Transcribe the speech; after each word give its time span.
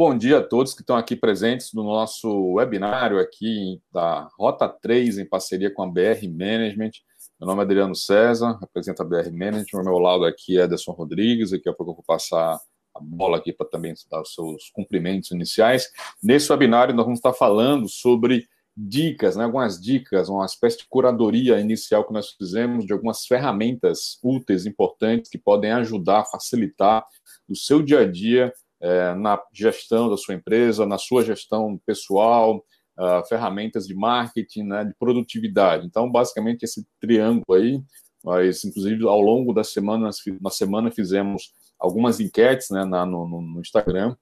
bom 0.00 0.16
dia 0.16 0.38
a 0.38 0.42
todos 0.42 0.72
que 0.72 0.80
estão 0.80 0.96
aqui 0.96 1.14
presentes 1.14 1.74
no 1.74 1.84
nosso 1.84 2.54
webinário 2.54 3.18
aqui 3.18 3.82
da 3.92 4.30
Rota 4.38 4.66
3, 4.66 5.18
em 5.18 5.28
parceria 5.28 5.70
com 5.70 5.82
a 5.82 5.86
BR 5.86 6.26
Management. 6.26 6.92
Meu 7.38 7.46
nome 7.46 7.60
é 7.60 7.64
Adriano 7.64 7.94
César, 7.94 8.56
represento 8.58 9.02
a 9.02 9.04
BR 9.04 9.30
Management. 9.30 9.78
Ao 9.78 9.84
meu 9.84 9.98
lado 9.98 10.24
aqui 10.24 10.58
é 10.58 10.62
Ederson 10.62 10.92
Rodrigues. 10.92 11.50
Daqui 11.50 11.68
a 11.68 11.74
pouco 11.74 11.92
eu 11.92 11.96
vou 11.96 12.04
passar 12.06 12.58
a 12.96 13.00
bola 13.02 13.36
aqui 13.36 13.52
para 13.52 13.68
também 13.68 13.92
dar 14.10 14.22
os 14.22 14.32
seus 14.32 14.70
cumprimentos 14.70 15.32
iniciais. 15.32 15.86
Nesse 16.22 16.50
webinário, 16.50 16.94
nós 16.94 17.04
vamos 17.04 17.18
estar 17.18 17.34
falando 17.34 17.86
sobre 17.86 18.48
dicas, 18.74 19.36
né, 19.36 19.44
algumas 19.44 19.78
dicas, 19.78 20.30
uma 20.30 20.46
espécie 20.46 20.78
de 20.78 20.86
curadoria 20.88 21.60
inicial 21.60 22.06
que 22.06 22.14
nós 22.14 22.30
fizemos 22.30 22.86
de 22.86 22.94
algumas 22.94 23.26
ferramentas 23.26 24.18
úteis, 24.24 24.64
importantes, 24.64 25.30
que 25.30 25.36
podem 25.36 25.72
ajudar, 25.72 26.24
facilitar 26.24 27.04
o 27.46 27.54
seu 27.54 27.82
dia 27.82 28.00
a 28.00 28.10
dia 28.10 28.50
é, 28.80 29.14
na 29.14 29.40
gestão 29.52 30.08
da 30.08 30.16
sua 30.16 30.34
empresa, 30.34 30.86
na 30.86 30.98
sua 30.98 31.24
gestão 31.24 31.78
pessoal, 31.84 32.64
uh, 32.98 33.26
ferramentas 33.28 33.86
de 33.86 33.94
marketing, 33.94 34.64
né, 34.64 34.84
de 34.84 34.94
produtividade. 34.98 35.86
Então, 35.86 36.10
basicamente, 36.10 36.62
esse 36.64 36.86
triângulo 37.00 37.58
aí, 37.58 37.80
nós, 38.22 38.64
inclusive, 38.64 39.06
ao 39.06 39.20
longo 39.20 39.52
da 39.52 39.64
semana, 39.64 40.10
na 40.40 40.50
semana 40.50 40.90
fizemos 40.90 41.52
algumas 41.78 42.20
enquetes 42.20 42.68
né, 42.70 42.84
na, 42.84 43.06
no, 43.06 43.26
no 43.26 43.60
Instagram, 43.60 44.14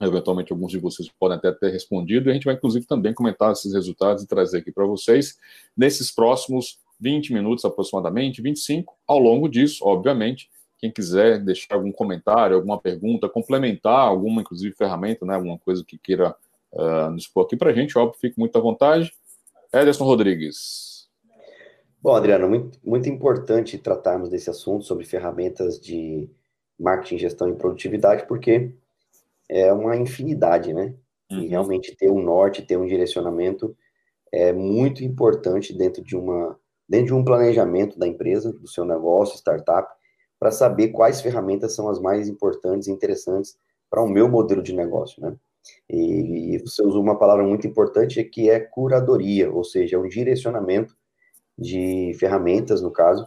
eventualmente 0.00 0.52
alguns 0.52 0.72
de 0.72 0.78
vocês 0.78 1.08
podem 1.18 1.38
até 1.38 1.52
ter 1.52 1.70
respondido, 1.70 2.28
e 2.28 2.30
a 2.30 2.34
gente 2.34 2.44
vai, 2.44 2.54
inclusive, 2.54 2.86
também 2.86 3.14
comentar 3.14 3.52
esses 3.52 3.72
resultados 3.72 4.22
e 4.22 4.28
trazer 4.28 4.58
aqui 4.58 4.72
para 4.72 4.86
vocês 4.86 5.36
nesses 5.76 6.10
próximos 6.12 6.78
20 7.00 7.32
minutos 7.32 7.64
aproximadamente, 7.64 8.42
25, 8.42 8.96
ao 9.06 9.18
longo 9.18 9.48
disso, 9.48 9.84
obviamente, 9.84 10.48
quem 10.78 10.90
quiser 10.90 11.38
deixar 11.38 11.74
algum 11.74 11.92
comentário, 11.92 12.56
alguma 12.56 12.80
pergunta, 12.80 13.28
complementar 13.28 13.98
alguma, 13.98 14.40
inclusive, 14.40 14.74
ferramenta, 14.74 15.26
né, 15.26 15.34
alguma 15.34 15.58
coisa 15.58 15.84
que 15.84 15.98
queira 15.98 16.34
uh, 16.72 17.10
nos 17.10 17.24
expor 17.24 17.44
aqui 17.44 17.56
para 17.56 17.70
a 17.70 17.74
gente, 17.74 17.98
óbvio, 17.98 18.20
fique 18.20 18.38
muito 18.38 18.56
à 18.56 18.60
vontade. 18.60 19.12
Ederson 19.72 20.04
Rodrigues. 20.04 21.08
Bom, 22.00 22.14
Adriano, 22.14 22.48
muito, 22.48 22.78
muito 22.84 23.08
importante 23.08 23.76
tratarmos 23.76 24.28
desse 24.28 24.48
assunto 24.48 24.84
sobre 24.84 25.04
ferramentas 25.04 25.80
de 25.80 26.30
marketing, 26.78 27.18
gestão 27.18 27.48
e 27.48 27.56
produtividade, 27.56 28.26
porque 28.26 28.72
é 29.48 29.72
uma 29.72 29.96
infinidade, 29.96 30.72
né? 30.72 30.94
Uhum. 31.30 31.40
E 31.40 31.48
realmente 31.48 31.96
ter 31.96 32.10
um 32.10 32.22
norte, 32.22 32.62
ter 32.62 32.76
um 32.76 32.86
direcionamento 32.86 33.76
é 34.30 34.52
muito 34.52 35.02
importante 35.02 35.76
dentro 35.76 36.02
de 36.02 36.16
uma 36.16 36.56
dentro 36.88 37.08
de 37.08 37.14
um 37.14 37.24
planejamento 37.24 37.98
da 37.98 38.06
empresa, 38.06 38.50
do 38.50 38.66
seu 38.66 38.82
negócio, 38.82 39.36
startup, 39.36 39.92
para 40.38 40.50
saber 40.50 40.88
quais 40.88 41.20
ferramentas 41.20 41.74
são 41.74 41.88
as 41.88 42.00
mais 42.00 42.28
importantes 42.28 42.88
e 42.88 42.92
interessantes 42.92 43.58
para 43.90 44.02
o 44.02 44.08
meu 44.08 44.28
modelo 44.28 44.62
de 44.62 44.74
negócio, 44.74 45.20
né? 45.22 45.36
E 45.88 46.58
você 46.64 46.82
usou 46.82 47.02
uma 47.02 47.18
palavra 47.18 47.44
muito 47.44 47.66
importante 47.66 48.22
que 48.24 48.48
é 48.48 48.60
curadoria, 48.60 49.50
ou 49.50 49.64
seja, 49.64 49.96
é 49.96 49.98
um 49.98 50.08
direcionamento 50.08 50.96
de 51.58 52.12
ferramentas, 52.18 52.80
no 52.80 52.90
caso, 52.90 53.26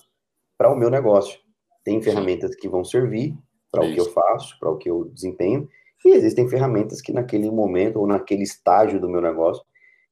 para 0.58 0.72
o 0.72 0.76
meu 0.76 0.90
negócio. 0.90 1.40
Tem 1.84 2.02
ferramentas 2.02 2.56
que 2.56 2.70
vão 2.70 2.84
servir 2.84 3.36
para 3.72 3.84
o 3.84 3.94
que 3.94 4.00
eu 4.00 4.12
faço, 4.12 4.58
para 4.60 4.70
o 4.70 4.78
que 4.78 4.90
eu 4.90 5.06
desempenho, 5.06 5.68
e 6.04 6.10
existem 6.10 6.48
ferramentas 6.50 7.02
que 7.02 7.12
naquele 7.12 7.50
momento 7.52 8.00
ou 8.00 8.08
naquele 8.08 8.44
estágio 8.44 9.00
do 9.00 9.10
meu 9.10 9.22
negócio, 9.22 9.64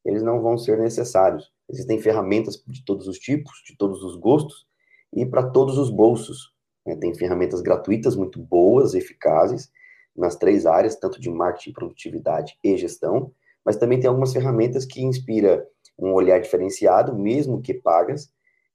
eles 0.06 0.24
não 0.24 0.42
vão 0.42 0.58
ser 0.58 0.78
necessários. 0.78 1.52
Existem 1.68 2.00
ferramentas 2.00 2.62
de 2.68 2.84
todos 2.86 3.08
os 3.08 3.18
tipos, 3.18 3.62
de 3.66 3.76
todos 3.78 4.04
os 4.04 4.16
gostos 4.16 4.66
e 5.14 5.26
para 5.26 5.50
todos 5.50 5.78
os 5.78 5.90
bolsos. 5.90 6.54
Né? 6.90 6.96
Tem 6.96 7.14
ferramentas 7.14 7.62
gratuitas 7.62 8.16
muito 8.16 8.40
boas, 8.40 8.96
eficazes, 8.96 9.72
nas 10.16 10.36
três 10.36 10.66
áreas, 10.66 10.96
tanto 10.96 11.22
de 11.22 11.30
marketing, 11.30 11.72
produtividade 11.72 12.58
e 12.64 12.76
gestão, 12.76 13.32
mas 13.64 13.78
também 13.78 14.00
tem 14.00 14.08
algumas 14.08 14.34
ferramentas 14.34 14.86
que 14.86 15.02
inspira 15.02 15.66
um 15.98 16.14
olhar 16.14 16.40
diferenciado, 16.40 17.18
mesmo 17.18 17.62
que 17.62 17.74
pagas, 17.74 18.30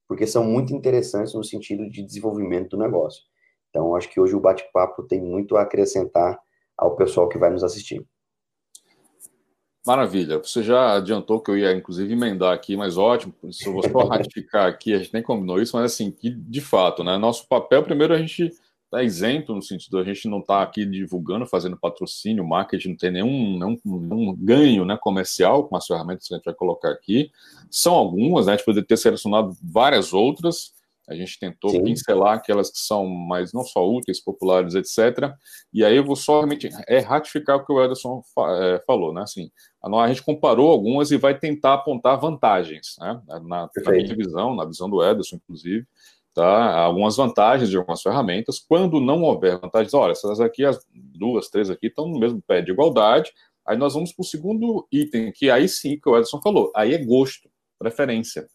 porque 0.06 0.26
são 0.26 0.44
muito 0.44 0.74
interessantes 0.74 1.34
no 1.34 1.42
sentido 1.42 1.90
de 1.90 2.02
desenvolvimento 2.02 2.70
do 2.70 2.78
negócio. 2.78 3.22
Então, 3.70 3.96
acho 3.96 4.08
que 4.08 4.20
hoje 4.20 4.36
o 4.36 4.40
bate-papo 4.40 5.02
tem 5.02 5.20
muito 5.20 5.56
a 5.56 5.62
acrescentar 5.62 6.38
ao 6.76 6.94
pessoal 6.94 7.28
que 7.28 7.38
vai 7.38 7.50
nos 7.50 7.64
assistir. 7.64 8.06
Maravilha. 9.86 10.38
Você 10.38 10.62
já 10.62 10.96
adiantou 10.96 11.40
que 11.40 11.50
eu 11.50 11.58
ia, 11.58 11.72
inclusive, 11.72 12.10
emendar 12.10 12.54
aqui, 12.54 12.74
mas 12.74 12.96
ótimo. 12.96 13.34
Se 13.52 13.66
eu 13.66 13.74
vou 13.74 13.82
só 13.82 13.98
ratificar 14.08 14.66
aqui, 14.66 14.94
a 14.94 14.98
gente 14.98 15.12
nem 15.12 15.22
combinou 15.22 15.60
isso, 15.60 15.76
mas 15.76 15.92
assim, 15.92 16.10
que 16.10 16.30
de 16.30 16.60
fato, 16.62 17.04
né? 17.04 17.18
Nosso 17.18 17.46
papel, 17.46 17.82
primeiro, 17.82 18.14
a 18.14 18.18
gente 18.18 18.50
está 18.84 19.02
isento 19.02 19.54
no 19.54 19.60
sentido, 19.60 19.98
a 19.98 20.04
gente 20.04 20.26
não 20.26 20.38
está 20.38 20.62
aqui 20.62 20.86
divulgando, 20.86 21.46
fazendo 21.46 21.76
patrocínio, 21.76 22.46
marketing, 22.46 22.90
não 22.90 22.96
tem 22.96 23.10
nenhum, 23.10 23.58
nenhum, 23.58 23.78
nenhum, 23.84 24.36
ganho 24.38 24.84
né, 24.86 24.96
comercial 24.98 25.64
com 25.68 25.76
as 25.76 25.86
ferramentas 25.86 26.28
que 26.28 26.34
a 26.34 26.36
gente 26.38 26.46
vai 26.46 26.54
colocar 26.54 26.90
aqui. 26.90 27.30
São 27.70 27.92
algumas, 27.92 28.46
né? 28.46 28.52
A 28.52 28.56
gente 28.56 28.64
poderia 28.64 28.86
ter 28.86 28.96
selecionado 28.96 29.54
várias 29.62 30.14
outras, 30.14 30.72
a 31.08 31.14
gente 31.14 31.38
tentou 31.38 31.70
Sim. 31.70 31.84
pincelar 31.84 32.34
aquelas 32.34 32.70
que 32.70 32.78
são 32.78 33.06
mais 33.06 33.52
não 33.52 33.62
só 33.62 33.86
úteis, 33.86 34.22
populares, 34.22 34.74
etc. 34.74 35.32
E 35.72 35.84
aí 35.84 35.96
eu 35.96 36.04
vou 36.04 36.16
só 36.16 36.38
realmente 36.38 36.70
é, 36.88 36.98
ratificar 36.98 37.56
o 37.56 37.64
que 37.64 37.72
o 37.72 37.82
Ederson 37.82 38.22
é, 38.38 38.82
falou, 38.86 39.12
né? 39.12 39.22
Assim, 39.22 39.50
a, 39.82 40.08
gente 40.08 40.22
comparou 40.22 40.70
algumas 40.70 41.10
e 41.10 41.18
vai 41.18 41.38
tentar 41.38 41.74
apontar 41.74 42.18
vantagens, 42.18 42.96
né? 42.98 43.20
Na, 43.26 43.40
na 43.42 43.70
minha 43.92 44.16
visão, 44.16 44.54
na 44.54 44.64
visão 44.64 44.88
do 44.88 45.04
Ederson, 45.04 45.36
inclusive, 45.36 45.86
tá? 46.32 46.74
Algumas 46.78 47.16
vantagens 47.16 47.68
de 47.68 47.76
algumas 47.76 48.00
ferramentas. 48.00 48.58
Quando 48.58 48.98
não 48.98 49.22
houver 49.22 49.60
vantagens, 49.60 49.92
olha, 49.92 50.12
essas 50.12 50.40
aqui, 50.40 50.64
as 50.64 50.78
duas, 50.94 51.48
três 51.50 51.68
aqui, 51.68 51.88
estão 51.88 52.08
no 52.08 52.18
mesmo 52.18 52.42
pé 52.46 52.62
de 52.62 52.72
igualdade. 52.72 53.30
Aí 53.66 53.76
nós 53.76 53.92
vamos 53.92 54.12
para 54.12 54.22
o 54.22 54.26
segundo 54.26 54.86
item, 54.90 55.32
que 55.32 55.50
aí 55.50 55.68
sim 55.68 55.98
que 55.98 56.08
o 56.08 56.16
Ederson 56.16 56.40
falou, 56.40 56.70
aí 56.74 56.94
é 56.94 56.98
gosto, 56.98 57.48
preferência. 57.78 58.46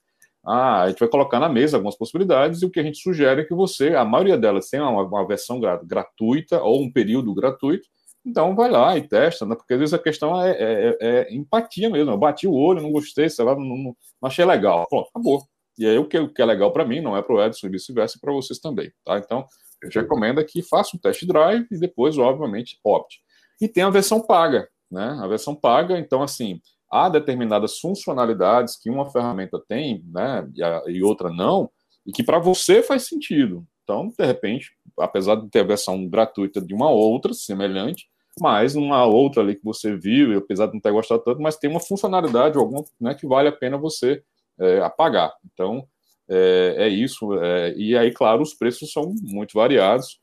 Ah, 0.46 0.84
a 0.84 0.90
gente 0.90 1.00
vai 1.00 1.10
colocar 1.10 1.40
na 1.40 1.50
mesa 1.50 1.78
algumas 1.78 1.98
possibilidades 1.98 2.62
e 2.62 2.66
o 2.66 2.70
que 2.70 2.80
a 2.80 2.84
gente 2.84 2.98
sugere 3.00 3.42
é 3.42 3.46
que 3.46 3.54
você, 3.54 3.90
a 3.96 4.06
maioria 4.06 4.38
delas 4.38 4.70
tem 4.70 4.80
uma, 4.80 5.04
uma 5.04 5.28
versão 5.28 5.60
gratuita 5.84 6.62
ou 6.62 6.82
um 6.82 6.92
período 6.92 7.34
gratuito, 7.34 7.88
então 8.26 8.56
vai 8.56 8.70
lá 8.70 8.98
e 8.98 9.08
testa, 9.08 9.46
né? 9.46 9.56
Porque 9.56 9.74
às 9.74 9.80
vezes 9.80 9.94
a 9.94 10.00
questão 10.00 10.42
é, 10.42 10.52
é, 10.52 10.88
é, 10.90 10.98
é 11.02 11.34
empatia 11.34 11.90
mesmo. 11.90 12.12
Eu 12.12 12.18
bati 12.18 12.48
o 12.48 12.54
olho, 12.54 12.82
não 12.82 12.92
gostei, 12.92 13.30
sei 13.30 13.46
lá, 13.46 13.56
não, 13.56 13.64
não, 13.64 13.96
achei 14.24 14.46
legal. 14.46 14.86
Pronto, 14.90 15.10
acabou. 15.10 15.44
E 15.78 15.86
aí 15.88 15.98
o 15.98 16.06
que, 16.08 16.20
o 16.20 16.32
que 16.32 16.42
é 16.42 16.46
legal 16.46 16.72
para 16.72 16.86
mim 16.86 17.02
não 17.02 17.16
é 17.16 17.22
para 17.22 17.34
o 17.34 17.42
Edson 17.42 17.68
e 17.68 17.70
vice-versa 17.70 18.20
para 18.22 18.34
vocês 18.34 18.60
também, 18.60 18.92
tá? 19.06 19.18
Então, 19.18 19.46
a 19.82 19.86
gente 19.86 20.00
recomenda 20.00 20.44
que 20.44 20.62
faça 20.62 20.96
um 20.96 21.00
test 21.00 21.26
drive 21.26 21.66
e 21.72 21.80
depois, 21.80 22.18
obviamente, 22.18 22.78
opte. 22.84 23.20
E 23.62 23.68
tem 23.68 23.84
a 23.84 23.90
versão 23.90 24.22
paga, 24.22 24.68
né? 24.92 25.18
A 25.22 25.28
versão 25.28 25.56
paga, 25.56 25.98
então, 25.98 26.22
assim, 26.22 26.60
há 26.92 27.10
determinadas 27.10 27.80
funcionalidades 27.80 28.78
que 28.78 28.90
uma 28.90 29.10
ferramenta 29.10 29.62
tem, 29.68 30.04
né, 30.08 30.50
e, 30.56 30.64
a, 30.64 30.84
e 30.88 31.04
outra 31.04 31.30
não, 31.30 31.70
e 32.06 32.12
que 32.12 32.24
para 32.24 32.40
você 32.40 32.82
faz 32.82 33.08
sentido. 33.08 33.66
Então, 33.84 34.14
de 34.18 34.26
repente, 34.26 34.72
apesar 35.00 35.36
de 35.36 35.50
ter 35.50 35.62
a 35.62 35.64
versão 35.64 36.08
gratuita 36.08 36.62
de 36.62 36.74
uma 36.74 36.90
outra 36.90 37.34
semelhante, 37.34 38.08
mas 38.40 38.76
uma 38.76 39.06
outra 39.06 39.42
ali 39.42 39.56
que 39.56 39.64
você 39.64 39.96
viu, 39.96 40.38
apesar 40.38 40.68
de 40.68 40.74
não 40.74 40.80
ter 40.80 40.92
gostado 40.92 41.24
tanto, 41.24 41.42
mas 41.42 41.58
tem 41.58 41.70
uma 41.70 41.80
funcionalidade 41.80 42.58
alguma 42.58 42.84
né, 43.00 43.14
que 43.14 43.28
vale 43.28 43.50
a 43.50 43.52
pena 43.52 43.78
você 43.78 44.22
é, 44.60 44.80
apagar. 44.80 45.34
Então, 45.52 45.86
é, 46.30 46.76
é 46.78 46.88
isso. 46.88 47.34
É, 47.42 47.74
e 47.76 47.98
aí, 47.98 48.12
claro, 48.14 48.42
os 48.42 48.54
preços 48.54 48.92
são 48.92 49.14
muito 49.24 49.54
variados. 49.54 50.20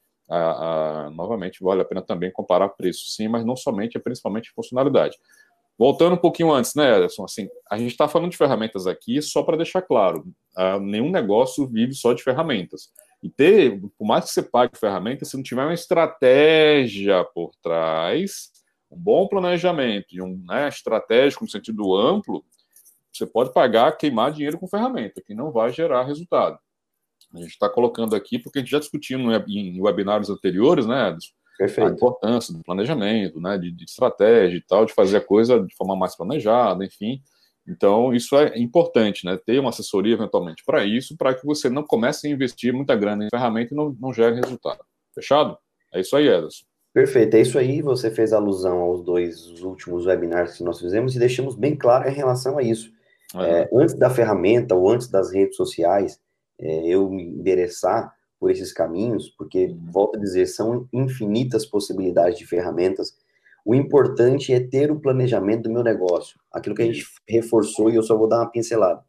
Novamente, 1.14 1.62
vale 1.62 1.82
a 1.82 1.84
pena 1.84 2.02
também 2.02 2.32
comparar 2.32 2.70
preços, 2.70 3.14
sim, 3.14 3.28
mas 3.28 3.44
não 3.44 3.54
somente, 3.54 3.96
é 3.96 4.00
principalmente 4.00 4.50
funcionalidade. 4.52 5.16
Voltando 5.78 6.14
um 6.14 6.18
pouquinho 6.18 6.52
antes, 6.52 6.74
né, 6.74 6.96
Ederson? 6.96 7.24
Assim, 7.24 7.48
a 7.70 7.76
gente 7.76 7.90
está 7.90 8.08
falando 8.08 8.30
de 8.30 8.36
ferramentas 8.36 8.86
aqui 8.86 9.20
só 9.20 9.42
para 9.42 9.58
deixar 9.58 9.82
claro: 9.82 10.26
uh, 10.56 10.80
nenhum 10.80 11.10
negócio 11.10 11.66
vive 11.66 11.94
só 11.94 12.12
de 12.12 12.22
ferramentas. 12.22 12.90
E 13.22 13.28
ter, 13.28 13.80
por 13.98 14.06
mais 14.06 14.26
que 14.26 14.30
você 14.30 14.42
pague 14.42 14.78
ferramentas, 14.78 15.28
se 15.28 15.36
não 15.36 15.42
tiver 15.42 15.62
uma 15.62 15.74
estratégia 15.74 17.24
por 17.34 17.50
trás, 17.62 18.50
um 18.90 18.96
bom 18.96 19.26
planejamento 19.26 20.06
e 20.12 20.22
um 20.22 20.42
né, 20.46 20.68
estratégico 20.68 21.44
no 21.44 21.50
sentido 21.50 21.94
amplo, 21.94 22.44
você 23.12 23.26
pode 23.26 23.52
pagar, 23.52 23.96
queimar 23.96 24.32
dinheiro 24.32 24.58
com 24.58 24.68
ferramenta, 24.68 25.22
que 25.24 25.34
não 25.34 25.50
vai 25.50 25.72
gerar 25.72 26.04
resultado. 26.04 26.58
A 27.34 27.38
gente 27.38 27.50
está 27.50 27.68
colocando 27.68 28.14
aqui, 28.14 28.38
porque 28.38 28.58
a 28.58 28.62
gente 28.62 28.70
já 28.70 28.78
discutiu 28.78 29.18
em 29.18 29.80
webinários 29.80 30.30
anteriores, 30.30 30.86
né, 30.86 31.08
Ederson? 31.08 31.32
Perfeito. 31.58 31.88
a 31.88 31.92
importância 31.92 32.52
do 32.52 32.62
planejamento, 32.62 33.40
né, 33.40 33.56
de, 33.56 33.70
de, 33.70 33.84
estratégia 33.84 34.58
e 34.58 34.60
tal, 34.60 34.84
de 34.84 34.92
fazer 34.92 35.16
a 35.16 35.24
coisa 35.24 35.60
de 35.60 35.74
forma 35.74 35.96
mais 35.96 36.16
planejada, 36.16 36.84
enfim. 36.84 37.22
Então, 37.66 38.14
isso 38.14 38.36
é 38.36 38.58
importante, 38.58 39.24
né, 39.24 39.36
ter 39.36 39.58
uma 39.58 39.70
assessoria 39.70 40.14
eventualmente 40.14 40.62
para 40.64 40.84
isso, 40.84 41.16
para 41.16 41.34
que 41.34 41.44
você 41.44 41.68
não 41.68 41.82
comece 41.82 42.26
a 42.26 42.30
investir 42.30 42.72
muita 42.72 42.94
grana 42.94 43.24
em 43.24 43.28
ferramenta 43.30 43.74
e 43.74 43.76
não, 43.76 43.96
não 44.00 44.12
gere 44.12 44.36
resultado. 44.36 44.84
Fechado? 45.14 45.56
É 45.92 46.00
isso 46.00 46.14
aí, 46.16 46.28
Ederson. 46.28 46.64
Perfeito, 46.92 47.34
é 47.34 47.40
isso 47.40 47.58
aí. 47.58 47.82
Você 47.82 48.10
fez 48.10 48.32
alusão 48.32 48.78
aos 48.78 49.04
dois 49.04 49.60
últimos 49.62 50.06
webinars 50.06 50.56
que 50.56 50.64
nós 50.64 50.80
fizemos 50.80 51.14
e 51.14 51.18
deixamos 51.18 51.54
bem 51.54 51.76
claro 51.76 52.08
em 52.08 52.14
relação 52.14 52.56
a 52.56 52.62
isso. 52.62 52.90
É. 53.34 53.62
É, 53.62 53.70
antes 53.74 53.94
da 53.94 54.08
ferramenta 54.08 54.74
ou 54.74 54.90
antes 54.90 55.08
das 55.08 55.32
redes 55.32 55.56
sociais, 55.56 56.18
é, 56.58 56.86
eu 56.86 57.10
me 57.10 57.22
endereçar 57.22 58.15
por 58.38 58.50
esses 58.50 58.72
caminhos, 58.72 59.30
porque, 59.30 59.74
volto 59.90 60.16
a 60.16 60.20
dizer, 60.20 60.46
são 60.46 60.88
infinitas 60.92 61.64
possibilidades 61.64 62.38
de 62.38 62.46
ferramentas. 62.46 63.16
O 63.64 63.74
importante 63.74 64.52
é 64.52 64.60
ter 64.60 64.90
o 64.90 65.00
planejamento 65.00 65.64
do 65.64 65.72
meu 65.72 65.82
negócio. 65.82 66.38
Aquilo 66.52 66.74
que 66.74 66.82
a 66.82 66.86
gente 66.86 67.04
reforçou 67.28 67.90
e 67.90 67.96
eu 67.96 68.02
só 68.02 68.16
vou 68.16 68.28
dar 68.28 68.38
uma 68.38 68.50
pincelada. 68.50 69.02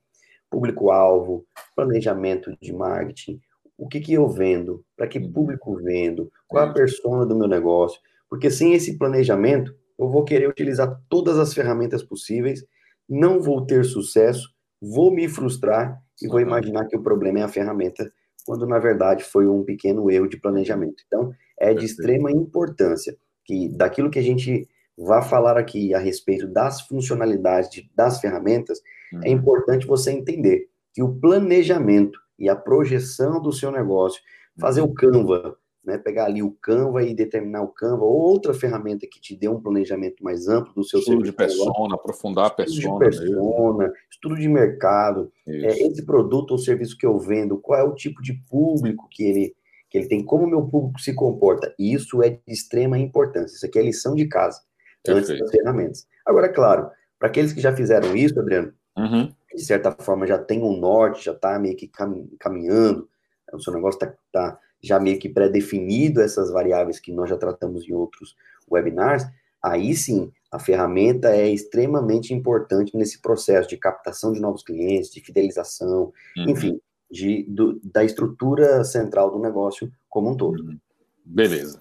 Público-alvo, 0.50 1.46
planejamento 1.76 2.56
de 2.62 2.74
marketing, 2.74 3.40
o 3.78 3.88
que, 3.88 4.00
que 4.00 4.14
eu 4.14 4.28
vendo, 4.28 4.84
para 4.96 5.08
que 5.08 5.20
público 5.20 5.76
vendo, 5.76 6.32
qual 6.48 6.66
a 6.66 6.74
persona 6.74 7.26
do 7.26 7.36
meu 7.36 7.48
negócio. 7.48 8.02
Porque 8.30 8.50
sem 8.50 8.74
esse 8.74 8.98
planejamento, 8.98 9.76
eu 10.00 10.10
vou 10.10 10.24
querer 10.24 10.50
utilizar 10.50 11.00
todas 11.10 11.38
as 11.38 11.54
ferramentas 11.54 12.04
possíveis, 12.04 12.66
não 13.08 13.40
vou 13.40 13.66
ter 13.66 13.86
sucesso, 13.86 14.50
vou 14.82 15.12
me 15.12 15.28
frustrar 15.28 16.02
e 16.22 16.28
vou 16.28 16.40
imaginar 16.40 16.86
que 16.88 16.98
o 16.98 17.04
problema 17.04 17.40
é 17.40 17.44
a 17.44 17.48
ferramenta, 17.48 18.12
quando 18.48 18.66
na 18.66 18.80
verdade 18.80 19.26
foi 19.26 19.46
um 19.46 19.62
pequeno 19.62 20.10
erro 20.10 20.30
de 20.30 20.38
planejamento. 20.38 21.04
Então, 21.06 21.34
é 21.60 21.74
de 21.74 21.86
extrema 21.86 22.32
importância 22.32 23.14
que 23.44 23.68
daquilo 23.68 24.10
que 24.10 24.18
a 24.18 24.24
gente 24.24 24.66
vai 24.98 25.22
falar 25.22 25.58
aqui 25.58 25.94
a 25.94 26.00
respeito 26.00 26.48
das 26.48 26.80
funcionalidades 26.80 27.70
de, 27.70 27.92
das 27.94 28.22
ferramentas, 28.22 28.80
é 29.12 29.16
uhum. 29.16 29.22
é 29.26 29.30
importante 29.32 29.86
você 29.86 30.12
entender 30.12 30.70
que 30.94 31.04
o 31.04 31.14
planejamento 31.14 32.18
e 32.40 32.48
a 32.48 32.56
projeção 32.56 33.42
do 33.42 33.52
seu 33.52 33.70
negócio, 33.70 34.22
fazer 34.58 34.80
o 34.80 34.94
Canva, 34.94 35.58
né, 35.88 35.98
pegar 35.98 36.26
ali 36.26 36.44
o 36.44 36.52
Canva 36.52 37.02
e 37.02 37.16
determinar 37.16 37.62
o 37.62 37.70
Canva, 37.70 38.04
ou 38.04 38.14
outra 38.14 38.54
ferramenta 38.54 39.08
que 39.10 39.22
te 39.22 39.34
dê 39.34 39.48
um 39.48 39.62
planejamento 39.62 40.22
mais 40.22 40.50
amplo 40.50 40.74
do 40.74 40.84
seu 40.84 41.00
estudo 41.00 41.24
de 41.24 41.32
persona, 41.32 41.96
aprofundar 41.96 42.48
a 42.48 42.50
persona, 42.50 42.78
estudo 42.78 42.94
de 42.94 43.18
persona, 43.18 43.94
estudo 44.12 44.36
de 44.36 44.50
mercado, 44.50 45.32
é, 45.48 45.88
esse 45.88 46.06
produto 46.06 46.52
ou 46.52 46.58
serviço 46.58 46.98
que 46.98 47.06
eu 47.06 47.18
vendo, 47.18 47.58
qual 47.58 47.80
é 47.80 47.84
o 47.84 47.96
tipo 47.96 48.22
de 48.22 48.34
público 48.34 49.08
que 49.10 49.24
ele 49.24 49.56
que 49.90 49.98
ele 49.98 50.10
tem 50.10 50.22
como 50.22 50.44
o 50.44 50.50
meu 50.50 50.68
público 50.68 51.00
se 51.00 51.14
comporta. 51.14 51.74
Isso 51.80 52.22
é 52.22 52.32
de 52.32 52.42
extrema 52.46 53.00
importância. 53.00 53.56
Isso 53.56 53.66
aqui 53.66 53.80
é 53.80 53.82
lição 53.82 54.16
de 54.16 54.28
casa, 54.28 54.60
Perfeito. 55.02 55.32
antes 55.32 55.40
das 55.40 55.50
ferramentas. 55.50 56.08
Agora, 56.26 56.50
claro, 56.50 56.92
para 57.18 57.30
aqueles 57.30 57.54
que 57.54 57.62
já 57.62 57.74
fizeram 57.74 58.14
isso, 58.14 58.38
Adriano, 58.38 58.74
uhum. 58.98 59.32
de 59.56 59.64
certa 59.64 59.94
forma 59.94 60.28
já 60.28 60.38
tem 60.38 60.62
um 60.62 60.78
norte, 60.78 61.24
já 61.24 61.32
está 61.32 61.58
meio 61.58 61.78
que 61.78 61.90
caminhando, 62.38 63.08
o 63.54 63.62
seu 63.62 63.72
negócio 63.72 63.98
está 63.98 64.14
tá 64.30 64.60
já 64.82 65.00
meio 65.00 65.20
que 65.20 65.30
pré-definido 65.30 66.22
essas 66.22 66.52
variáveis 66.52 67.00
que 67.00 67.12
nós 67.12 67.30
já 67.30 67.38
tratamos 67.38 67.88
em 67.88 67.94
outros 67.94 68.36
webinars, 68.70 69.24
aí 69.64 69.96
sim, 69.96 70.32
a 70.52 70.60
ferramenta 70.60 71.30
é 71.30 71.50
extremamente 71.50 72.34
importante 72.34 72.96
nesse 72.96 73.22
processo 73.22 73.68
de 73.68 73.78
captação 73.78 74.32
de 74.32 74.40
novos 74.40 74.64
clientes, 74.64 75.12
de 75.12 75.22
fidelização, 75.22 76.14
uhum. 76.38 76.50
enfim, 76.50 76.80
de, 77.10 77.44
do, 77.50 77.80
da 77.84 78.04
estrutura 78.04 78.84
central 78.84 79.32
do 79.32 79.40
negócio 79.40 79.92
como 80.10 80.30
um 80.32 80.38
todo. 80.38 80.64
Uhum. 80.64 80.78
Beleza. 81.26 81.80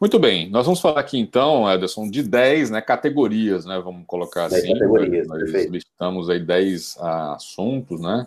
Muito 0.00 0.18
bem, 0.18 0.48
nós 0.48 0.64
vamos 0.64 0.80
falar 0.80 1.00
aqui 1.00 1.18
então, 1.18 1.70
Ederson, 1.70 2.08
de 2.08 2.22
10 2.22 2.70
né, 2.70 2.80
categorias, 2.80 3.66
né? 3.66 3.78
Vamos 3.84 4.04
colocar 4.06 4.46
assim. 4.46 4.72
Categorias, 4.72 5.28
nós 5.28 5.38
perfeito. 5.40 5.72
listamos 5.72 6.30
aí 6.30 6.40
10 6.40 6.96
ah, 7.00 7.34
assuntos, 7.34 8.00
né? 8.00 8.26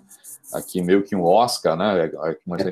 Aqui 0.53 0.81
meio 0.81 1.03
que 1.03 1.15
um 1.15 1.23
Oscar, 1.23 1.75
né? 1.75 2.09
Como 2.09 2.55
a 2.55 2.57
gente 2.57 2.71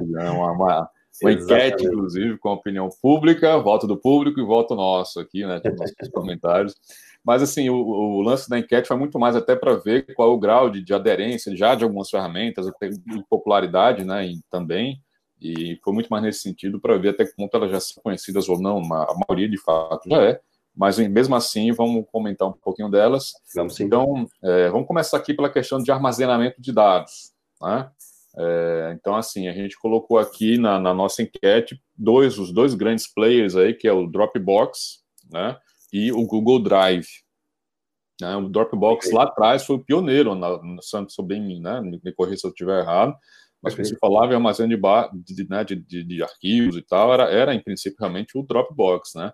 uma, 0.00 0.52
uma, 0.52 0.90
uma 1.22 1.32
enquete, 1.32 1.86
inclusive, 1.86 2.38
com 2.38 2.48
a 2.48 2.54
opinião 2.54 2.88
pública, 3.00 3.58
voto 3.58 3.86
do 3.86 3.96
público 3.96 4.40
e 4.40 4.44
voto 4.44 4.74
nosso 4.74 5.20
aqui, 5.20 5.44
né? 5.46 5.60
Nos 5.64 6.08
comentários. 6.12 6.74
Mas, 7.24 7.42
assim, 7.42 7.68
o, 7.68 7.76
o, 7.76 8.22
lance 8.22 8.48
da 8.48 8.58
enquete 8.58 8.86
foi 8.86 8.96
muito 8.96 9.18
mais 9.18 9.34
até 9.34 9.56
para 9.56 9.74
ver 9.74 10.14
qual 10.14 10.30
é 10.30 10.32
o 10.32 10.38
grau 10.38 10.70
de, 10.70 10.80
de, 10.82 10.94
aderência 10.94 11.56
já 11.56 11.74
de 11.74 11.82
algumas 11.82 12.08
ferramentas, 12.08 12.66
de 12.66 13.24
popularidade, 13.28 14.04
né, 14.04 14.26
e, 14.26 14.40
também, 14.48 15.02
e 15.40 15.78
foi 15.82 15.92
muito 15.92 16.08
mais 16.08 16.22
nesse 16.22 16.40
sentido 16.40 16.80
para 16.80 16.96
ver 16.96 17.10
até 17.10 17.24
que 17.24 17.34
ponto 17.34 17.56
elas 17.56 17.70
já 17.70 17.80
são 17.80 18.02
conhecidas 18.02 18.48
ou 18.48 18.60
não, 18.60 18.78
a 18.78 19.14
maioria 19.28 19.48
de 19.48 19.58
fato 19.58 20.08
já 20.08 20.22
é, 20.22 20.40
mas 20.76 20.98
mesmo 20.98 21.34
assim 21.34 21.72
vamos 21.72 22.04
comentar 22.12 22.48
um 22.48 22.52
pouquinho 22.52 22.90
delas. 22.90 23.32
Vamos 23.54 23.74
sim. 23.74 23.84
Então, 23.84 24.28
é, 24.42 24.68
vamos 24.68 24.86
começar 24.86 25.16
aqui 25.16 25.34
pela 25.34 25.50
questão 25.50 25.78
de 25.78 25.90
armazenamento 25.90 26.60
de 26.60 26.72
dados, 26.72 27.32
né? 27.60 27.90
É, 28.38 28.94
então, 28.94 29.16
assim, 29.16 29.48
a 29.48 29.52
gente 29.52 29.78
colocou 29.78 30.18
aqui 30.18 30.58
na, 30.58 30.78
na, 30.78 30.92
nossa 30.92 31.22
enquete 31.22 31.80
dois, 31.96 32.38
os 32.38 32.52
dois 32.52 32.74
grandes 32.74 33.06
players 33.06 33.56
aí, 33.56 33.72
que 33.72 33.88
é 33.88 33.92
o 33.92 34.06
Dropbox, 34.06 35.00
né? 35.32 35.56
e 35.92 36.12
o 36.12 36.26
Google 36.26 36.62
Drive. 36.62 37.06
Né? 38.20 38.36
O 38.36 38.48
Dropbox 38.48 39.10
lá 39.10 39.24
atrás 39.24 39.64
foi 39.64 39.76
o 39.76 39.84
pioneiro, 39.84 40.34
na, 40.34 40.62
na, 40.62 40.82
sobre 41.08 41.38
mim, 41.40 41.60
né? 41.60 41.80
Me, 41.80 42.12
corrija 42.12 42.38
se 42.38 42.46
eu 42.46 42.50
estiver 42.50 42.80
errado, 42.80 43.14
mas 43.62 43.74
quando 43.74 43.86
se 43.86 43.96
falava 43.96 44.32
em 44.32 44.36
armazém 44.36 44.68
de, 44.68 44.76
de, 44.76 45.48
né, 45.48 45.64
de, 45.64 45.76
de, 45.76 46.04
de, 46.04 46.22
arquivos 46.22 46.76
e 46.76 46.82
tal, 46.82 47.12
era, 47.12 47.24
era 47.30 47.54
em 47.54 47.62
princípio 47.62 47.96
realmente 47.98 48.36
o 48.36 48.42
Dropbox, 48.42 49.14
né? 49.14 49.32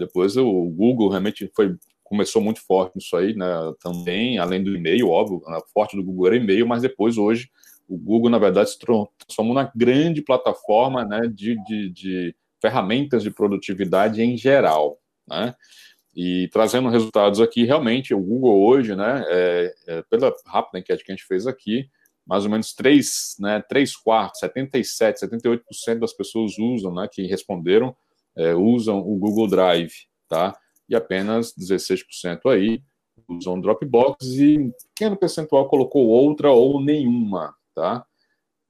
Depois 0.00 0.36
o 0.36 0.64
Google 0.70 1.08
realmente 1.08 1.50
foi 1.54 1.76
começou 2.02 2.42
muito 2.42 2.60
forte 2.60 2.96
nisso 2.96 3.16
aí, 3.16 3.36
né? 3.36 3.46
Também, 3.80 4.36
além 4.36 4.64
do 4.64 4.74
e-mail, 4.74 5.08
óbvio, 5.08 5.42
a 5.46 5.60
forte 5.72 5.94
do 5.94 6.02
Google 6.02 6.26
era 6.26 6.36
e-mail, 6.36 6.66
mas 6.66 6.82
depois 6.82 7.16
hoje 7.16 7.48
o 7.88 7.96
Google 7.96 8.28
na 8.28 8.38
verdade 8.38 8.70
se 8.70 8.78
transformou 8.78 9.54
na 9.54 9.70
grande 9.74 10.20
plataforma, 10.20 11.04
né? 11.04 11.20
De, 11.32 11.56
de, 11.64 11.90
de 11.90 12.34
ferramentas 12.60 13.22
de 13.22 13.30
produtividade 13.30 14.20
em 14.20 14.36
geral, 14.36 14.98
né? 15.28 15.54
E 16.14 16.48
trazendo 16.48 16.88
resultados 16.88 17.40
aqui, 17.40 17.64
realmente, 17.64 18.12
o 18.12 18.20
Google 18.20 18.60
hoje, 18.62 18.96
né, 18.96 19.24
é, 19.28 19.74
é, 19.86 20.02
pela 20.10 20.34
rápida 20.44 20.78
enquete 20.78 21.04
que 21.04 21.12
a 21.12 21.14
gente 21.14 21.26
fez 21.26 21.46
aqui, 21.46 21.88
mais 22.26 22.44
ou 22.44 22.50
menos 22.50 22.74
3, 22.74 23.36
né, 23.38 23.62
3 23.68 23.96
quartos, 23.96 24.40
77, 24.40 25.20
78% 25.20 25.98
das 26.00 26.12
pessoas 26.12 26.58
usam, 26.58 26.92
né, 26.92 27.08
que 27.10 27.22
responderam, 27.22 27.96
é, 28.36 28.54
usam 28.54 28.98
o 28.98 29.16
Google 29.16 29.48
Drive, 29.48 29.92
tá? 30.28 30.56
E 30.88 30.94
apenas 30.94 31.52
16% 31.54 32.50
aí 32.50 32.82
usam 33.28 33.54
o 33.54 33.60
Dropbox 33.60 34.26
e 34.26 34.58
um 34.58 34.72
pequeno 34.94 35.16
percentual 35.16 35.68
colocou 35.68 36.06
outra 36.06 36.50
ou 36.50 36.82
nenhuma, 36.82 37.54
tá? 37.74 38.04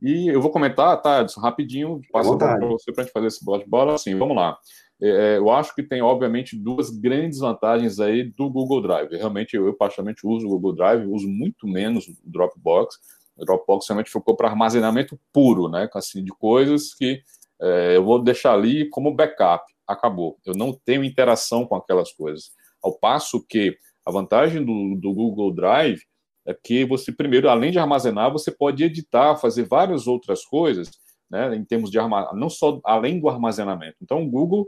E 0.02 0.28
eu 0.28 0.40
vou 0.40 0.50
comentar, 0.50 1.00
tá, 1.00 1.26
rapidinho, 1.38 2.00
passo 2.10 2.36
para 2.38 2.58
você 2.66 2.90
para 2.92 3.02
a 3.02 3.04
gente 3.04 3.12
fazer 3.12 3.26
esse 3.26 3.44
bate-bola. 3.44 3.94
Assim, 3.94 4.16
vamos 4.16 4.34
lá. 4.34 4.56
É, 5.00 5.36
eu 5.36 5.50
acho 5.50 5.74
que 5.74 5.82
tem, 5.82 6.00
obviamente, 6.00 6.56
duas 6.56 6.90
grandes 6.90 7.38
vantagens 7.38 8.00
aí 8.00 8.24
do 8.24 8.48
Google 8.48 8.80
Drive. 8.80 9.10
Realmente, 9.12 9.56
eu, 9.56 9.66
eu 9.66 9.74
particularmente 9.74 10.26
uso 10.26 10.46
o 10.46 10.50
Google 10.50 10.74
Drive, 10.74 11.06
uso 11.06 11.28
muito 11.28 11.66
menos 11.66 12.08
o 12.08 12.16
Dropbox. 12.24 12.96
O 13.36 13.44
Dropbox 13.44 13.86
realmente 13.88 14.10
ficou 14.10 14.34
para 14.34 14.48
armazenamento 14.48 15.20
puro, 15.32 15.68
né? 15.68 15.88
Assim, 15.94 16.24
de 16.24 16.30
coisas 16.32 16.94
que 16.94 17.22
é, 17.60 17.96
eu 17.96 18.04
vou 18.04 18.22
deixar 18.22 18.54
ali 18.54 18.88
como 18.88 19.14
backup. 19.14 19.64
Acabou. 19.86 20.38
Eu 20.44 20.54
não 20.54 20.72
tenho 20.84 21.04
interação 21.04 21.66
com 21.66 21.74
aquelas 21.74 22.12
coisas. 22.12 22.52
Ao 22.82 22.98
passo 22.98 23.44
que 23.48 23.76
a 24.06 24.10
vantagem 24.10 24.64
do, 24.64 24.94
do 24.96 25.12
Google 25.12 25.52
Drive 25.52 26.00
é 26.46 26.54
que 26.54 26.84
você, 26.84 27.12
primeiro, 27.12 27.48
além 27.48 27.70
de 27.70 27.78
armazenar, 27.78 28.32
você 28.32 28.50
pode 28.50 28.82
editar, 28.82 29.36
fazer 29.36 29.64
várias 29.64 30.06
outras 30.06 30.44
coisas, 30.44 30.90
né, 31.30 31.54
em 31.54 31.64
termos 31.64 31.90
de 31.90 31.98
armazenamento, 31.98 32.40
não 32.40 32.50
só 32.50 32.80
além 32.84 33.20
do 33.20 33.28
armazenamento. 33.28 33.96
Então, 34.00 34.22
o 34.22 34.30
Google 34.30 34.66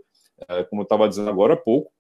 é, 0.49 0.65
como 0.65 0.83
eu 0.83 0.85
estava 0.85 1.09
dizendo 1.09 1.31
agora 1.31 1.55
há 1.55 1.57
pouco, 1.57 1.93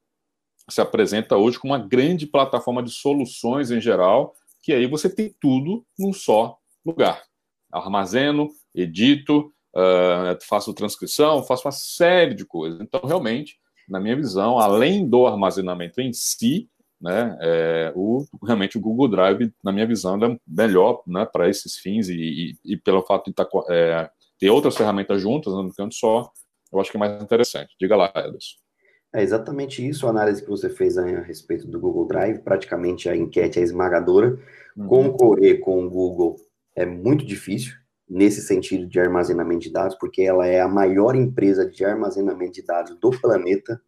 se 0.69 0.81
apresenta 0.81 1.37
hoje 1.37 1.59
como 1.59 1.73
uma 1.73 1.87
grande 1.87 2.27
plataforma 2.27 2.83
de 2.83 2.91
soluções 2.91 3.71
em 3.71 3.81
geral, 3.81 4.35
que 4.63 4.73
aí 4.73 4.87
você 4.87 5.13
tem 5.13 5.35
tudo 5.41 5.85
num 5.99 6.13
só 6.13 6.57
lugar. 6.85 7.23
Armazeno, 7.71 8.49
edito, 8.75 9.53
uh, 9.75 10.39
faço 10.47 10.75
transcrição, 10.75 11.43
faço 11.43 11.67
uma 11.67 11.73
série 11.73 12.35
de 12.35 12.45
coisas. 12.45 12.81
Então, 12.81 13.01
realmente, 13.05 13.59
na 13.89 14.01
minha 14.01 14.17
visão, 14.17 14.59
além 14.59 15.09
do 15.09 15.27
armazenamento 15.27 16.01
em 16.01 16.13
si, 16.13 16.69
né, 17.01 17.37
é, 17.41 17.93
o, 17.97 18.25
realmente 18.45 18.79
o 18.79 18.81
Google 18.81 19.09
Drive, 19.09 19.53
na 19.63 19.73
minha 19.73 19.87
visão, 19.87 20.23
é 20.25 20.39
melhor 20.47 21.03
né, 21.05 21.27
para 21.27 21.49
esses 21.49 21.77
fins 21.77 22.09
e, 22.09 22.15
e, 22.15 22.57
e, 22.65 22.77
pelo 22.77 23.03
fato 23.03 23.27
de 23.27 23.35
tá, 23.35 23.47
é, 23.69 24.09
ter 24.39 24.51
outras 24.51 24.77
ferramentas 24.77 25.21
juntas, 25.21 25.53
no 25.53 25.75
canto 25.75 25.97
só, 25.97 26.31
eu 26.73 26.81
acho 26.81 26.91
que 26.91 26.97
é 26.97 27.01
mais 27.01 27.21
interessante. 27.21 27.75
Diga 27.79 27.97
lá, 27.97 28.13
Ederson. 28.15 28.63
É 29.15 29.23
exatamente 29.23 29.87
isso, 29.87 30.07
a 30.07 30.11
análise 30.11 30.43
que 30.43 30.49
você 30.49 30.71
fez 30.71 30.97
a 30.97 31.05
respeito 31.21 31.67
do 31.67 31.79
Google 31.79 32.07
Drive, 32.07 32.39
praticamente 32.39 33.11
a 33.11 33.17
enquete 33.17 33.59
é 33.59 33.63
esmagadora. 33.63 34.39
Uhum. 34.75 34.87
Concorrer 34.87 35.61
com 35.61 35.85
o 35.85 35.91
Google 35.91 36.37
é 36.75 36.87
muito 36.87 37.27
difícil, 37.27 37.75
nesse 38.13 38.43
sentido 38.43 38.87
de 38.87 39.01
armazenamento 39.01 39.61
de 39.61 39.73
dados, 39.73 39.97
porque 39.99 40.23
ela 40.23 40.47
é 40.47 40.61
a 40.61 40.69
maior 40.69 41.17
empresa 41.17 41.67
de 41.67 41.83
armazenamento 41.83 42.53
de 42.53 42.63
dados 42.63 42.95
do 43.01 43.11
planeta. 43.11 43.81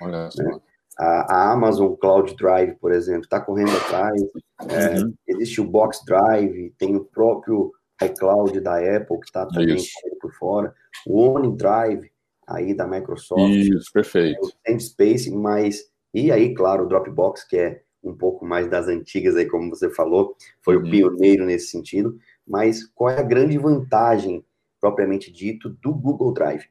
Olha 0.00 0.28
né? 0.36 0.60
a, 0.98 1.34
a, 1.34 1.52
Amazon 1.52 1.94
Cloud 1.94 2.36
Drive, 2.36 2.76
por 2.76 2.92
exemplo, 2.92 3.22
está 3.22 3.40
correndo 3.40 3.76
atrás. 3.76 4.22
É, 4.68 5.00
uhum. 5.00 5.12
existe 5.26 5.60
o 5.60 5.64
Box 5.64 6.04
Drive, 6.06 6.72
tem 6.78 6.94
o 6.94 7.04
próprio 7.04 7.72
iCloud 8.00 8.60
da 8.60 8.76
Apple, 8.78 9.18
que 9.18 9.26
está 9.26 9.46
também 9.46 9.76
por 10.20 10.32
fora. 10.34 10.72
O 11.04 11.20
OneDrive, 11.20 12.10
aí 12.46 12.74
da 12.74 12.86
Microsoft. 12.86 13.52
Isso, 13.52 13.92
perfeito. 13.92 14.40
O 14.68 14.80
Space, 14.80 15.30
mas 15.30 15.90
e 16.14 16.30
aí, 16.30 16.54
claro, 16.54 16.84
o 16.84 16.88
Dropbox, 16.88 17.44
que 17.44 17.56
é 17.56 17.82
um 18.02 18.14
pouco 18.14 18.44
mais 18.44 18.68
das 18.68 18.86
antigas 18.86 19.36
aí, 19.36 19.46
como 19.46 19.70
você 19.70 19.90
falou, 19.90 20.36
foi 20.60 20.76
uhum. 20.76 20.86
o 20.86 20.90
pioneiro 20.90 21.44
nesse 21.44 21.68
sentido. 21.68 22.16
Mas 22.46 22.84
qual 22.94 23.10
é 23.10 23.18
a 23.18 23.22
grande 23.22 23.56
vantagem, 23.58 24.44
propriamente 24.80 25.30
dito, 25.30 25.70
do 25.82 25.94
Google 25.94 26.32
Drive? 26.32 26.64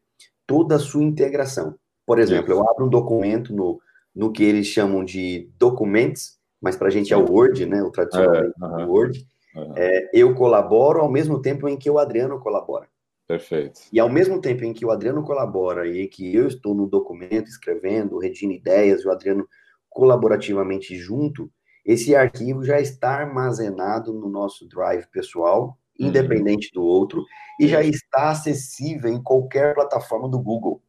Toda 0.45 0.75
a 0.75 0.79
sua 0.79 1.03
integração. 1.03 1.75
Por 2.05 2.19
exemplo, 2.19 2.51
eu 2.51 2.69
abro 2.69 2.85
um 2.85 2.89
documento 2.89 3.53
no, 3.53 3.79
no 4.13 4.31
que 4.31 4.43
eles 4.43 4.67
chamam 4.67 5.03
de 5.03 5.49
documentos, 5.57 6.37
mas 6.61 6.75
para 6.75 6.87
a 6.87 6.91
gente 6.91 7.13
é 7.13 7.17
o 7.17 7.31
Word, 7.31 7.65
né? 7.65 7.81
O 7.81 7.89
tradicional 7.89 8.35
é, 8.35 8.51
uhum. 8.61 8.89
Word. 8.89 9.25
Uhum. 9.55 9.73
É, 9.75 10.09
eu 10.13 10.35
colaboro 10.35 10.99
ao 10.99 11.09
mesmo 11.09 11.41
tempo 11.41 11.67
em 11.67 11.77
que 11.77 11.89
o 11.89 11.97
Adriano 11.97 12.39
colabora. 12.39 12.87
Perfeito. 13.27 13.79
E 13.93 13.99
ao 13.99 14.09
mesmo 14.09 14.41
tempo 14.41 14.65
em 14.65 14.73
que 14.73 14.85
o 14.85 14.91
Adriano 14.91 15.23
colabora 15.23 15.87
e 15.87 16.07
que 16.07 16.35
eu 16.35 16.47
estou 16.47 16.75
no 16.75 16.85
documento 16.85 17.47
escrevendo, 17.47 18.17
redigindo 18.17 18.53
ideias, 18.53 19.01
e 19.01 19.07
o 19.07 19.11
Adriano 19.11 19.47
colaborativamente 19.89 20.97
junto, 20.97 21.49
esse 21.85 22.15
arquivo 22.15 22.63
já 22.63 22.79
está 22.79 23.11
armazenado 23.11 24.13
no 24.13 24.29
nosso 24.29 24.67
Drive 24.67 25.07
pessoal, 25.07 25.77
uhum. 25.99 26.07
independente 26.07 26.71
do 26.73 26.83
outro, 26.83 27.23
e 27.59 27.67
já 27.67 27.81
está 27.83 28.29
acessível 28.29 29.11
em 29.11 29.21
qualquer 29.21 29.73
plataforma 29.73 30.29
do 30.29 30.39
Google. 30.39 30.81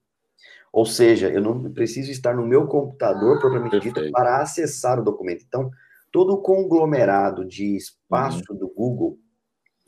Ou 0.72 0.86
seja, 0.86 1.28
eu 1.28 1.42
não 1.42 1.70
preciso 1.72 2.10
estar 2.10 2.34
no 2.34 2.46
meu 2.46 2.66
computador, 2.66 3.38
propriamente 3.38 3.78
dito, 3.78 4.10
para 4.10 4.40
acessar 4.40 4.98
o 4.98 5.04
documento. 5.04 5.44
Então, 5.46 5.70
todo 6.10 6.32
o 6.32 6.40
conglomerado 6.40 7.44
de 7.44 7.76
espaço 7.76 8.42
uhum. 8.50 8.58
do 8.58 8.68
Google 8.68 9.18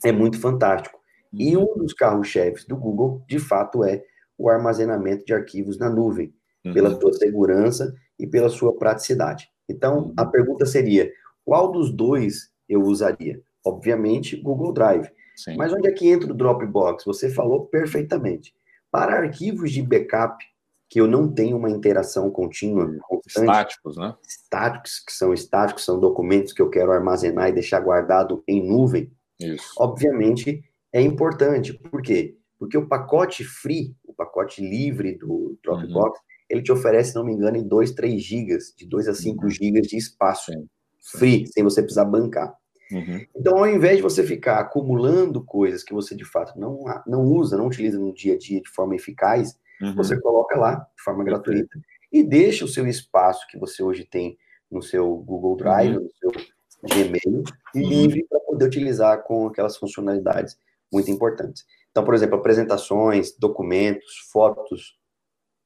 é 0.05 0.13
muito 0.13 0.39
fantástico. 0.39 0.99
E 1.33 1.57
uhum. 1.57 1.65
um 1.75 1.79
dos 1.79 1.95
carros-chefes 1.95 2.67
do 2.67 2.77
Google, 2.77 3.25
de 3.27 3.39
fato, 3.39 3.83
é 3.83 4.03
o 4.37 4.49
armazenamento 4.49 5.25
de 5.25 5.33
arquivos 5.33 5.79
na 5.79 5.89
nuvem, 5.89 6.35
uhum. 6.65 6.75
pela 6.75 7.01
sua 7.01 7.13
segurança 7.15 7.95
e 8.19 8.27
pela 8.27 8.49
sua 8.49 8.77
praticidade. 8.77 9.49
Então, 9.69 10.13
a 10.17 10.25
uhum. 10.25 10.31
pergunta 10.31 10.67
seria: 10.67 11.11
qual 11.45 11.71
dos 11.71 11.91
dois 11.91 12.51
eu 12.69 12.83
usaria? 12.83 13.41
Obviamente, 13.65 14.37
Google 14.37 14.73
Drive. 14.73 15.09
Sim. 15.37 15.57
Mas 15.57 15.73
onde 15.73 15.89
é 15.89 15.93
que 15.93 16.09
entra 16.09 16.31
o 16.31 16.35
Dropbox? 16.35 17.05
Você 17.05 17.31
falou 17.31 17.67
perfeitamente. 17.67 18.55
Para 18.91 19.17
arquivos 19.17 19.73
de 19.73 19.83
backup, 19.83 20.45
que 20.89 21.01
eu 21.01 21.09
não 21.09 21.33
tenho 21.33 21.57
uma 21.57 21.71
interação 21.71 22.31
contínua, 22.31 22.87
constante, 23.01 23.45
estáticos, 23.45 23.97
né? 23.97 24.15
Estáticos, 24.27 25.01
que 25.01 25.13
são 25.13 25.35
estáticos, 25.35 25.85
são 25.85 25.99
documentos 25.99 26.53
que 26.53 26.63
eu 26.63 26.71
quero 26.71 26.93
armazenar 26.93 27.49
e 27.49 27.53
deixar 27.53 27.81
guardado 27.81 28.45
em 28.47 28.65
nuvem. 28.65 29.11
Isso. 29.41 29.75
Obviamente, 29.77 30.63
é 30.93 31.01
importante. 31.01 31.73
Por 31.73 32.01
quê? 32.01 32.37
Porque 32.59 32.79
o 32.79 32.87
pacote 32.87 33.43
free, 33.43 33.97
o 34.05 34.15
pacote 34.15 34.63
livre 34.63 35.17
do 35.17 35.59
Dropbox, 35.63 36.21
uhum. 36.21 36.25
Ele 36.49 36.63
te 36.63 36.73
oferece, 36.73 37.11
se 37.11 37.17
não 37.17 37.25
me 37.25 37.33
engano, 37.33 37.57
em 37.57 37.67
2, 37.67 37.93
3 37.93 38.23
gigas, 38.23 38.75
de 38.77 38.87
2 38.87 39.09
a 39.09 39.15
5 39.15 39.45
uhum. 39.45 39.51
gigas 39.51 39.87
de 39.87 39.97
espaço. 39.97 40.53
Sim. 40.53 41.19
Free, 41.19 41.47
sem 41.47 41.63
você 41.63 41.83
precisar 41.83 42.05
bancar. 42.05 42.55
Uhum. 42.91 43.25
Então, 43.37 43.59
ao 43.59 43.67
invés 43.67 43.97
de 43.97 44.03
você 44.03 44.23
ficar 44.23 44.59
acumulando 44.59 45.45
coisas 45.45 45.83
que 45.83 45.93
você 45.93 46.15
de 46.15 46.25
fato 46.25 46.59
não, 46.59 46.85
não 47.07 47.25
usa, 47.25 47.57
não 47.57 47.67
utiliza 47.67 47.99
no 47.99 48.13
dia 48.13 48.35
a 48.35 48.39
dia 48.39 48.61
de 48.61 48.69
forma 48.71 48.95
eficaz, 48.95 49.59
uhum. 49.81 49.95
você 49.95 50.19
coloca 50.21 50.59
lá 50.59 50.87
de 50.97 51.03
forma 51.03 51.25
gratuita 51.25 51.79
e 52.13 52.23
deixa 52.23 52.65
o 52.65 52.69
seu 52.69 52.87
espaço 52.87 53.47
que 53.49 53.59
você 53.59 53.83
hoje 53.83 54.05
tem 54.05 54.39
no 54.71 54.83
seu 54.83 55.17
Google 55.17 55.57
Drive, 55.57 55.97
uhum. 55.97 56.05
no 56.05 56.11
seu 56.13 56.55
Gmail, 56.85 57.43
livre 57.75 58.27
para 58.29 58.41
poder 58.41 58.67
utilizar 58.67 59.23
com 59.23 59.47
aquelas 59.47 59.77
funcionalidades 59.77 60.57
muito 60.93 61.11
importantes. 61.11 61.65
Então, 61.91 62.05
por 62.05 62.15
exemplo, 62.15 62.37
apresentações, 62.37 63.37
documentos, 63.39 64.29
fotos, 64.31 64.99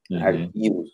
uhum. 0.09 0.23
arquivos, 0.23 0.89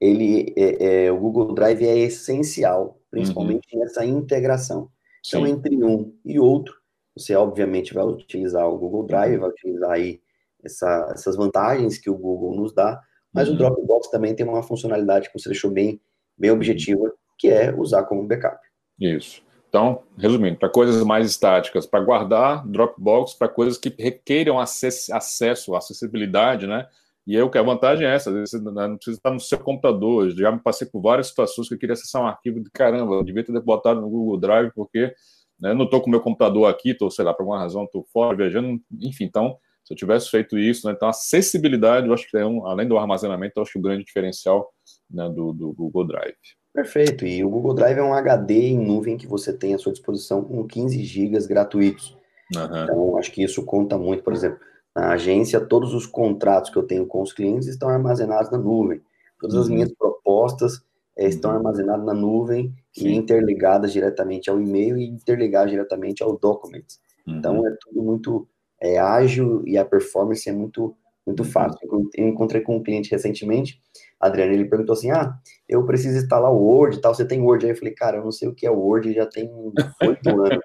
ele, 0.00 0.52
é, 0.56 1.06
é, 1.06 1.12
o 1.12 1.18
Google 1.18 1.54
Drive 1.54 1.82
é 1.82 1.98
essencial, 1.98 3.00
principalmente 3.10 3.66
uhum. 3.72 3.80
nessa 3.80 4.04
integração. 4.04 4.90
Então, 5.26 5.44
Sim. 5.44 5.52
entre 5.52 5.82
um 5.82 6.14
e 6.24 6.38
outro, 6.38 6.74
você 7.16 7.34
obviamente 7.34 7.94
vai 7.94 8.04
utilizar 8.04 8.68
o 8.68 8.78
Google 8.78 9.06
Drive, 9.06 9.34
uhum. 9.34 9.40
vai 9.40 9.50
utilizar 9.50 9.90
aí 9.90 10.20
essa, 10.62 11.08
essas 11.12 11.36
vantagens 11.36 11.98
que 11.98 12.10
o 12.10 12.16
Google 12.16 12.54
nos 12.54 12.72
dá, 12.74 13.00
mas 13.32 13.48
uhum. 13.48 13.54
o 13.54 13.58
Dropbox 13.58 14.08
também 14.08 14.34
tem 14.34 14.46
uma 14.46 14.62
funcionalidade 14.62 15.30
que 15.30 15.38
você 15.38 15.48
deixou 15.48 15.70
bem, 15.70 16.00
bem 16.36 16.50
objetiva, 16.50 17.12
que 17.38 17.48
é 17.48 17.74
usar 17.74 18.04
como 18.04 18.26
backup. 18.26 18.58
Isso. 18.98 19.42
Então, 19.68 20.02
resumindo, 20.16 20.58
para 20.58 20.68
coisas 20.68 21.02
mais 21.04 21.26
estáticas, 21.26 21.86
para 21.86 22.00
guardar 22.00 22.66
Dropbox, 22.66 23.34
para 23.34 23.48
coisas 23.48 23.76
que 23.76 23.94
requeiram 23.98 24.58
acess 24.58 25.10
acesso, 25.10 25.74
acessibilidade, 25.74 26.66
né? 26.66 26.86
E 27.26 27.36
aí, 27.36 27.42
o 27.42 27.50
que 27.50 27.58
a 27.58 27.62
vantagem 27.62 28.06
é 28.06 28.14
essa, 28.14 28.30
você 28.30 28.58
não 28.58 28.96
precisa 28.96 29.16
estar 29.16 29.32
no 29.32 29.40
seu 29.40 29.58
computador. 29.58 30.30
Já 30.30 30.52
me 30.52 30.60
passei 30.60 30.86
por 30.86 31.02
várias 31.02 31.26
situações 31.26 31.68
que 31.68 31.74
eu 31.74 31.78
queria 31.78 31.94
acessar 31.94 32.22
um 32.22 32.26
arquivo 32.26 32.62
de 32.62 32.70
caramba, 32.70 33.14
eu 33.14 33.24
devia 33.24 33.44
ter 33.44 33.60
botado 33.60 34.00
no 34.00 34.08
Google 34.08 34.38
Drive, 34.38 34.70
porque 34.74 35.12
né, 35.58 35.74
não 35.74 35.86
estou 35.86 36.00
com 36.00 36.06
o 36.06 36.10
meu 36.10 36.20
computador 36.20 36.70
aqui, 36.70 36.90
estou, 36.90 37.10
sei 37.10 37.24
lá, 37.24 37.34
por 37.34 37.42
alguma 37.42 37.58
razão, 37.58 37.84
estou 37.84 38.04
fora, 38.12 38.36
viajando, 38.36 38.80
enfim, 39.00 39.24
então, 39.24 39.56
se 39.84 39.92
eu 39.92 39.96
tivesse 39.96 40.30
feito 40.30 40.56
isso, 40.58 40.86
né, 40.86 40.92
então, 40.94 41.08
acessibilidade, 41.08 42.06
eu 42.06 42.14
acho 42.14 42.30
que 42.30 42.36
é 42.36 42.46
um, 42.46 42.66
além 42.66 42.86
do 42.86 42.98
armazenamento, 42.98 43.54
eu 43.56 43.62
acho 43.62 43.72
que 43.72 43.78
o 43.78 43.82
grande 43.82 44.04
diferencial 44.04 44.70
né, 45.10 45.28
do, 45.28 45.52
do 45.52 45.72
Google 45.72 46.06
Drive. 46.06 46.36
Perfeito, 46.72 47.26
e 47.26 47.42
o 47.42 47.48
Google 47.48 47.74
Drive 47.74 47.98
é 47.98 48.02
um 48.02 48.12
HD 48.12 48.68
em 48.68 48.78
nuvem 48.78 49.16
que 49.16 49.26
você 49.26 49.52
tem 49.52 49.74
à 49.74 49.78
sua 49.78 49.92
disposição 49.92 50.44
com 50.44 50.66
15 50.66 51.02
GB 51.02 51.38
gratuitos. 51.48 52.16
Uhum. 52.54 52.82
Então, 52.84 53.18
acho 53.18 53.32
que 53.32 53.42
isso 53.42 53.64
conta 53.64 53.96
muito, 53.96 54.22
por 54.22 54.34
exemplo, 54.34 54.58
na 54.96 55.10
agência, 55.10 55.60
todos 55.60 55.92
os 55.92 56.06
contratos 56.06 56.70
que 56.70 56.78
eu 56.78 56.82
tenho 56.82 57.04
com 57.04 57.20
os 57.20 57.30
clientes 57.30 57.68
estão 57.68 57.90
armazenados 57.90 58.50
na 58.50 58.56
nuvem. 58.56 59.02
Todas 59.38 59.54
uhum. 59.54 59.62
as 59.62 59.68
minhas 59.68 59.92
propostas 59.92 60.82
é, 61.14 61.28
estão 61.28 61.50
uhum. 61.50 61.58
armazenadas 61.58 62.06
na 62.06 62.14
nuvem 62.14 62.74
Sim. 62.94 63.08
e 63.08 63.14
interligadas 63.14 63.92
diretamente 63.92 64.48
ao 64.48 64.58
e-mail 64.58 64.96
e 64.96 65.06
interligadas 65.06 65.70
diretamente 65.70 66.22
ao 66.22 66.38
Documents. 66.38 66.98
Uhum. 67.26 67.36
Então, 67.36 67.66
é 67.66 67.76
tudo 67.78 68.02
muito 68.02 68.48
é, 68.80 68.96
ágil 68.96 69.62
e 69.66 69.76
a 69.76 69.84
performance 69.84 70.48
é 70.48 70.52
muito, 70.52 70.96
muito 71.26 71.42
uhum. 71.42 71.50
fácil. 71.50 71.78
Eu 72.14 72.26
encontrei 72.26 72.62
com 72.62 72.76
um 72.76 72.82
cliente 72.82 73.10
recentemente, 73.10 73.78
Adriano, 74.18 74.54
ele 74.54 74.64
perguntou 74.64 74.94
assim, 74.94 75.10
ah, 75.10 75.36
eu 75.68 75.84
preciso 75.84 76.16
instalar 76.16 76.50
o 76.50 76.56
Word 76.56 76.96
e 76.96 77.00
tal, 77.02 77.14
você 77.14 77.26
tem 77.26 77.42
Word? 77.42 77.66
Aí 77.66 77.72
eu 77.72 77.76
falei, 77.76 77.92
cara, 77.92 78.16
eu 78.16 78.24
não 78.24 78.32
sei 78.32 78.48
o 78.48 78.54
que 78.54 78.66
é 78.66 78.70
Word, 78.70 79.12
já 79.12 79.26
tem 79.26 79.50
oito 79.52 80.30
anos. 80.40 80.64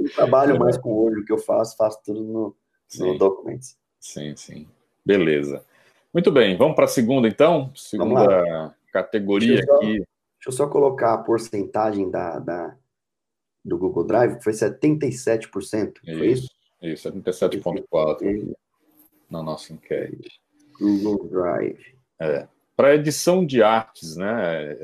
Eu 0.00 0.12
trabalho 0.14 0.58
mais 0.58 0.76
com 0.78 1.06
o 1.06 1.24
que 1.24 1.32
eu 1.32 1.38
faço, 1.38 1.76
faço 1.76 2.00
tudo 2.04 2.22
no, 2.22 2.56
no 2.98 3.18
Documents. 3.18 3.76
Sim, 3.98 4.34
sim. 4.36 4.66
Beleza. 5.04 5.64
Muito 6.12 6.32
bem, 6.32 6.56
vamos 6.56 6.74
para 6.74 6.86
a 6.86 6.88
segunda 6.88 7.28
então? 7.28 7.70
Segunda 7.74 8.74
categoria 8.92 9.56
deixa 9.56 9.74
aqui. 9.74 9.86
deixa 9.86 10.08
eu 10.48 10.52
só 10.52 10.66
colocar 10.66 11.14
a 11.14 11.18
porcentagem 11.18 12.10
da, 12.10 12.38
da, 12.38 12.76
do 13.64 13.78
Google 13.78 14.04
Drive, 14.04 14.36
que 14.36 14.44
foi 14.44 14.52
77%. 14.52 15.98
Foi 16.04 16.26
isso? 16.26 16.48
Isso, 16.82 17.10
77,4% 17.12 18.54
na 19.30 19.42
nossa 19.42 19.72
enquete. 19.72 20.40
Google 20.78 21.28
Drive. 21.28 21.94
É. 22.18 22.48
Para 22.74 22.94
edição 22.94 23.44
de 23.44 23.62
artes, 23.62 24.16
né, 24.16 24.74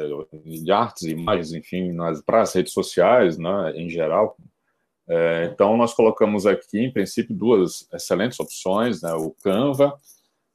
de 0.44 0.70
artes, 0.70 1.04
imagens, 1.04 1.52
enfim, 1.54 1.96
para 2.26 2.42
as 2.42 2.54
redes 2.54 2.72
sociais, 2.72 3.38
né, 3.38 3.72
em 3.74 3.88
geral, 3.88 4.36
é, 5.08 5.50
então, 5.52 5.76
nós 5.76 5.94
colocamos 5.94 6.46
aqui, 6.46 6.80
em 6.80 6.92
princípio, 6.92 7.34
duas 7.34 7.88
excelentes 7.92 8.40
opções, 8.40 9.02
né, 9.02 9.12
o 9.12 9.34
Canva 9.42 9.94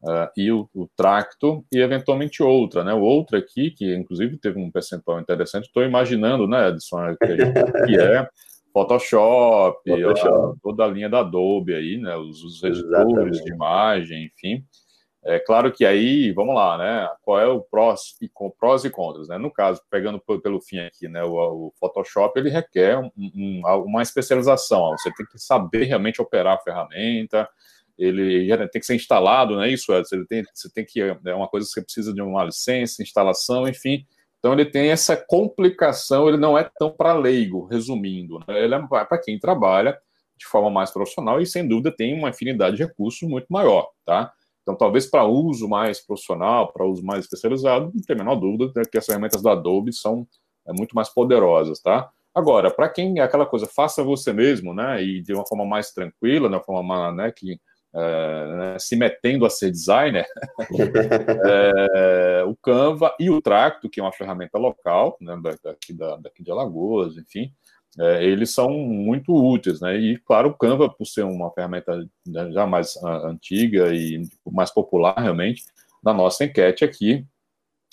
uh, 0.03 0.27
e 0.36 0.51
o, 0.51 0.70
o, 0.74 0.88
Tracto, 0.96 1.65
e 1.72 1.79
eventualmente 1.79 2.43
outra. 2.43 2.84
Né, 2.84 2.93
o 2.93 3.01
outro 3.01 3.38
aqui, 3.38 3.72
que 3.72 3.96
inclusive 3.96 4.38
teve 4.38 4.60
um 4.60 4.70
percentual 4.70 5.20
interessante, 5.20 5.67
estou 5.67 5.84
imaginando, 5.84 6.48
né, 6.48 6.70
Edson, 6.70 7.15
que, 7.15 7.38
gente, 7.38 7.72
que 7.88 7.98
é 7.98 8.27
Photoshop, 8.74 9.77
Photoshop. 9.89 10.58
A, 10.58 10.62
toda 10.62 10.84
a 10.84 10.88
linha 10.88 11.10
da 11.10 11.20
Adobe 11.20 11.74
aí, 11.74 11.98
né, 11.98 12.15
os, 12.17 12.43
os 12.43 12.62
editores 12.62 13.41
de 13.41 13.53
imagem, 13.53 14.25
enfim. 14.25 14.65
É 15.23 15.39
claro 15.39 15.71
que 15.71 15.85
aí, 15.85 16.31
vamos 16.31 16.55
lá, 16.55 16.77
né? 16.79 17.07
Qual 17.21 17.39
é 17.39 17.45
o 17.45 17.61
prós 17.61 18.15
e, 18.19 18.29
prós 18.59 18.83
e 18.83 18.89
contras, 18.89 19.27
né? 19.27 19.37
No 19.37 19.51
caso, 19.51 19.79
pegando 19.89 20.19
pelo 20.19 20.59
fim 20.59 20.79
aqui, 20.79 21.07
né? 21.07 21.23
O, 21.23 21.67
o 21.67 21.73
Photoshop 21.79 22.39
ele 22.39 22.49
requer 22.49 22.97
um, 22.97 23.11
um, 23.15 23.61
uma 23.85 24.01
especialização. 24.01 24.91
Você 24.97 25.13
tem 25.13 25.25
que 25.27 25.37
saber 25.37 25.83
realmente 25.83 26.19
operar 26.19 26.55
a 26.55 26.61
ferramenta. 26.61 27.47
Ele 27.97 28.47
tem 28.69 28.79
que 28.79 28.85
ser 28.85 28.95
instalado? 28.95 29.63
Isso 29.65 29.93
é, 29.93 29.99
você 29.99 30.25
tem, 30.25 30.43
você 30.51 30.71
tem 30.73 30.83
que 30.83 30.99
é 30.99 31.35
uma 31.35 31.47
coisa 31.47 31.67
que 31.67 31.73
você 31.73 31.83
precisa 31.83 32.11
de 32.11 32.21
uma 32.21 32.43
licença, 32.43 33.03
instalação, 33.03 33.67
enfim. 33.67 34.03
Então 34.39 34.53
ele 34.53 34.65
tem 34.65 34.89
essa 34.89 35.15
complicação. 35.15 36.27
Ele 36.27 36.37
não 36.37 36.57
é 36.57 36.67
tão 36.79 36.89
para 36.89 37.13
leigo, 37.13 37.67
resumindo. 37.67 38.39
Né? 38.47 38.63
Ele 38.63 38.73
é 38.73 38.79
para 39.05 39.19
quem 39.19 39.37
trabalha 39.37 39.95
de 40.35 40.47
forma 40.47 40.71
mais 40.71 40.89
profissional 40.89 41.39
e 41.39 41.45
sem 41.45 41.67
dúvida 41.67 41.95
tem 41.95 42.17
uma 42.17 42.29
afinidade 42.29 42.77
de 42.77 42.83
recursos 42.83 43.21
muito 43.29 43.45
maior, 43.47 43.91
tá? 44.03 44.33
Então, 44.61 44.75
talvez 44.75 45.05
para 45.05 45.25
uso 45.25 45.67
mais 45.67 45.99
profissional, 45.99 46.71
para 46.71 46.85
uso 46.85 47.03
mais 47.03 47.25
especializado, 47.25 47.91
não 47.93 48.01
tem 48.01 48.15
a 48.15 48.19
menor 48.19 48.35
dúvida 48.35 48.71
né, 48.75 48.83
que 48.89 48.97
as 48.97 49.05
ferramentas 49.05 49.41
da 49.41 49.53
Adobe 49.53 49.91
são 49.91 50.27
é, 50.67 50.73
muito 50.73 50.95
mais 50.95 51.09
poderosas, 51.09 51.79
tá? 51.81 52.09
Agora, 52.33 52.71
para 52.71 52.87
quem 52.87 53.19
é 53.19 53.23
aquela 53.23 53.45
coisa, 53.45 53.67
faça 53.67 54.03
você 54.03 54.31
mesmo, 54.31 54.73
né, 54.73 55.03
e 55.03 55.21
de 55.21 55.33
uma 55.33 55.45
forma 55.45 55.65
mais 55.65 55.91
tranquila, 55.91 56.47
de 56.47 56.55
uma 56.55 56.63
forma 56.63 57.11
né, 57.11 57.31
que 57.31 57.59
é, 57.93 58.55
né, 58.55 58.79
se 58.79 58.95
metendo 58.95 59.45
a 59.45 59.49
ser 59.49 59.69
designer, 59.69 60.25
é, 61.45 62.43
o 62.45 62.55
Canva 62.55 63.13
e 63.19 63.29
o 63.29 63.41
Tracto, 63.41 63.89
que 63.89 63.99
é 63.99 64.03
uma 64.03 64.13
ferramenta 64.13 64.57
local, 64.57 65.17
né, 65.19 65.37
daqui, 65.61 65.91
da, 65.91 66.15
daqui 66.15 66.41
de 66.41 66.51
Alagoas, 66.51 67.17
enfim, 67.17 67.51
é, 68.00 68.24
eles 68.24 68.53
são 68.53 68.69
muito 68.69 69.33
úteis, 69.33 69.81
né? 69.81 69.98
E 69.98 70.17
claro, 70.19 70.50
o 70.50 70.53
Canva, 70.53 70.89
por 70.89 71.05
ser 71.05 71.24
uma 71.24 71.51
ferramenta 71.51 72.07
já 72.51 72.65
mais 72.65 72.95
uh, 72.98 73.27
antiga 73.27 73.93
e 73.93 74.21
mais 74.50 74.71
popular 74.71 75.17
realmente, 75.17 75.63
na 76.03 76.13
nossa 76.13 76.45
enquete 76.45 76.86
aqui, 76.86 77.25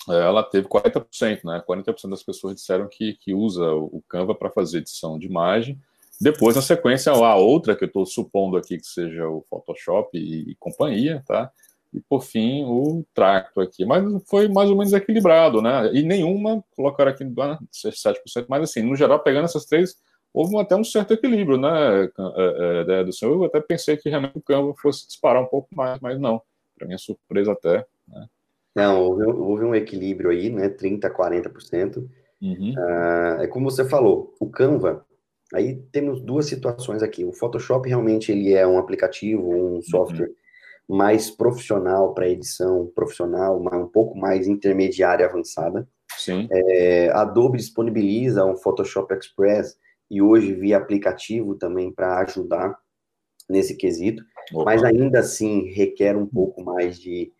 ela 0.07 0.41
teve 0.43 0.67
40%, 0.67 1.43
né? 1.43 1.61
40% 1.67 2.09
das 2.09 2.23
pessoas 2.23 2.55
disseram 2.55 2.87
que, 2.87 3.13
que 3.15 3.33
usa 3.33 3.71
o 3.73 4.01
Canva 4.07 4.33
para 4.33 4.49
fazer 4.49 4.79
edição 4.79 5.19
de 5.19 5.27
imagem. 5.27 5.79
Depois, 6.19 6.55
na 6.55 6.61
sequência, 6.61 7.11
a 7.11 7.35
outra, 7.35 7.75
que 7.75 7.83
eu 7.83 7.87
estou 7.87 8.05
supondo 8.05 8.57
aqui 8.57 8.77
que 8.77 8.87
seja 8.87 9.27
o 9.27 9.43
Photoshop 9.49 10.17
e, 10.17 10.51
e, 10.51 10.55
companhia, 10.55 11.23
tá? 11.25 11.51
E, 11.93 11.99
por 12.01 12.21
fim, 12.21 12.63
o 12.65 13.03
Tracto 13.13 13.61
aqui. 13.61 13.85
Mas 13.85 14.03
foi 14.27 14.47
mais 14.47 14.69
ou 14.69 14.77
menos 14.77 14.93
equilibrado, 14.93 15.61
né? 15.61 15.91
E 15.93 16.03
nenhuma 16.03 16.63
colocaram 16.75 17.11
aqui 17.11 17.25
7%, 17.25 18.45
mas, 18.47 18.63
assim, 18.63 18.83
no 18.83 18.95
geral, 18.95 19.19
pegando 19.21 19.45
essas 19.45 19.65
três, 19.65 19.95
houve 20.33 20.57
até 20.57 20.75
um 20.75 20.83
certo 20.83 21.13
equilíbrio, 21.13 21.57
né, 21.57 22.03
é, 22.05 22.85
é, 22.87 23.03
do 23.03 23.11
senhor. 23.11 23.33
Eu 23.33 23.45
até 23.45 23.59
pensei 23.59 23.97
que 23.97 24.09
realmente 24.09 24.37
o 24.37 24.41
Canva 24.41 24.73
fosse 24.75 25.07
disparar 25.07 25.41
um 25.41 25.47
pouco 25.47 25.69
mais, 25.75 25.99
mas 25.99 26.19
não. 26.19 26.41
Para 26.77 26.87
minha 26.87 26.99
surpresa 26.99 27.51
até, 27.51 27.85
né? 28.07 28.27
Não, 28.75 29.01
houve, 29.01 29.23
houve, 29.25 29.65
um 29.65 29.75
equilíbrio 29.75 30.29
aí, 30.29 30.49
né? 30.49 30.69
30%, 30.69 31.11
40%. 31.11 32.07
Uhum. 32.41 32.73
Uh, 32.77 33.41
é 33.41 33.47
como 33.47 33.69
você 33.69 33.83
falou, 33.83 34.33
o 34.39 34.47
Canva, 34.47 35.05
aí 35.53 35.75
temos 35.91 36.21
duas 36.21 36.45
situações 36.45 37.03
aqui. 37.03 37.25
O 37.25 37.33
Photoshop 37.33 37.89
realmente 37.89 38.31
ele 38.31 38.53
é 38.53 38.65
um 38.65 38.77
aplicativo, 38.77 39.43
um 39.43 39.73
uhum. 39.73 39.81
software 39.81 40.27
uhum. 40.27 40.35
Mais 40.89 41.29
profissional 41.29 42.15
para 42.15 42.27
edição 42.27 42.91
profissional, 42.95 43.61
um 43.61 43.87
pouco 43.87 44.17
mais 44.17 44.47
intermediária 44.47 45.23
avançada. 45.23 45.87
Sim. 46.17 46.47
É, 46.51 47.11
Adobe 47.11 47.57
disponibiliza 47.59 48.43
um 48.43 48.57
Photoshop 48.57 49.13
Express 49.13 49.77
e 50.09 50.19
hoje 50.19 50.55
via 50.55 50.77
aplicativo 50.77 51.53
também 51.53 51.91
para 51.91 52.19
ajudar 52.21 52.75
nesse 53.47 53.75
quesito, 53.75 54.23
Opa. 54.51 54.65
mas 54.65 54.83
ainda 54.83 55.19
assim 55.19 55.69
requer 55.71 56.17
um 56.17 56.25
pouco 56.25 56.63
mais 56.63 56.99
de 56.99 57.31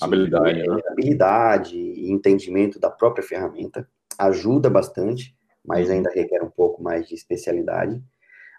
habilidade, 0.00 0.66
né? 0.66 0.80
habilidade 0.88 1.76
e 1.76 2.10
entendimento 2.10 2.80
da 2.80 2.90
própria 2.90 3.24
ferramenta. 3.24 3.88
Ajuda 4.18 4.68
bastante, 4.68 5.36
mas 5.64 5.88
uhum. 5.88 5.94
ainda 5.94 6.10
requer 6.10 6.42
um 6.42 6.50
pouco 6.50 6.82
mais 6.82 7.06
de 7.06 7.14
especialidade. 7.14 8.02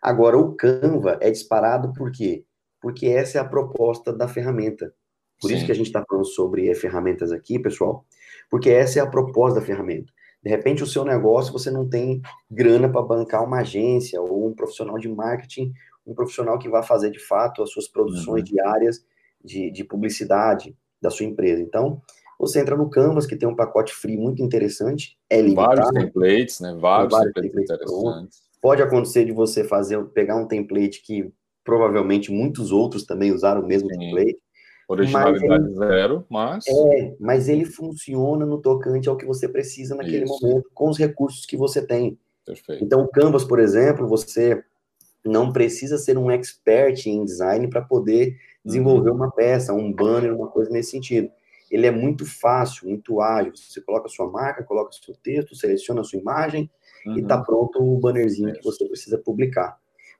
Agora, 0.01 0.37
o 0.37 0.55
Canva 0.55 1.17
é 1.21 1.29
disparado 1.29 1.93
por 1.93 2.09
quê? 2.11 2.45
Porque 2.81 3.07
essa 3.07 3.37
é 3.37 3.41
a 3.41 3.45
proposta 3.45 4.13
da 4.13 4.27
ferramenta. 4.27 4.93
Por 5.41 5.49
Sim. 5.49 5.55
isso 5.55 5.65
que 5.65 5.71
a 5.71 5.75
gente 5.75 5.87
está 5.87 6.03
falando 6.07 6.25
sobre 6.25 6.73
ferramentas 6.75 7.31
aqui, 7.31 7.57
pessoal, 7.57 8.05
porque 8.49 8.69
essa 8.69 8.99
é 8.99 9.01
a 9.01 9.07
proposta 9.07 9.59
da 9.59 9.65
ferramenta. 9.65 10.11
De 10.43 10.49
repente, 10.49 10.83
o 10.83 10.87
seu 10.87 11.03
negócio, 11.03 11.51
você 11.51 11.69
não 11.69 11.87
tem 11.87 12.21
grana 12.49 12.89
para 12.89 13.01
bancar 13.01 13.43
uma 13.43 13.59
agência 13.59 14.21
ou 14.21 14.47
um 14.47 14.53
profissional 14.53 14.97
de 14.97 15.09
marketing, 15.09 15.73
um 16.05 16.13
profissional 16.13 16.57
que 16.57 16.69
vai 16.69 16.81
fazer 16.81 17.11
de 17.11 17.19
fato 17.19 17.61
as 17.61 17.71
suas 17.71 17.87
produções 17.87 18.49
uhum. 18.49 18.55
diárias 18.55 19.05
de, 19.43 19.69
de 19.71 19.83
publicidade, 19.83 20.75
da 21.01 21.09
sua 21.09 21.25
empresa. 21.25 21.61
Então, 21.61 22.01
você 22.39 22.61
entra 22.61 22.75
no 22.75 22.89
Canvas, 22.89 23.25
que 23.25 23.35
tem 23.35 23.47
um 23.47 23.55
pacote 23.55 23.93
free 23.93 24.17
muito 24.17 24.41
interessante, 24.41 25.17
é 25.29 25.41
limitado. 25.41 25.81
Vários 25.81 25.89
templates, 25.91 26.59
né? 26.61 26.77
Vários, 26.79 27.11
vários 27.11 27.33
templates, 27.33 27.67
templates 27.67 27.93
interessantes. 27.93 28.41
Pode 28.61 28.81
acontecer 28.81 29.25
de 29.25 29.31
você 29.31 29.63
fazer, 29.63 30.03
pegar 30.07 30.35
um 30.37 30.47
template 30.47 31.01
que 31.01 31.31
provavelmente 31.69 32.31
muitos 32.31 32.71
outros 32.71 33.03
também 33.03 33.31
usaram 33.31 33.61
o 33.61 33.67
mesmo 33.67 33.87
Sim. 33.89 33.99
template. 33.99 34.39
Originalidade 34.87 35.47
mas 35.47 35.61
ele, 35.61 35.75
zero, 35.75 36.25
mas. 36.27 36.65
É, 36.67 37.15
mas 37.19 37.47
ele 37.47 37.63
funciona 37.63 38.43
no 38.43 38.57
tocante 38.57 39.07
ao 39.07 39.15
que 39.15 39.25
você 39.25 39.47
precisa 39.47 39.93
naquele 39.93 40.23
Isso. 40.23 40.39
momento, 40.41 40.67
com 40.73 40.89
os 40.89 40.97
recursos 40.97 41.45
que 41.45 41.55
você 41.55 41.85
tem. 41.85 42.17
Perfeito. 42.43 42.83
Então, 42.83 43.01
o 43.01 43.07
Canvas, 43.07 43.43
por 43.43 43.59
exemplo, 43.59 44.07
você 44.07 44.63
não 45.23 45.53
precisa 45.53 45.99
ser 45.99 46.17
um 46.17 46.31
expert 46.31 47.05
em 47.05 47.23
design 47.23 47.67
para 47.69 47.83
poder 47.83 48.35
desenvolver 48.65 49.11
uhum. 49.11 49.17
uma 49.17 49.31
peça, 49.31 49.73
um 49.73 49.93
banner, 49.93 50.33
uma 50.33 50.47
coisa 50.47 50.71
nesse 50.71 50.89
sentido. 50.89 51.29
Ele 51.69 51.85
é 51.85 51.91
muito 51.91 52.25
fácil, 52.25 52.89
muito 52.89 53.21
ágil. 53.21 53.53
Você 53.55 53.79
coloca 53.81 54.07
a 54.07 54.09
sua 54.09 54.27
marca, 54.27 54.63
coloca 54.63 54.89
o 54.89 54.93
seu 54.93 55.13
texto, 55.13 55.55
seleciona 55.55 56.01
a 56.01 56.03
sua 56.03 56.17
imagem 56.17 56.67
uhum. 57.05 57.19
e 57.19 57.21
está 57.21 57.37
pronto 57.39 57.79
o 57.79 57.99
bannerzinho 57.99 58.49
é. 58.49 58.53
que 58.53 58.63
você 58.63 58.85
precisa 58.85 59.19
publicar. 59.19 59.77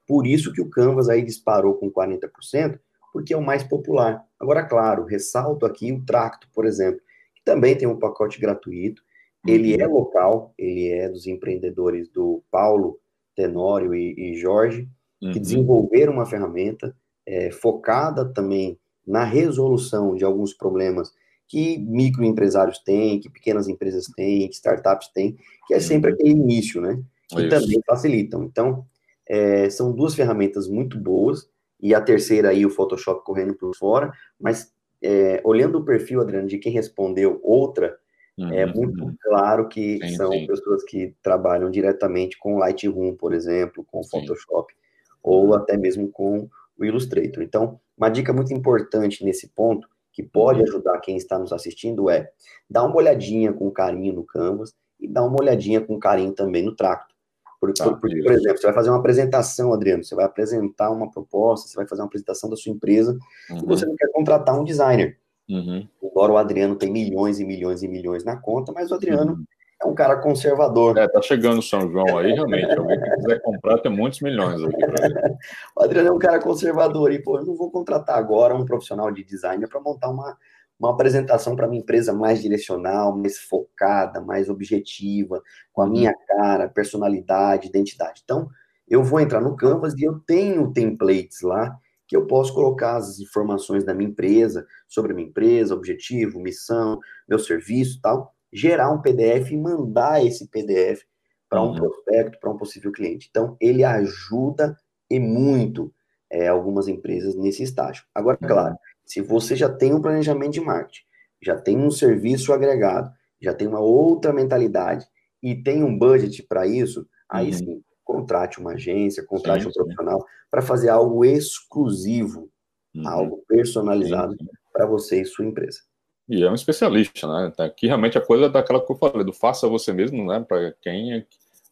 Por 0.10 0.26
isso 0.26 0.52
que 0.52 0.60
o 0.60 0.68
Canvas 0.68 1.08
aí 1.08 1.22
disparou 1.22 1.76
com 1.76 1.92
40%, 1.92 2.80
porque 3.14 3.32
é 3.32 3.38
o 3.38 3.46
mais 3.46 3.62
popular. 3.62 4.26
Agora, 4.40 4.64
claro, 4.64 5.06
ressalto 5.06 5.68
aqui 5.68 5.94
o 5.94 6.04
Tracto, 6.04 6.50
por 6.52 6.66
exemplo, 6.66 7.00
que 7.36 7.44
também 7.46 7.78
tem 7.78 7.88
um 7.88 8.00
pacote 8.00 8.42
gratuito. 8.42 9.04
Ele 9.46 9.76
uhum. 9.76 9.82
é 9.82 9.86
local, 9.86 10.54
ele 10.58 10.90
é 10.90 11.08
dos 11.08 11.28
empreendedores 11.28 12.10
do 12.10 12.42
Paulo 12.50 13.00
Tenório 13.36 13.94
e, 13.94 14.16
e 14.18 14.40
Jorge, 14.40 14.90
que 15.20 15.28
uhum. 15.28 15.34
desenvolveram 15.34 16.14
uma 16.14 16.26
ferramenta 16.26 16.96
é, 17.24 17.52
focada 17.52 18.26
também 18.26 18.80
na 19.06 19.24
resolução 19.24 20.16
de 20.16 20.26
alguns 20.26 20.56
problemas 20.56 21.12
que 21.48 21.78
microempresários 21.78 22.80
têm, 22.80 23.20
que 23.20 23.30
pequenas 23.30 23.68
empresas 23.68 24.08
têm, 24.16 24.48
que 24.48 24.56
startups 24.56 25.10
têm, 25.10 25.38
que 25.68 25.76
é 25.76 25.80
sempre 25.80 26.10
uhum. 26.10 26.16
aquele 26.16 26.32
início, 26.32 26.82
né? 26.82 27.00
Que 27.28 27.42
Isso. 27.42 27.50
também 27.50 27.80
facilitam. 27.86 28.44
Então, 28.44 28.88
é, 29.30 29.70
são 29.70 29.92
duas 29.94 30.16
ferramentas 30.16 30.68
muito 30.68 30.98
boas, 30.98 31.48
e 31.80 31.94
a 31.94 32.02
terceira 32.02 32.50
aí, 32.50 32.66
o 32.66 32.70
Photoshop 32.70 33.24
correndo 33.24 33.54
por 33.54 33.74
fora, 33.76 34.12
mas 34.40 34.74
é, 35.02 35.40
olhando 35.46 35.78
o 35.78 35.86
perfil, 35.86 36.20
Adriano, 36.20 36.48
de 36.48 36.58
quem 36.58 36.74
respondeu 36.74 37.40
outra, 37.44 37.98
é 38.38 38.42
uhum. 38.42 38.54
é 38.54 38.66
muito 38.66 39.14
claro 39.22 39.68
que 39.68 40.00
sim, 40.02 40.16
são 40.16 40.32
sim. 40.32 40.48
pessoas 40.48 40.84
que 40.84 41.14
trabalham 41.22 41.70
diretamente 41.70 42.38
com 42.38 42.58
Lightroom, 42.58 43.16
por 43.16 43.34
exemplo, 43.34 43.86
com 43.86 44.04
Photoshop, 44.04 44.74
sim. 44.74 44.80
ou 45.22 45.54
até 45.54 45.78
mesmo 45.78 46.10
com 46.10 46.50
o 46.78 46.86
Illustrator. 46.86 47.44
Então, 47.44 47.80
uma 47.98 48.10
dica 48.10 48.32
muito 48.32 48.54
importante 48.54 49.24
nesse 49.24 49.50
ponto, 49.50 49.88
que 50.12 50.24
pode 50.24 50.60
uhum. 50.60 50.68
ajudar 50.68 51.00
quem 51.00 51.18
está 51.18 51.38
nos 51.38 51.54
assistindo, 51.54 52.10
é 52.10 52.30
dar 52.70 52.84
uma 52.86 52.96
olhadinha 52.96 53.54
com 53.54 53.70
carinho 53.72 54.14
no 54.14 54.24
Canvas 54.24 54.74
e 55.00 55.08
dar 55.08 55.24
uma 55.24 55.40
olhadinha 55.40 55.80
com 55.80 56.00
carinho 56.00 56.34
também 56.34 56.64
no 56.64 56.76
Tracto. 56.76 57.16
Por, 57.60 57.74
tá, 57.74 57.86
por, 57.86 58.00
por, 58.00 58.10
por, 58.10 58.32
exemplo, 58.32 58.58
você 58.58 58.68
vai 58.68 58.74
fazer 58.74 58.90
uma 58.90 59.00
apresentação, 59.00 59.74
Adriano, 59.74 60.04
você 60.04 60.16
vai 60.16 60.26
apresentar 60.26 60.90
uma 60.92 61.12
proposta, 61.12 61.68
você 61.68 61.76
vai 61.76 61.88
fazer 61.88 62.02
uma 62.02 62.08
apresentação 62.08 62.50
da 62.50 62.56
sua 62.56 62.72
empresa, 62.72 63.18
uhum. 63.50 63.58
e 63.58 63.66
você 63.66 63.86
não 63.86 63.96
quer 63.96 64.10
contratar 64.12 64.58
um 64.58 64.64
designer. 64.64 65.18
Uhum. 65.50 65.88
Embora 66.02 66.32
o 66.32 66.38
Adriano 66.38 66.76
tem 66.76 66.92
milhões 66.92 67.40
e 67.40 67.46
milhões 67.46 67.84
e 67.84 67.88
milhões 67.88 68.24
na 68.24 68.38
conta, 68.38 68.72
mas 68.72 68.92
o 68.92 68.96
Adriano 68.96 69.34
uhum 69.34 69.44
é 69.82 69.88
um 69.88 69.96
cara 69.96 70.18
conservador. 70.18 70.98
É, 70.98 71.08
tá 71.08 71.22
chegando 71.22 71.60
o 71.60 71.64
São 71.64 71.90
João 71.90 72.18
aí, 72.18 72.34
realmente. 72.34 72.78
Alguém 72.78 73.00
que 73.00 73.10
quiser 73.16 73.42
comprar 73.42 73.78
tem 73.80 73.92
muitos 73.92 74.20
milhões 74.20 74.62
aqui 74.62 74.76
O 75.76 75.84
Adriano 75.84 76.10
é 76.10 76.12
um 76.12 76.20
cara 76.20 76.40
conservador 76.40 77.12
e, 77.14 77.20
pô, 77.20 77.38
eu 77.38 77.46
não 77.46 77.56
vou 77.56 77.72
contratar 77.72 78.18
agora 78.18 78.54
um 78.54 78.66
profissional 78.66 79.10
de 79.10 79.24
design 79.24 79.66
para 79.68 79.80
montar 79.80 80.10
uma, 80.10 80.38
uma 80.80 80.92
apresentação 80.92 81.56
para 81.56 81.68
minha 81.68 81.82
empresa 81.82 82.14
mais 82.14 82.42
direcional, 82.42 83.18
mais 83.18 83.38
focada, 83.38 84.22
mais 84.22 84.50
objetiva, 84.50 85.42
com 85.74 85.82
a 85.82 85.86
uhum. 85.86 85.92
minha 85.92 86.14
cara, 86.28 86.70
personalidade, 86.70 87.68
identidade. 87.68 88.22
Então, 88.24 88.50
eu 88.88 89.04
vou 89.04 89.20
entrar 89.20 89.42
no 89.42 89.56
Canvas 89.56 89.94
e 89.96 90.04
eu 90.04 90.20
tenho 90.20 90.72
templates 90.72 91.42
lá 91.42 91.78
que 92.08 92.16
eu 92.16 92.26
posso 92.26 92.54
colocar 92.56 92.96
as 92.96 93.20
informações 93.20 93.84
da 93.84 93.94
minha 93.94 94.10
empresa, 94.10 94.66
sobre 94.88 95.12
a 95.12 95.16
minha 95.16 95.28
empresa, 95.28 95.76
objetivo, 95.76 96.40
missão, 96.40 97.00
meu 97.28 97.38
serviço 97.38 98.00
tal 98.02 98.34
gerar 98.52 98.92
um 98.92 99.02
PDF 99.02 99.52
e 99.52 99.58
mandar 99.58 100.26
esse 100.26 100.48
PDF 100.48 101.04
para 101.48 101.62
um 101.62 101.68
uhum. 101.68 101.76
prospecto, 101.76 102.40
para 102.40 102.52
um 102.52 102.58
possível 102.58 102.92
cliente. 102.92 103.28
Então, 103.30 103.56
ele 103.60 103.84
ajuda 103.84 104.78
e 105.10 105.20
muito 105.20 105.94
é, 106.30 106.48
algumas 106.48 106.88
empresas 106.88 107.36
nesse 107.36 107.64
estágio. 107.64 108.04
Agora, 108.14 108.38
uhum. 108.42 108.48
claro, 108.48 108.76
se 109.10 109.22
você 109.22 109.56
já 109.56 109.68
tem 109.68 109.92
um 109.92 110.02
planejamento 110.02 110.54
de 110.54 110.62
marketing, 110.62 111.02
já 111.42 111.60
tem 111.60 111.76
um 111.76 111.90
serviço 111.90 112.54
agregado, 112.54 113.12
já 113.42 113.52
tem 113.52 113.68
uma 113.68 113.80
outra 113.80 114.32
mentalidade 114.32 115.04
e 115.42 115.56
tem 115.56 115.84
um 115.84 115.98
budget 115.98 116.44
para 116.44 116.68
isso, 116.68 117.08
aí 117.28 117.48
uhum. 117.48 117.54
sim, 117.54 117.84
contrate 118.04 118.60
uma 118.60 118.74
agência, 118.74 119.26
contrate 119.26 119.64
sim, 119.64 119.70
um 119.70 119.72
profissional 119.72 120.24
para 120.52 120.62
fazer 120.62 120.90
algo 120.90 121.26
exclusivo, 121.26 122.52
uhum. 122.96 123.08
algo 123.08 123.44
personalizado 123.48 124.38
para 124.72 124.86
você 124.86 125.22
e 125.22 125.26
sua 125.26 125.46
empresa. 125.46 125.80
E 126.28 126.44
é 126.44 126.52
um 126.52 126.54
especialista, 126.56 127.28
né? 127.28 127.52
Aqui 127.58 127.88
realmente 127.88 128.16
a 128.16 128.22
coisa 128.22 128.46
é 128.46 128.50
daquela 128.50 128.86
que 128.86 128.92
eu 128.92 128.96
falei, 128.96 129.24
do 129.24 129.34
faça 129.34 129.68
você 129.68 129.92
mesmo, 129.92 130.24
né? 130.28 130.46
Para 130.48 130.72
quem 130.84 131.26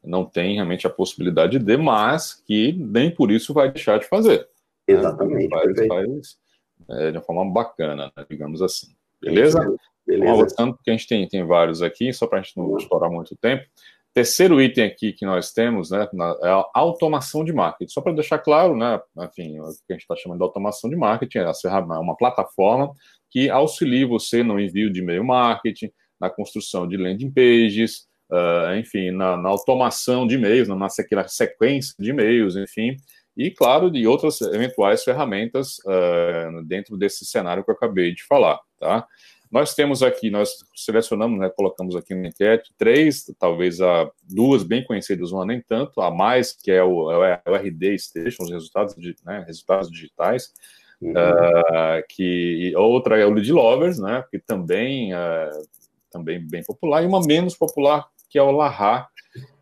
não 0.04 0.26
tem 0.26 0.56
realmente 0.56 0.88
a 0.88 0.89
possibilidade 0.89 1.60
de, 1.60 1.78
mas 1.78 2.34
que 2.34 2.73
nem 2.73 3.13
por 3.13 3.30
isso 3.30 3.54
vai 3.54 3.71
deixar 3.71 4.00
de 4.00 4.08
fazer. 4.08 4.39
Né? 4.88 4.95
Exatamente. 4.95 5.50
Né? 5.50 5.50
Faz, 5.50 5.88
faz 5.88 6.46
é, 6.89 7.11
de 7.11 7.17
uma 7.17 7.23
forma 7.23 7.51
bacana, 7.51 8.11
né? 8.15 8.25
digamos 8.29 8.61
assim. 8.61 8.87
Beleza? 9.21 9.59
Beleza. 10.05 10.31
Avançando, 10.31 10.75
porque 10.75 10.89
a 10.89 10.93
gente 10.93 11.07
tem, 11.07 11.27
tem 11.27 11.45
vários 11.45 11.81
aqui, 11.81 12.13
só 12.13 12.27
para 12.27 12.39
a 12.39 12.41
gente 12.41 12.55
não 12.57 12.77
estourar 12.77 13.11
muito 13.11 13.35
tempo. 13.35 13.65
Terceiro 14.13 14.59
item 14.59 14.85
aqui 14.85 15.13
que 15.13 15.25
nós 15.25 15.51
temos, 15.51 15.91
né, 15.91 16.07
é 16.41 16.49
a 16.49 16.65
automação 16.73 17.43
de 17.43 17.53
marketing. 17.53 17.91
Só 17.91 18.01
para 18.01 18.13
deixar 18.13 18.39
claro, 18.39 18.75
né, 18.75 18.99
enfim, 19.19 19.59
o 19.59 19.65
que 19.65 19.91
a 19.91 19.93
gente 19.93 20.01
está 20.01 20.15
chamando 20.15 20.39
de 20.39 20.43
automação 20.43 20.89
de 20.89 20.95
marketing 20.95 21.39
é 21.39 21.51
uma 21.99 22.17
plataforma 22.17 22.91
que 23.29 23.49
auxilia 23.49 24.07
você 24.07 24.41
no 24.41 24.59
envio 24.59 24.91
de 24.91 25.01
e-mail 25.01 25.23
marketing, 25.23 25.91
na 26.19 26.29
construção 26.29 26.87
de 26.87 26.97
landing 26.97 27.29
pages, 27.29 28.07
uh, 28.31 28.75
enfim, 28.79 29.11
na, 29.11 29.37
na, 29.37 29.49
automação 29.49 30.25
de 30.25 30.35
e-mails, 30.35 30.67
na, 30.67 30.75
na 30.75 30.89
sequência 30.89 31.93
de 31.99 32.09
e-mails, 32.09 32.55
enfim, 32.55 32.97
e, 33.38 33.52
claro, 33.52 33.91
de 33.91 34.08
outras 34.08 34.41
eventuais 34.41 35.04
ferramentas 35.04 35.78
uh, 35.86 36.63
dentro 36.65 36.97
desse 36.97 37.23
cenário 37.23 37.63
que 37.63 37.69
eu 37.69 37.76
acabei 37.76 38.13
de 38.13 38.23
falar, 38.23 38.60
tá? 38.80 39.08
Nós 39.50 39.73
temos 39.73 40.04
aqui, 40.04 40.30
nós 40.30 40.50
selecionamos, 40.76 41.39
né, 41.39 41.50
colocamos 41.50 41.95
aqui 41.95 42.13
na 42.13 42.28
enquete, 42.28 42.73
três, 42.78 43.32
talvez 43.39 43.80
a, 43.80 44.10
duas 44.23 44.63
bem 44.63 44.84
conhecidas, 44.84 45.32
uma 45.32 45.45
nem 45.45 45.62
tanto, 45.62 46.02
a 46.02 46.12
mais, 46.12 46.52
que 46.52 46.69
é 46.69 46.84
o, 46.84 47.12
é 47.23 47.41
o 47.47 47.56
RD 47.56 47.97
Station, 47.97 48.43
os 48.43 48.52
resultados, 48.52 48.95
de, 48.95 49.15
né, 49.26 49.45
resultados 49.47 49.89
digitais, 49.89 50.52
uhum. 51.02 51.12
uh, 51.12 52.04
que 52.10 52.73
outra 52.76 53.17
é 53.17 53.26
o 53.26 53.32
Lead 53.32 53.52
Lovers, 53.54 54.00
né, 54.00 54.21
que 54.30 54.38
também, 54.38 55.13
uh, 55.13 55.67
também 56.12 56.45
bem 56.45 56.63
popular, 56.63 57.04
e 57.04 57.08
uma 57.08 57.21
menos 57.21 57.56
popular, 57.56 58.06
que 58.30 58.38
é 58.38 58.43
o 58.43 58.52
Lahar, 58.52 59.08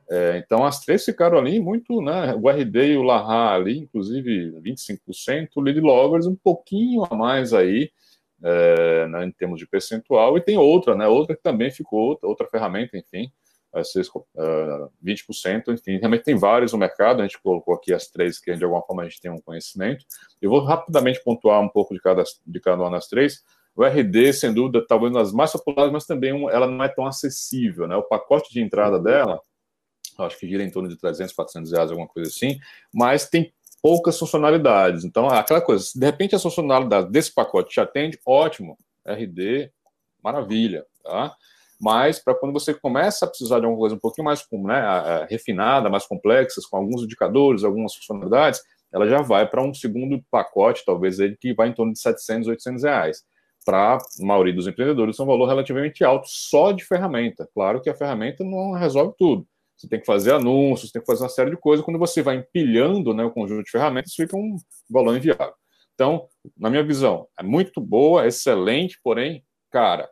é, 0.09 0.37
então, 0.37 0.63
as 0.63 0.79
três 0.81 1.03
ficaram 1.03 1.37
ali 1.37 1.59
muito, 1.59 2.01
né? 2.01 2.35
O 2.35 2.49
RD 2.49 2.93
e 2.93 2.97
o 2.97 3.03
Lahar 3.03 3.55
ali, 3.55 3.79
inclusive 3.79 4.51
25%, 4.61 5.49
o 5.55 5.61
Lead 5.61 5.79
Lovers 5.79 6.27
um 6.27 6.35
pouquinho 6.35 7.03
a 7.09 7.15
mais 7.15 7.53
aí, 7.53 7.91
é, 8.43 9.07
né, 9.07 9.25
em 9.25 9.31
termos 9.31 9.59
de 9.59 9.67
percentual, 9.67 10.37
e 10.37 10.41
tem 10.41 10.57
outra, 10.57 10.95
né? 10.95 11.07
Outra 11.07 11.35
que 11.35 11.41
também 11.41 11.71
ficou, 11.71 12.19
outra, 12.21 12.47
ferramenta, 12.47 12.95
enfim, 12.97 13.31
uh, 13.73 14.91
20%, 15.03 15.73
enfim, 15.73 15.97
realmente 15.97 16.23
tem 16.23 16.35
vários 16.35 16.71
no 16.71 16.77
mercado, 16.77 17.21
a 17.21 17.23
gente 17.23 17.41
colocou 17.41 17.73
aqui 17.73 17.91
as 17.91 18.07
três 18.07 18.39
que 18.39 18.55
de 18.55 18.63
alguma 18.63 18.83
forma 18.83 19.01
a 19.01 19.05
gente 19.05 19.19
tem 19.19 19.31
um 19.31 19.41
conhecimento. 19.41 20.05
Eu 20.39 20.51
vou 20.51 20.63
rapidamente 20.63 21.23
pontuar 21.23 21.61
um 21.61 21.69
pouco 21.69 21.95
de 21.95 21.99
cada, 21.99 22.23
de 22.45 22.59
cada 22.59 22.83
uma 22.83 22.91
das 22.91 23.07
três. 23.07 23.43
O 23.75 23.83
RD, 23.83 24.33
sem 24.33 24.53
dúvida, 24.53 24.85
talvez 24.87 25.11
uma 25.11 25.21
das 25.21 25.33
mais 25.33 25.51
populares, 25.51 25.91
mas 25.91 26.05
também 26.05 26.47
ela 26.49 26.67
não 26.67 26.83
é 26.83 26.87
tão 26.87 27.05
acessível, 27.05 27.87
né? 27.87 27.95
O 27.95 28.03
pacote 28.03 28.53
de 28.53 28.61
entrada 28.61 28.99
dela 28.99 29.41
acho 30.23 30.39
que 30.39 30.47
gira 30.47 30.63
em 30.63 30.69
torno 30.69 30.89
de 30.89 30.97
300, 30.97 31.33
400 31.33 31.71
reais, 31.71 31.91
alguma 31.91 32.07
coisa 32.07 32.29
assim, 32.29 32.59
mas 32.93 33.27
tem 33.27 33.53
poucas 33.85 34.17
funcionalidades. 34.17 35.03
Então, 35.03 35.27
é 35.27 35.37
aquela 35.37 35.61
coisa, 35.61 35.83
se 35.83 35.99
de 35.99 36.03
repente 36.03 36.35
a 36.35 36.39
funcionalidade 36.39 37.11
desse 37.11 37.31
pacote 37.31 37.69
te 37.69 37.79
atende, 37.79 38.19
ótimo, 38.25 38.79
RD, 39.05 39.71
maravilha, 40.23 40.83
tá? 41.03 41.35
Mas 41.79 42.17
para 42.17 42.33
quando 42.33 42.51
você 42.51 42.73
começa 42.73 43.25
a 43.25 43.27
precisar 43.27 43.59
de 43.59 43.65
alguma 43.65 43.79
coisa 43.79 43.95
um 43.95 43.99
pouquinho 43.99 44.25
mais 44.25 44.43
né, 44.51 45.27
refinada, 45.29 45.87
mais 45.87 46.07
complexa, 46.07 46.59
com 46.67 46.77
alguns 46.77 47.03
indicadores, 47.03 47.63
algumas 47.63 47.93
funcionalidades, 47.93 48.59
ela 48.91 49.07
já 49.07 49.21
vai 49.21 49.47
para 49.47 49.61
um 49.61 49.71
segundo 49.71 50.19
pacote, 50.31 50.83
talvez 50.83 51.19
ele 51.19 51.37
que 51.39 51.53
vai 51.53 51.67
em 51.67 51.73
torno 51.73 51.93
de 51.93 51.99
700, 51.99 52.47
800 52.47 52.83
reais. 52.83 53.23
Para 53.63 53.97
a 53.97 53.99
maioria 54.19 54.53
dos 54.53 54.65
empreendedores, 54.65 55.19
é 55.19 55.23
um 55.23 55.27
valor 55.27 55.47
relativamente 55.47 56.03
alto 56.03 56.27
só 56.27 56.71
de 56.71 56.83
ferramenta. 56.83 57.47
Claro 57.53 57.79
que 57.81 57.89
a 57.89 57.95
ferramenta 57.95 58.43
não 58.43 58.71
resolve 58.71 59.13
tudo 59.15 59.45
você 59.77 59.87
tem 59.89 59.99
que 59.99 60.05
fazer 60.05 60.33
anúncios, 60.33 60.91
tem 60.91 61.01
que 61.01 61.05
fazer 61.05 61.23
uma 61.23 61.29
série 61.29 61.51
de 61.51 61.57
coisas. 61.57 61.85
Quando 61.85 61.99
você 61.99 62.21
vai 62.21 62.37
empilhando 62.37 63.13
né, 63.13 63.23
o 63.23 63.31
conjunto 63.31 63.63
de 63.63 63.71
ferramentas, 63.71 64.13
fica 64.13 64.35
um 64.37 64.55
valor 64.89 65.15
inviável. 65.17 65.53
Então, 65.93 66.27
na 66.57 66.69
minha 66.69 66.83
visão, 66.83 67.27
é 67.39 67.43
muito 67.43 67.79
boa, 67.79 68.27
excelente, 68.27 68.99
porém, 69.03 69.43
cara, 69.71 70.09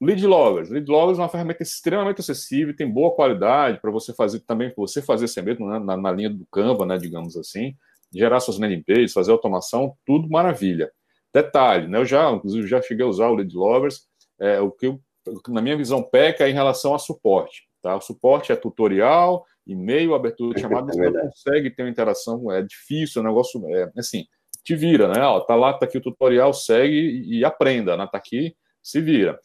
Lead 0.00 0.26
Loggers. 0.26 0.70
Lead 0.70 0.90
é 0.90 0.94
uma 0.94 1.28
ferramenta 1.28 1.62
extremamente 1.62 2.20
acessível, 2.20 2.74
tem 2.76 2.90
boa 2.90 3.14
qualidade 3.14 3.80
para 3.80 3.90
você 3.90 4.12
fazer 4.12 4.40
também, 4.40 4.72
você 4.76 5.00
fazer 5.00 5.26
assim 5.26 5.42
mesmo, 5.42 5.68
né, 5.68 5.78
na, 5.78 5.96
na, 5.96 6.12
linha 6.12 6.30
do 6.30 6.46
Canva, 6.50 6.84
né, 6.84 6.98
digamos 6.98 7.36
assim, 7.36 7.74
gerar 8.12 8.40
suas 8.40 8.58
landing 8.58 8.82
pages, 8.82 9.12
fazer 9.12 9.32
automação, 9.32 9.96
tudo 10.04 10.28
maravilha. 10.28 10.90
Detalhe, 11.32 11.88
né, 11.88 11.98
eu 11.98 12.04
já, 12.04 12.30
inclusive, 12.30 12.66
já 12.66 12.82
cheguei 12.82 13.04
a 13.04 13.08
usar 13.08 13.28
o 13.28 13.34
Lead 13.34 13.54
Loggers, 13.54 14.02
é, 14.40 14.60
o 14.60 14.70
que, 14.70 14.86
eu, 14.86 15.00
na 15.48 15.62
minha 15.62 15.76
visão, 15.76 16.02
peca 16.02 16.46
é 16.46 16.50
em 16.50 16.54
relação 16.54 16.94
a 16.94 16.98
suporte. 16.98 17.68
Tá? 17.84 17.94
O 17.94 18.00
suporte 18.00 18.50
é 18.50 18.56
tutorial, 18.56 19.44
e-mail, 19.66 20.14
abertura 20.14 20.54
de 20.54 20.60
chamada, 20.62 20.90
você 20.90 21.10
não 21.10 21.20
consegue 21.20 21.68
ter 21.68 21.82
uma 21.82 21.90
interação, 21.90 22.50
é 22.50 22.62
difícil, 22.62 23.20
o 23.20 23.24
negócio 23.24 23.62
é 23.76 23.92
assim, 23.98 24.24
te 24.64 24.74
vira, 24.74 25.06
né? 25.06 25.20
Ó, 25.20 25.38
tá 25.40 25.54
lá, 25.54 25.74
tá 25.74 25.84
aqui 25.84 25.98
o 25.98 26.00
tutorial, 26.00 26.54
segue 26.54 26.94
e, 26.94 27.40
e 27.40 27.44
aprenda, 27.44 27.94
né? 27.94 28.08
Tá 28.10 28.16
aqui, 28.16 28.56
se 28.82 29.02
vira. 29.02 29.38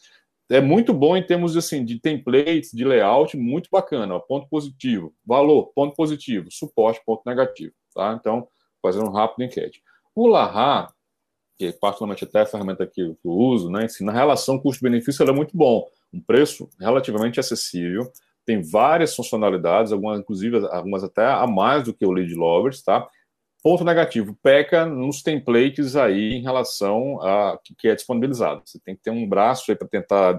É 0.49 0.61
muito 0.61 0.93
bom 0.93 1.17
em 1.17 1.21
termos 1.21 1.57
assim, 1.57 1.83
de 1.83 1.99
templates, 1.99 2.71
de 2.71 2.85
layout, 2.85 3.35
muito 3.35 3.67
bacana. 3.69 4.15
Ó, 4.15 4.19
ponto 4.21 4.47
positivo, 4.47 5.13
valor, 5.25 5.73
ponto 5.75 5.93
positivo, 5.93 6.49
suporte, 6.49 7.01
ponto 7.05 7.21
negativo. 7.25 7.73
Tá? 7.93 8.17
Então, 8.17 8.47
fazendo 8.81 9.07
um 9.07 9.11
rápido 9.11 9.43
enquete. 9.43 9.83
O 10.15 10.27
Laha, 10.27 10.93
que 11.57 11.65
é 11.65 11.71
particularmente 11.73 12.23
até 12.23 12.39
a 12.39 12.45
ferramenta 12.45 12.87
que 12.87 13.01
eu 13.01 13.17
uso, 13.25 13.69
né, 13.69 13.83
assim, 13.83 14.05
na 14.05 14.13
relação 14.13 14.57
custo-benefício, 14.57 15.23
ela 15.23 15.33
é 15.33 15.35
muito 15.35 15.57
bom. 15.57 15.85
Um 16.13 16.21
preço 16.21 16.69
relativamente 16.79 17.37
acessível, 17.37 18.09
tem 18.45 18.61
várias 18.61 19.15
funcionalidades, 19.15 19.91
algumas, 19.91 20.19
inclusive, 20.19 20.57
algumas 20.71 21.03
até 21.03 21.25
a 21.25 21.45
mais 21.45 21.83
do 21.83 21.93
que 21.93 22.05
o 22.05 22.11
Lead 22.11 22.33
Lovers, 22.33 22.81
tá? 22.81 23.07
Ponto 23.61 23.83
negativo, 23.83 24.37
peca 24.41 24.85
nos 24.85 25.21
templates 25.21 25.97
aí 25.97 26.33
em 26.35 26.41
relação 26.41 27.21
a 27.21 27.59
que 27.77 27.89
é 27.89 27.95
disponibilizado. 27.95 28.61
Você 28.65 28.79
tem 28.79 28.95
que 28.95 29.01
ter 29.01 29.11
um 29.11 29.27
braço 29.27 29.69
aí 29.69 29.77
para 29.77 29.87
tentar 29.87 30.37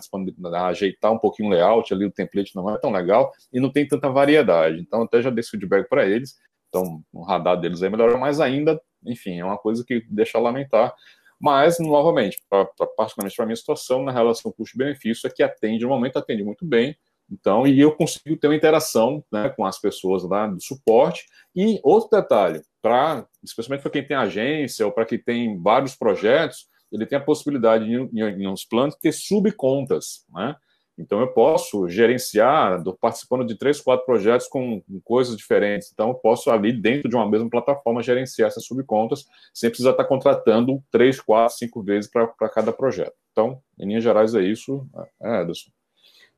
ajeitar 0.69 1.13
um 1.13 1.19
pouquinho 1.19 1.51
o 1.51 1.53
layout 1.53 1.93
ali, 1.93 2.07
o 2.07 2.11
template 2.11 2.57
não 2.57 2.71
é 2.71 2.79
tão 2.79 2.91
legal 2.91 3.31
e 3.53 3.61
não 3.61 3.71
tem 3.71 3.87
tanta 3.87 4.09
variedade. 4.09 4.81
Então, 4.81 5.03
até 5.03 5.21
já 5.21 5.29
dei 5.29 5.41
esse 5.41 5.51
feedback 5.51 5.87
para 5.87 6.07
eles. 6.07 6.39
Então, 6.69 7.03
o 7.13 7.23
radar 7.23 7.61
deles 7.61 7.83
aí 7.83 7.91
melhorou, 7.91 8.17
mas 8.17 8.41
ainda, 8.41 8.81
enfim, 9.05 9.39
é 9.39 9.45
uma 9.45 9.59
coisa 9.59 9.85
que 9.85 10.03
deixa 10.09 10.39
lamentar. 10.39 10.95
Mas, 11.39 11.79
novamente, 11.79 12.39
pra, 12.49 12.65
pra, 12.65 12.87
particularmente 12.87 13.37
para 13.37 13.45
a 13.45 13.47
minha 13.47 13.57
situação, 13.57 14.03
na 14.03 14.13
relação 14.13 14.53
custo-benefício, 14.53 15.27
é 15.27 15.31
que 15.31 15.43
atende, 15.43 15.85
no 15.85 15.91
momento 15.91 16.19
atende 16.19 16.45
muito 16.45 16.65
bem, 16.67 16.97
então, 17.31 17.67
e 17.67 17.79
eu 17.79 17.93
consigo 17.93 18.37
ter 18.37 18.49
uma 18.49 18.57
interação 18.57 19.25
né, 19.31 19.49
com 19.51 19.65
as 19.65 19.81
pessoas 19.81 20.25
lá 20.25 20.47
do 20.47 20.61
suporte. 20.61 21.25
E 21.55 21.79
outro 21.83 22.11
detalhe, 22.11 22.61
para 22.83 23.27
especialmente 23.43 23.83
para 23.83 23.91
quem 23.91 24.07
tem 24.07 24.17
agência 24.17 24.85
ou 24.85 24.93
para 24.93 25.05
quem 25.05 25.19
tem 25.19 25.61
vários 25.61 25.95
projetos, 25.95 26.69
ele 26.91 27.07
tem 27.07 27.19
a 27.19 27.25
possibilidade, 27.25 27.85
em, 27.85 28.09
em, 28.13 28.43
em 28.43 28.49
uns 28.49 28.65
planos, 28.65 28.97
ter 28.97 29.13
subcontas. 29.13 30.25
Né? 30.33 30.57
Então, 30.99 31.21
eu 31.21 31.33
posso 31.33 31.89
gerenciar, 31.89 32.83
participando 33.01 33.47
de 33.47 33.57
três, 33.57 33.81
quatro 33.81 34.05
projetos 34.05 34.49
com, 34.49 34.81
com, 34.83 35.01
coisas 35.03 35.37
diferentes. 35.37 35.91
Então, 35.93 36.09
eu 36.09 36.15
posso, 36.15 36.51
ali 36.51 36.73
dentro 36.73 37.09
de 37.09 37.15
uma 37.15 37.29
mesma 37.29 37.49
plataforma, 37.49 38.03
gerenciar 38.03 38.49
essas 38.49 38.67
subcontas, 38.67 39.25
sem 39.55 39.71
precisar 39.71 39.93
estar 39.93 40.05
contratando 40.05 40.83
três, 40.91 41.21
quatro, 41.21 41.57
cinco 41.57 41.83
vezes 41.83 42.11
para 42.11 42.27
cada 42.51 42.73
projeto. 42.73 43.15
Então, 43.33 43.63
em 43.79 43.87
linhas 43.87 44.03
gerais, 44.03 44.35
é 44.35 44.43
isso, 44.43 44.87
é, 45.23 45.43
Ederson. 45.43 45.71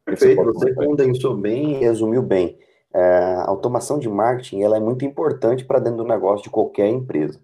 Perfeito, 0.05 0.43
você 0.45 0.75
condensou 0.75 1.37
bem 1.37 1.73
e 1.73 1.79
resumiu 1.79 2.23
bem. 2.23 2.59
É, 2.95 3.01
a 3.01 3.49
automação 3.49 3.99
de 3.99 4.09
marketing 4.09 4.62
ela 4.62 4.77
é 4.77 4.81
muito 4.81 5.05
importante 5.05 5.65
para 5.65 5.79
dentro 5.79 5.99
do 5.99 6.09
negócio 6.09 6.45
de 6.45 6.51
qualquer 6.51 6.88
empresa, 6.88 7.41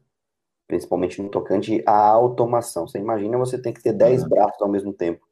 principalmente 0.66 1.22
no 1.22 1.30
tocante 1.30 1.82
à 1.86 2.08
automação. 2.08 2.86
Você 2.86 2.98
imagina 2.98 3.38
você 3.38 3.56
tem 3.56 3.72
que 3.72 3.82
ter 3.82 3.92
10 3.92 4.22
uhum. 4.22 4.28
braços 4.28 4.60
ao 4.60 4.68
mesmo 4.68 4.92
tempo 4.92 5.26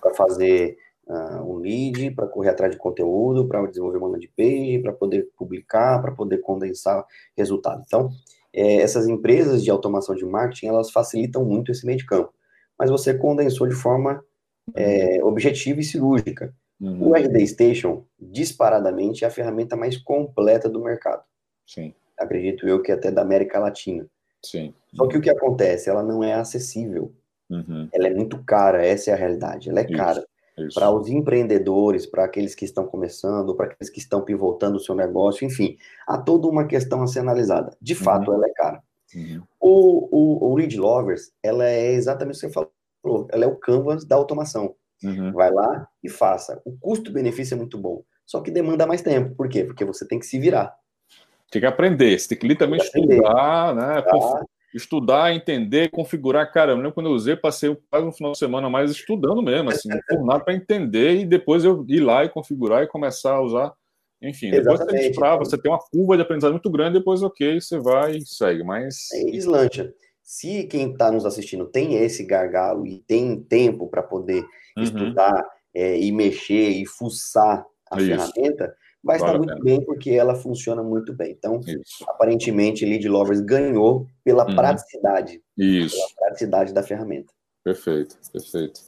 para 0.00 0.14
fazer 0.14 0.76
uh, 1.06 1.42
um 1.42 1.56
lead, 1.58 2.10
para 2.12 2.26
correr 2.26 2.50
atrás 2.50 2.72
de 2.72 2.78
conteúdo, 2.78 3.46
para 3.46 3.64
desenvolver 3.66 3.98
uma 3.98 4.08
landing 4.08 4.30
page, 4.36 4.80
para 4.82 4.92
poder 4.92 5.28
publicar, 5.36 6.02
para 6.02 6.12
poder 6.12 6.38
condensar 6.38 7.04
resultado. 7.36 7.82
Então, 7.86 8.10
é, 8.52 8.76
essas 8.76 9.06
empresas 9.06 9.62
de 9.62 9.70
automação 9.70 10.14
de 10.14 10.24
marketing 10.24 10.66
elas 10.66 10.90
facilitam 10.90 11.44
muito 11.44 11.70
esse 11.70 11.86
meio 11.86 11.98
de 11.98 12.06
campo, 12.06 12.32
mas 12.78 12.90
você 12.90 13.14
condensou 13.14 13.68
de 13.68 13.74
forma 13.74 14.24
é, 14.74 15.22
objetiva 15.22 15.80
e 15.80 15.84
cirúrgica. 15.84 16.54
Uhum. 16.80 17.08
O 17.08 17.14
RD 17.14 17.46
Station, 17.46 18.04
disparadamente, 18.18 19.24
é 19.24 19.28
a 19.28 19.30
ferramenta 19.30 19.76
mais 19.76 19.96
completa 19.96 20.68
do 20.68 20.82
mercado. 20.82 21.22
Sim. 21.66 21.94
Acredito 22.18 22.66
eu 22.68 22.82
que 22.82 22.92
até 22.92 23.10
da 23.10 23.22
América 23.22 23.58
Latina. 23.58 24.06
Sim. 24.44 24.74
Só 24.94 25.06
que 25.06 25.16
o 25.16 25.20
que 25.20 25.30
acontece? 25.30 25.88
Ela 25.88 26.02
não 26.02 26.22
é 26.22 26.34
acessível. 26.34 27.12
Uhum. 27.48 27.88
Ela 27.92 28.08
é 28.08 28.14
muito 28.14 28.42
cara, 28.44 28.84
essa 28.84 29.10
é 29.10 29.14
a 29.14 29.16
realidade. 29.16 29.70
Ela 29.70 29.80
é 29.80 29.84
Isso. 29.84 29.96
cara. 29.96 30.26
Para 30.72 30.90
os 30.90 31.08
empreendedores, 31.08 32.06
para 32.06 32.24
aqueles 32.24 32.54
que 32.54 32.64
estão 32.64 32.86
começando, 32.86 33.54
para 33.54 33.66
aqueles 33.66 33.90
que 33.90 33.98
estão 33.98 34.22
pivotando 34.22 34.78
o 34.78 34.80
seu 34.80 34.94
negócio, 34.94 35.46
enfim, 35.46 35.76
há 36.08 36.16
toda 36.16 36.48
uma 36.48 36.66
questão 36.66 37.02
a 37.02 37.06
ser 37.06 37.18
analisada. 37.18 37.76
De 37.78 37.94
fato, 37.94 38.30
uhum. 38.30 38.36
ela 38.38 38.46
é 38.46 38.52
cara. 38.54 38.82
Uhum. 39.14 39.42
O, 39.60 40.08
o, 40.10 40.50
o 40.50 40.56
Lead 40.56 40.78
Lovers, 40.78 41.30
ela 41.42 41.66
é 41.66 41.92
exatamente 41.92 42.36
o 42.36 42.40
que 42.40 42.46
você 42.46 42.52
falou 42.52 42.72
falou, 43.06 43.28
ela 43.30 43.44
é 43.44 43.48
o 43.48 43.56
canvas 43.56 44.04
da 44.04 44.16
automação. 44.16 44.74
Uhum. 45.02 45.32
Vai 45.32 45.50
lá 45.50 45.86
e 46.02 46.08
faça. 46.08 46.60
O 46.64 46.76
custo-benefício 46.78 47.54
é 47.54 47.58
muito 47.58 47.78
bom, 47.78 48.02
só 48.24 48.40
que 48.40 48.50
demanda 48.50 48.86
mais 48.86 49.02
tempo. 49.02 49.34
Por 49.34 49.48
quê? 49.48 49.64
Porque 49.64 49.84
você 49.84 50.06
tem 50.06 50.18
que 50.18 50.26
se 50.26 50.38
virar. 50.38 50.74
Tem 51.50 51.60
que 51.60 51.66
aprender, 51.66 52.18
você 52.18 52.28
tem 52.28 52.38
que 52.38 52.46
literalmente 52.46 52.90
tem 52.90 53.06
que 53.06 53.14
estudar, 53.14 53.74
né? 53.74 54.02
Tá. 54.02 54.44
Estudar, 54.74 55.32
entender, 55.32 55.90
configurar. 55.90 56.52
Cara, 56.52 56.72
eu 56.72 56.76
lembro 56.76 56.92
quando 56.92 57.08
eu 57.08 57.12
usei, 57.12 57.36
passei 57.36 57.74
quase 57.88 58.06
um 58.06 58.12
final 58.12 58.32
de 58.32 58.38
semana 58.38 58.68
mais 58.68 58.90
estudando 58.90 59.40
mesmo, 59.42 59.70
assim, 59.70 59.88
nada 60.24 60.40
para 60.40 60.54
entender 60.54 61.14
e 61.14 61.24
depois 61.24 61.64
eu 61.64 61.84
ir 61.88 62.00
lá 62.00 62.24
e 62.24 62.28
configurar 62.28 62.82
e 62.82 62.88
começar 62.88 63.34
a 63.34 63.42
usar. 63.42 63.72
Enfim, 64.20 64.50
depois 64.50 64.80
você 64.80 64.92
desfrava, 64.92 65.44
você 65.44 65.56
tem 65.56 65.70
uma 65.70 65.78
curva 65.78 66.16
de 66.16 66.22
aprendizado 66.22 66.52
muito 66.52 66.70
grande, 66.70 66.98
depois, 66.98 67.22
ok, 67.22 67.60
você 67.60 67.78
vai 67.78 68.16
e 68.16 68.26
segue, 68.26 68.64
mas. 68.64 69.08
É. 69.12 69.36
Se 70.26 70.64
quem 70.64 70.90
está 70.90 71.08
nos 71.12 71.24
assistindo 71.24 71.66
tem 71.66 71.94
esse 71.94 72.24
gargalo 72.24 72.84
e 72.84 72.98
tem 72.98 73.40
tempo 73.40 73.86
para 73.86 74.02
poder 74.02 74.44
uhum. 74.76 74.82
estudar 74.82 75.48
é, 75.72 76.00
e 76.00 76.10
mexer 76.10 76.70
e 76.70 76.84
fuçar 76.84 77.64
a 77.88 78.02
Isso. 78.02 78.06
ferramenta, 78.08 78.76
vai 79.04 79.18
estar 79.18 79.38
muito 79.38 79.62
bem 79.62 79.80
porque 79.84 80.10
ela 80.10 80.34
funciona 80.34 80.82
muito 80.82 81.14
bem. 81.14 81.30
Então, 81.30 81.60
Isso. 81.60 82.04
aparentemente, 82.08 82.84
Lead 82.84 83.08
Lovers 83.08 83.40
ganhou 83.40 84.08
pela 84.24 84.44
uhum. 84.48 84.56
praticidade. 84.56 85.40
Isso. 85.56 85.94
Pela 85.94 86.08
praticidade 86.18 86.74
da 86.74 86.82
ferramenta. 86.82 87.32
Perfeito, 87.62 88.18
perfeito. 88.32 88.80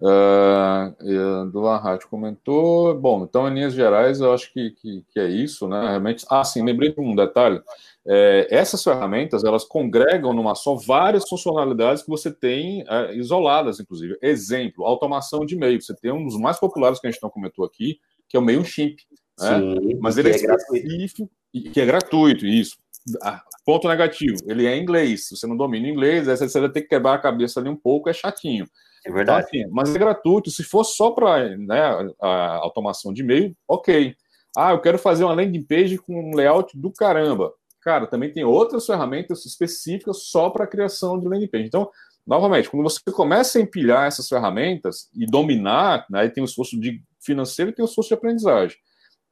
Uh, 0.00 1.50
do 1.50 1.60
Larrat 1.60 2.04
comentou. 2.06 2.94
Bom, 2.98 3.24
então, 3.24 3.48
em 3.48 3.54
linhas 3.54 3.74
gerais, 3.74 4.20
eu 4.20 4.32
acho 4.32 4.52
que, 4.52 4.70
que, 4.72 5.04
que, 5.10 5.20
é 5.20 5.28
isso, 5.28 5.68
né? 5.68 5.80
Realmente. 5.88 6.26
Ah, 6.28 6.44
sim, 6.44 6.64
lembrei 6.64 6.92
de 6.92 7.00
um 7.00 7.14
detalhe. 7.14 7.62
É, 8.06 8.48
essas 8.50 8.82
ferramentas, 8.82 9.44
elas 9.44 9.64
congregam 9.64 10.34
numa 10.34 10.54
só 10.54 10.74
várias 10.74 11.26
funcionalidades 11.28 12.02
que 12.02 12.10
você 12.10 12.30
tem 12.30 12.84
é, 12.88 13.14
isoladas, 13.14 13.80
inclusive. 13.80 14.18
Exemplo, 14.20 14.84
automação 14.84 15.46
de 15.46 15.54
e-mail. 15.54 15.80
Você 15.80 15.94
tem 15.94 16.12
um 16.12 16.24
dos 16.24 16.38
mais 16.38 16.58
populares 16.58 17.00
que 17.00 17.06
a 17.06 17.10
gente 17.10 17.22
não 17.22 17.30
comentou 17.30 17.64
aqui, 17.64 17.98
que 18.28 18.36
é 18.36 18.40
o 18.40 18.42
MailChimp. 18.42 18.98
Né? 19.40 19.58
Sim, 19.58 19.98
Mas 20.00 20.18
ele 20.18 20.28
é, 20.28 20.32
é 20.32 20.36
específico, 20.36 21.30
gratuito. 21.52 21.72
que 21.72 21.80
é 21.80 21.86
gratuito, 21.86 22.46
isso. 22.46 22.76
Ah, 23.22 23.42
ponto 23.64 23.88
negativo, 23.88 24.38
ele 24.46 24.66
é 24.66 24.76
em 24.76 24.82
inglês. 24.82 25.28
Se 25.28 25.36
você 25.36 25.46
não 25.46 25.56
domina 25.56 25.88
inglês, 25.88 26.28
aí 26.28 26.36
você 26.36 26.60
vai 26.60 26.70
ter 26.70 26.82
que 26.82 26.88
quebrar 26.88 27.14
a 27.14 27.18
cabeça 27.18 27.60
ali 27.60 27.68
um 27.68 27.76
pouco, 27.76 28.08
é 28.08 28.12
chatinho. 28.12 28.66
É 29.04 29.12
verdade. 29.12 29.46
Então, 29.48 29.60
assim, 29.60 29.70
mas 29.72 29.94
é 29.94 29.98
gratuito. 29.98 30.50
Se 30.50 30.62
for 30.62 30.84
só 30.84 31.10
para 31.10 31.56
né, 31.56 31.80
a 32.20 32.56
automação 32.56 33.12
de 33.12 33.22
e-mail, 33.22 33.54
ok. 33.68 34.14
Ah, 34.56 34.70
eu 34.70 34.80
quero 34.80 34.98
fazer 34.98 35.24
uma 35.24 35.34
landing 35.34 35.64
page 35.64 35.98
com 35.98 36.30
um 36.30 36.36
layout 36.36 36.78
do 36.78 36.92
caramba. 36.92 37.52
Cara, 37.82 38.06
também 38.06 38.32
tem 38.32 38.44
outras 38.44 38.86
ferramentas 38.86 39.44
específicas 39.44 40.24
só 40.24 40.48
para 40.48 40.64
a 40.64 40.68
criação 40.68 41.18
de 41.18 41.28
landing 41.28 41.48
page. 41.48 41.66
Então, 41.66 41.90
novamente, 42.26 42.70
quando 42.70 42.82
você 42.82 43.00
começa 43.12 43.58
a 43.58 43.60
empilhar 43.60 44.06
essas 44.06 44.28
ferramentas 44.28 45.08
e 45.14 45.26
dominar, 45.26 46.06
né, 46.08 46.28
tem 46.28 46.42
o 46.42 46.46
esforço 46.46 46.80
de 46.80 47.02
financeiro 47.20 47.70
e 47.70 47.74
tem 47.74 47.84
o 47.84 47.88
esforço 47.88 48.08
de 48.08 48.14
aprendizagem. 48.14 48.76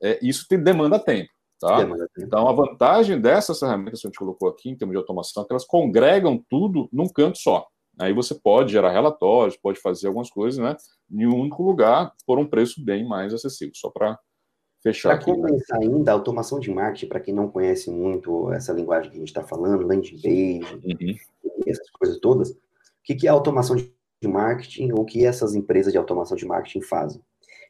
É, 0.03 0.19
isso 0.21 0.47
tem, 0.49 0.63
demanda 0.63 0.99
tempo. 0.99 1.31
Tá? 1.61 1.79
Demanda 1.79 2.09
tempo. 2.15 2.27
Então, 2.27 2.49
a 2.49 2.53
vantagem 2.53 3.21
dessas 3.21 3.59
ferramentas 3.59 4.01
que 4.01 4.07
a 4.07 4.11
gente 4.11 4.19
colocou 4.19 4.49
aqui, 4.49 4.69
em 4.69 4.77
termos 4.77 4.93
de 4.93 4.99
automação, 4.99 5.45
é 5.45 5.47
que 5.47 5.53
elas 5.53 5.65
congregam 5.65 6.45
tudo 6.51 6.89
num 6.93 7.09
canto 7.09 7.39
só. 7.39 7.67
Aí 7.99 8.13
você 8.13 8.35
pode 8.35 8.73
gerar 8.73 8.91
relatórios, 8.91 9.57
pode 9.57 9.81
fazer 9.81 10.07
algumas 10.07 10.31
coisas, 10.31 10.59
né? 10.59 10.77
Em 11.11 11.27
um 11.27 11.41
único 11.41 11.63
lugar, 11.63 12.13
por 12.27 12.39
um 12.39 12.47
preço 12.47 12.83
bem 12.85 13.07
mais 13.07 13.35
acessível. 13.35 13.75
Só 13.75 13.91
para 13.91 14.19
fechar 14.83 15.11
pra 15.11 15.19
aqui. 15.19 15.27
Para 15.27 15.49
começar 15.49 15.79
né? 15.79 15.87
ainda, 15.87 16.11
a 16.11 16.15
automação 16.15 16.59
de 16.59 16.71
marketing, 16.71 17.07
para 17.07 17.21
quem 17.21 17.35
não 17.35 17.49
conhece 17.49 17.91
muito 17.91 18.51
essa 18.53 18.73
linguagem 18.73 19.11
que 19.11 19.17
a 19.17 19.21
gente 19.21 19.29
está 19.29 19.43
falando, 19.43 19.87
landing 19.87 20.21
page, 20.21 20.81
uhum. 20.85 21.61
essas 21.67 21.91
coisas 21.91 22.19
todas, 22.19 22.51
o 22.51 22.57
que, 23.05 23.15
que 23.15 23.27
é 23.27 23.31
automação 23.31 23.77
de 23.77 23.93
marketing 24.25 24.93
ou 24.93 25.01
o 25.01 25.05
que 25.05 25.25
essas 25.25 25.55
empresas 25.55 25.93
de 25.93 25.99
automação 25.99 26.37
de 26.37 26.47
marketing 26.47 26.83
fazem? 26.83 27.21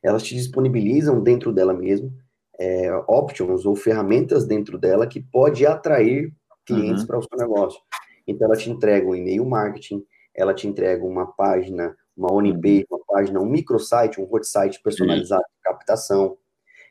Elas 0.02 0.22
te 0.22 0.35
disponibilizam 0.35 1.22
dentro 1.22 1.52
dela 1.52 1.72
mesmo 1.72 2.12
é, 2.58 2.94
options 3.06 3.64
ou 3.64 3.74
ferramentas 3.74 4.46
dentro 4.46 4.78
dela 4.78 5.06
que 5.06 5.20
pode 5.20 5.66
atrair 5.66 6.32
clientes 6.64 7.02
uhum. 7.02 7.06
para 7.06 7.18
o 7.18 7.22
seu 7.22 7.38
negócio. 7.38 7.80
Então, 8.26 8.46
ela 8.46 8.56
te 8.56 8.70
entrega 8.70 9.06
um 9.06 9.14
e-mail 9.14 9.44
marketing, 9.44 10.04
ela 10.35 10.54
te 10.54 10.66
entrega 10.66 11.04
uma 11.04 11.26
página, 11.26 11.96
uma 12.16 12.32
ONIB, 12.32 12.87
uma 12.90 13.00
página, 13.06 13.40
um 13.40 13.46
microsite, 13.46 14.20
um 14.20 14.28
hot 14.30 14.46
site 14.46 14.80
personalizado 14.82 15.42
de 15.42 15.62
captação. 15.62 16.37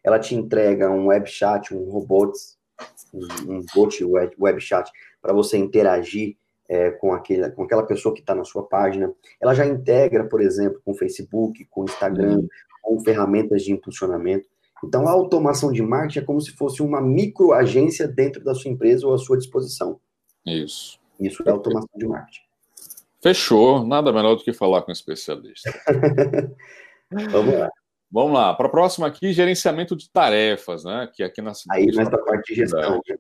Ela 0.04 0.20
te 0.20 0.36
entrega 0.36 0.90
um 0.90 1.08
web 1.08 1.28
chat, 1.28 1.74
um 1.74 1.90
robot, 1.90 2.32
um, 3.14 3.54
um 3.54 3.66
bot 3.74 4.04
web, 4.04 4.36
web 4.40 4.60
chat 4.60 4.90
para 5.22 5.34
você 5.34 5.58
interagir 5.58 6.36
é, 6.68 6.90
com, 6.92 7.14
aquele, 7.14 7.50
com 7.52 7.64
aquela 7.64 7.84
pessoa 7.84 8.14
que 8.14 8.22
está 8.22 8.34
na 8.34 8.44
sua 8.44 8.64
página. 8.64 9.14
Ela 9.40 9.54
já 9.54 9.66
integra, 9.66 10.24
por 10.24 10.42
exemplo, 10.42 10.82
com 10.84 10.94
Facebook, 10.94 11.66
com 11.66 11.84
Instagram, 11.84 12.38
uhum. 12.38 12.48
com 12.82 13.00
ferramentas 13.02 13.64
de 13.64 13.72
impulsionamento. 13.72 14.48
Então, 14.84 15.08
a 15.08 15.12
automação 15.12 15.72
de 15.72 15.82
marketing 15.82 16.20
é 16.20 16.24
como 16.24 16.42
se 16.42 16.52
fosse 16.52 16.82
uma 16.82 17.02
microagência 17.02 18.08
dentro 18.08 18.44
da 18.44 18.56
sua 18.56 18.72
empresa 18.72 19.06
ou 19.06 19.14
à 19.14 19.18
sua 19.18 19.38
disposição. 19.38 20.00
Isso. 20.46 21.01
Isso 21.22 21.44
é 21.46 21.52
automação 21.52 21.90
de 21.96 22.08
marketing. 22.08 22.42
Fechou. 23.22 23.86
Nada 23.86 24.12
melhor 24.12 24.36
do 24.36 24.44
que 24.44 24.52
falar 24.52 24.82
com 24.82 24.92
um 24.92 24.94
especialista. 24.94 25.72
Vamos 27.32 27.54
lá. 27.54 27.70
Vamos 28.12 28.34
lá. 28.34 28.54
Para 28.54 28.68
a 28.68 28.72
próxima 28.72 29.08
aqui, 29.08 29.32
gerenciamento 29.32 29.96
de 29.96 30.10
tarefas, 30.10 30.84
né? 30.84 31.10
Que 31.14 31.24
aqui 31.24 31.42
na 31.42 31.54
Aí 31.70 31.94
mais 31.94 32.10
para 32.10 32.20
a 32.20 32.26
parte 32.26 32.54
de 32.54 32.56
gestão. 32.56 33.02
Né? 33.08 33.18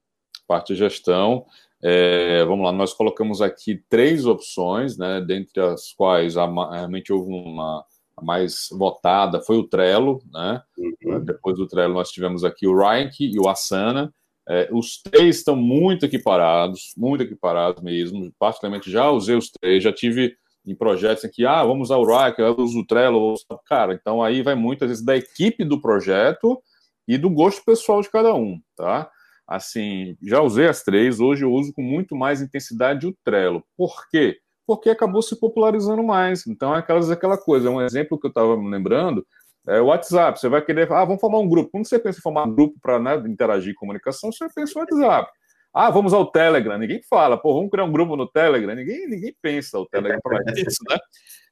Parte 0.47 0.73
de 0.73 0.79
gestão. 0.79 1.45
É, 1.83 2.43
vamos 2.45 2.63
lá, 2.63 2.71
nós 2.71 2.93
colocamos 2.93 3.41
aqui 3.41 3.83
três 3.89 4.25
opções, 4.25 4.97
né? 4.97 5.19
Dentre 5.19 5.61
as 5.61 5.93
quais 5.93 6.37
a, 6.37 6.45
realmente 6.45 7.11
houve 7.11 7.31
uma 7.31 7.83
a 8.15 8.23
mais 8.23 8.67
votada 8.71 9.41
foi 9.41 9.57
o 9.57 9.67
Trello, 9.67 10.21
né? 10.31 10.61
Uhum. 10.77 11.23
Depois 11.23 11.57
do 11.57 11.67
Trello 11.67 11.93
nós 11.93 12.11
tivemos 12.11 12.43
aqui 12.43 12.67
o 12.67 12.77
Rank 12.77 13.19
e 13.19 13.39
o 13.39 13.49
Asana. 13.49 14.13
É, 14.49 14.69
os 14.71 15.01
três 15.01 15.37
estão 15.37 15.55
muito 15.55 16.05
equiparados, 16.05 16.93
muito 16.97 17.23
equiparados 17.23 17.81
mesmo. 17.81 18.31
Particularmente 18.39 18.91
já 18.91 19.09
usei 19.09 19.35
os 19.35 19.49
três, 19.49 19.83
já 19.83 19.93
tive 19.93 20.35
em 20.65 20.75
projetos 20.75 21.23
em 21.23 21.29
que, 21.29 21.45
ah, 21.45 21.63
vamos 21.63 21.89
usar 21.89 21.97
o 21.97 22.05
Rack, 22.05 22.39
eu 22.39 22.55
uso 22.57 22.79
o 22.79 22.85
Trello. 22.85 23.35
Cara, 23.65 23.93
então 23.93 24.21
aí 24.21 24.41
vai 24.41 24.55
muitas 24.55 24.89
vezes 24.89 25.03
da 25.03 25.15
equipe 25.15 25.63
do 25.63 25.81
projeto 25.81 26.61
e 27.07 27.17
do 27.17 27.29
gosto 27.29 27.63
pessoal 27.65 28.01
de 28.01 28.09
cada 28.09 28.33
um, 28.33 28.59
tá? 28.75 29.09
Assim, 29.47 30.15
já 30.21 30.41
usei 30.41 30.67
as 30.67 30.83
três, 30.83 31.19
hoje 31.19 31.43
eu 31.43 31.51
uso 31.51 31.73
com 31.73 31.81
muito 31.81 32.15
mais 32.15 32.41
intensidade 32.41 33.07
o 33.07 33.15
Trello. 33.23 33.63
Por 33.75 34.07
quê? 34.09 34.39
Porque 34.65 34.89
acabou 34.89 35.21
se 35.21 35.37
popularizando 35.37 36.03
mais. 36.03 36.47
Então, 36.47 36.73
é 36.73 36.79
aquelas, 36.79 37.11
aquela 37.11 37.37
coisa, 37.37 37.69
um 37.69 37.81
exemplo 37.81 38.19
que 38.19 38.27
eu 38.27 38.29
estava 38.29 38.55
me 38.55 38.69
lembrando, 38.69 39.25
é, 39.67 39.79
o 39.79 39.85
WhatsApp, 39.85 40.39
você 40.39 40.49
vai 40.49 40.61
querer, 40.61 40.91
ah, 40.91 41.05
vamos 41.05 41.21
formar 41.21 41.39
um 41.39 41.47
grupo. 41.47 41.71
Quando 41.71 41.87
você 41.87 41.99
pensa 41.99 42.19
em 42.19 42.21
formar 42.21 42.45
um 42.45 42.53
grupo 42.53 42.75
para 42.81 42.99
né, 42.99 43.15
interagir 43.27 43.75
comunicação, 43.75 44.31
você 44.31 44.47
pensa 44.53 44.73
no 44.75 44.81
WhatsApp. 44.81 45.31
Ah, 45.73 45.89
vamos 45.89 46.13
ao 46.13 46.29
Telegram. 46.29 46.77
Ninguém 46.77 47.01
fala, 47.09 47.37
pô, 47.37 47.53
vamos 47.53 47.69
criar 47.69 47.85
um 47.85 47.91
grupo 47.91 48.15
no 48.15 48.27
Telegram. 48.27 48.75
Ninguém, 48.75 49.07
ninguém 49.07 49.35
pensa 49.41 49.79
o 49.79 49.85
Telegram 49.85 50.19
para 50.21 50.39
isso, 50.57 50.83
né? 50.89 50.97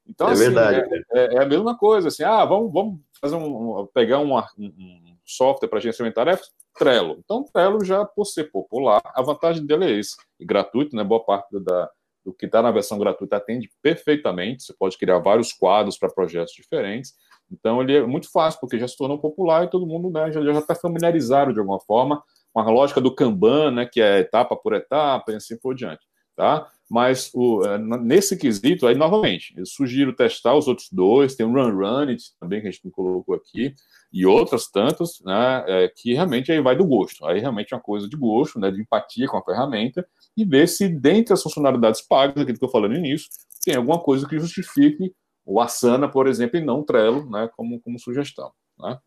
Então, 0.05 0.27
é 0.27 0.31
assim, 0.31 0.43
verdade. 0.43 1.03
É, 1.13 1.19
é, 1.19 1.35
é, 1.35 1.43
a 1.43 1.45
mesma 1.45 1.77
coisa, 1.77 2.07
assim, 2.07 2.23
ah, 2.23 2.43
vamos, 2.43 2.73
vamos 2.73 2.99
fazer 3.21 3.35
um, 3.35 3.87
pegar 3.93 4.19
um, 4.19 4.35
um 4.57 5.15
software 5.23 5.69
para 5.69 5.79
gerenciamento 5.79 6.13
de 6.13 6.25
tarefas, 6.25 6.49
Trello. 6.77 7.17
Então, 7.23 7.45
Trello 7.53 7.85
já, 7.85 8.03
por 8.03 8.25
ser 8.25 8.45
popular, 8.45 9.01
a 9.05 9.21
vantagem 9.21 9.65
dele 9.65 9.85
é 9.85 9.99
esse. 9.99 10.17
E 10.39 10.45
gratuito, 10.45 10.95
né? 10.95 11.03
Boa 11.03 11.23
parte 11.23 11.59
da, 11.59 11.89
do 12.25 12.33
que 12.33 12.45
está 12.45 12.61
na 12.61 12.71
versão 12.71 12.97
gratuita 12.97 13.37
atende 13.37 13.69
perfeitamente. 13.81 14.63
Você 14.63 14.73
pode 14.73 14.97
criar 14.97 15.19
vários 15.19 15.53
quadros 15.53 15.97
para 15.97 16.09
projetos 16.09 16.53
diferentes. 16.53 17.13
Então 17.51 17.81
ele 17.81 17.97
é 17.97 18.05
muito 18.05 18.31
fácil, 18.31 18.59
porque 18.59 18.79
já 18.79 18.87
se 18.87 18.97
tornou 18.97 19.19
popular 19.19 19.65
e 19.65 19.69
todo 19.69 19.87
mundo 19.87 20.09
né, 20.09 20.31
já 20.31 20.41
está 20.59 20.75
familiarizado 20.75 21.53
de 21.53 21.59
alguma 21.59 21.79
forma 21.79 22.23
com 22.53 22.59
a 22.59 22.69
lógica 22.69 23.01
do 23.01 23.13
Kanban, 23.13 23.71
né, 23.71 23.85
que 23.85 24.01
é 24.01 24.19
etapa 24.19 24.55
por 24.55 24.73
etapa 24.73 25.31
e 25.31 25.35
assim 25.35 25.57
por 25.57 25.75
diante. 25.75 26.05
Tá? 26.35 26.67
Mas 26.89 27.29
o, 27.33 27.63
é, 27.65 27.77
nesse 27.77 28.37
quesito, 28.37 28.87
aí 28.87 28.95
novamente, 28.95 29.53
eu 29.57 29.65
sugiro 29.65 30.15
testar 30.15 30.55
os 30.55 30.67
outros 30.67 30.87
dois, 30.91 31.35
tem 31.35 31.45
o 31.45 31.51
Run 31.51 31.75
Run 31.75 32.09
It 32.09 32.23
também, 32.39 32.61
que 32.61 32.67
a 32.67 32.71
gente 32.71 32.85
não 32.85 32.91
colocou 32.91 33.35
aqui, 33.35 33.73
e 34.11 34.25
outras 34.25 34.71
tantas, 34.71 35.19
né, 35.23 35.65
é, 35.67 35.91
que 35.95 36.13
realmente 36.13 36.51
aí 36.51 36.61
vai 36.61 36.75
do 36.75 36.87
gosto. 36.87 37.25
Aí 37.25 37.39
realmente 37.39 37.73
é 37.73 37.77
uma 37.77 37.83
coisa 37.83 38.07
de 38.07 38.17
gosto, 38.17 38.59
né, 38.59 38.71
de 38.71 38.81
empatia 38.81 39.27
com 39.27 39.37
a 39.37 39.43
ferramenta, 39.43 40.07
e 40.35 40.45
ver 40.45 40.67
se 40.67 40.87
dentre 40.87 41.33
as 41.33 41.43
funcionalidades 41.43 42.01
pagas, 42.01 42.41
aquilo 42.41 42.57
que 42.57 42.65
eu 42.65 42.69
falei 42.69 42.89
no 42.89 42.95
início, 42.95 43.29
tem 43.63 43.75
alguma 43.75 43.99
coisa 43.99 44.27
que 44.27 44.39
justifique 44.39 45.13
o 45.49 45.59
Asana, 45.59 46.07
por 46.07 46.27
exemplo, 46.27 46.57
e 46.57 46.63
não 46.63 46.81
o 46.81 46.83
Trello, 46.83 47.27
né, 47.29 47.49
como, 47.57 47.79
como 47.81 47.99
sugestão. 47.99 48.51
Né? 48.79 48.97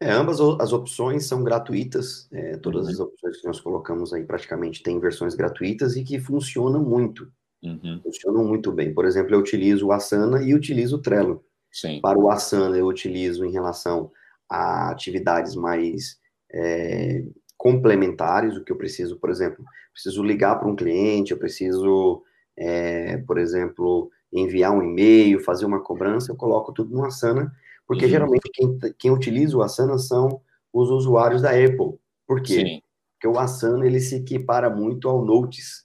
É, 0.00 0.10
ambas 0.10 0.40
as 0.40 0.72
opções 0.72 1.26
são 1.26 1.44
gratuitas, 1.44 2.26
é, 2.32 2.56
todas 2.56 2.86
uhum. 2.86 2.92
as 2.92 3.00
opções 3.00 3.40
que 3.40 3.46
nós 3.46 3.60
colocamos 3.60 4.12
aí 4.12 4.24
praticamente 4.24 4.82
têm 4.82 4.98
versões 4.98 5.34
gratuitas 5.34 5.94
e 5.96 6.02
que 6.02 6.18
funcionam 6.18 6.82
muito. 6.82 7.30
Uhum. 7.62 8.00
Funcionam 8.02 8.44
muito 8.44 8.72
bem. 8.72 8.92
Por 8.94 9.04
exemplo, 9.04 9.34
eu 9.34 9.40
utilizo 9.40 9.86
o 9.86 9.92
Asana 9.92 10.42
e 10.42 10.54
utilizo 10.54 10.96
o 10.96 11.02
Trello. 11.02 11.44
Sim. 11.70 12.00
Para 12.00 12.18
o 12.18 12.30
Asana, 12.30 12.76
eu 12.76 12.86
utilizo 12.86 13.44
em 13.44 13.52
relação 13.52 14.10
a 14.48 14.90
atividades 14.90 15.54
mais 15.54 16.18
é, 16.52 17.24
complementares, 17.56 18.56
o 18.56 18.64
que 18.64 18.72
eu 18.72 18.76
preciso, 18.76 19.18
por 19.18 19.30
exemplo, 19.30 19.64
preciso 19.92 20.22
ligar 20.22 20.58
para 20.58 20.68
um 20.68 20.76
cliente, 20.76 21.32
eu 21.32 21.38
preciso, 21.38 22.22
é, 22.56 23.18
por 23.18 23.38
exemplo, 23.38 24.10
enviar 24.40 24.72
um 24.72 24.82
e-mail, 24.82 25.40
fazer 25.40 25.64
uma 25.64 25.80
cobrança, 25.80 26.32
eu 26.32 26.36
coloco 26.36 26.72
tudo 26.72 26.92
no 26.92 27.04
Asana, 27.04 27.52
porque 27.86 28.04
uhum. 28.04 28.10
geralmente 28.10 28.50
quem, 28.52 28.78
quem 28.98 29.10
utiliza 29.10 29.56
o 29.56 29.62
Asana 29.62 29.98
são 29.98 30.40
os 30.72 30.90
usuários 30.90 31.42
da 31.42 31.50
Apple. 31.50 31.98
Por 32.26 32.42
quê? 32.42 32.54
Sim. 32.54 32.82
Porque 33.12 33.28
o 33.28 33.38
Asana 33.38 33.86
ele 33.86 34.00
se 34.00 34.16
equipara 34.16 34.68
muito 34.68 35.08
ao 35.08 35.24
Notes 35.24 35.84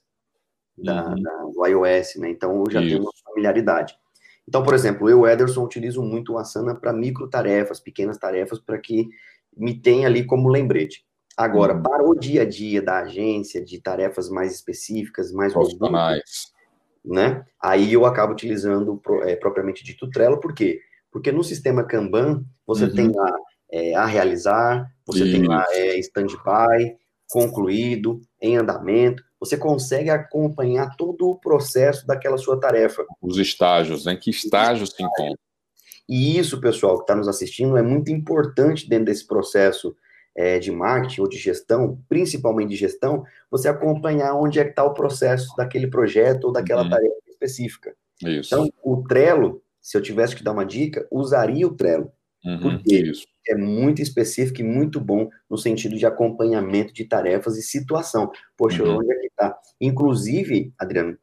da, 0.76 1.08
uhum. 1.08 1.22
da, 1.22 1.30
do 1.44 1.66
iOS, 1.66 2.16
né? 2.16 2.30
Então 2.30 2.64
eu 2.64 2.70
já 2.70 2.80
Isso. 2.80 2.90
tenho 2.90 3.02
uma 3.02 3.12
familiaridade. 3.24 3.94
Então, 4.48 4.64
por 4.64 4.74
exemplo, 4.74 5.08
eu, 5.08 5.26
Ederson, 5.26 5.64
utilizo 5.64 6.02
muito 6.02 6.32
o 6.32 6.38
Asana 6.38 6.74
para 6.74 6.92
micro 6.92 7.28
tarefas, 7.28 7.78
pequenas 7.78 8.18
tarefas, 8.18 8.58
para 8.58 8.78
que 8.78 9.08
me 9.56 9.80
tenha 9.80 10.08
ali 10.08 10.24
como 10.24 10.48
lembrete. 10.48 11.04
Agora, 11.36 11.74
uhum. 11.74 11.82
para 11.82 12.02
o 12.02 12.14
dia 12.14 12.42
a 12.42 12.44
dia 12.44 12.82
da 12.82 13.00
agência, 13.00 13.64
de 13.64 13.80
tarefas 13.80 14.28
mais 14.28 14.52
específicas, 14.52 15.32
mais 15.32 15.52
profissionais, 15.52 16.52
né? 17.04 17.44
Aí 17.62 17.92
eu 17.92 18.04
acabo 18.04 18.32
utilizando 18.32 19.00
é, 19.22 19.36
propriamente 19.36 19.84
dito 19.84 20.10
Trello, 20.10 20.40
por 20.40 20.54
quê? 20.54 20.80
Porque 21.10 21.32
no 21.32 21.42
sistema 21.42 21.84
Kanban, 21.84 22.44
você 22.66 22.84
uhum. 22.84 22.94
tem 22.94 23.12
lá 23.12 23.36
é, 23.72 23.94
a 23.94 24.06
realizar, 24.06 24.86
você 25.06 25.24
Isso. 25.24 25.32
tem 25.32 25.46
lá 25.46 25.64
é, 25.70 25.98
stand-by, 25.98 26.96
concluído, 27.28 28.20
em 28.40 28.56
andamento, 28.56 29.22
você 29.38 29.56
consegue 29.56 30.10
acompanhar 30.10 30.96
todo 30.96 31.28
o 31.28 31.38
processo 31.38 32.06
daquela 32.06 32.36
sua 32.36 32.58
tarefa. 32.60 33.04
Os 33.22 33.38
estágios, 33.38 34.04
né? 34.04 34.16
que 34.16 34.30
estágio 34.30 34.86
se 34.86 35.02
encontra. 35.02 35.38
E 36.08 36.36
isso, 36.36 36.60
pessoal, 36.60 36.96
que 36.96 37.04
está 37.04 37.14
nos 37.14 37.28
assistindo, 37.28 37.76
é 37.76 37.82
muito 37.82 38.10
importante 38.10 38.88
dentro 38.88 39.06
desse 39.06 39.26
processo 39.26 39.94
é, 40.36 40.58
de 40.58 40.70
marketing 40.70 41.20
ou 41.22 41.28
de 41.28 41.36
gestão, 41.36 42.00
principalmente 42.08 42.70
de 42.70 42.76
gestão, 42.76 43.24
você 43.50 43.68
acompanhar 43.68 44.34
onde 44.34 44.58
é 44.58 44.64
que 44.64 44.70
está 44.70 44.84
o 44.84 44.94
processo 44.94 45.54
daquele 45.56 45.86
projeto 45.86 46.44
ou 46.44 46.52
daquela 46.52 46.82
uhum. 46.82 46.90
tarefa 46.90 47.16
específica. 47.28 47.94
Isso. 48.22 48.54
Então, 48.54 48.70
o 48.82 49.02
Trello, 49.02 49.62
se 49.80 49.96
eu 49.96 50.02
tivesse 50.02 50.36
que 50.36 50.44
dar 50.44 50.52
uma 50.52 50.64
dica, 50.64 51.06
usaria 51.10 51.66
o 51.66 51.74
Trello. 51.74 52.12
Uhum, 52.44 52.58
porque 52.58 52.96
isso. 52.96 53.26
é 53.46 53.54
muito 53.54 54.00
específico 54.00 54.60
e 54.62 54.64
muito 54.64 54.98
bom 54.98 55.28
no 55.48 55.58
sentido 55.58 55.96
de 55.96 56.06
acompanhamento 56.06 56.92
de 56.92 57.04
tarefas 57.04 57.58
e 57.58 57.62
situação. 57.62 58.30
Poxa, 58.56 58.82
uhum. 58.82 58.98
onde 58.98 59.12
é 59.12 59.16
que 59.16 59.26
está? 59.26 59.58
Inclusive, 59.80 60.72
Adriano, 60.78 61.18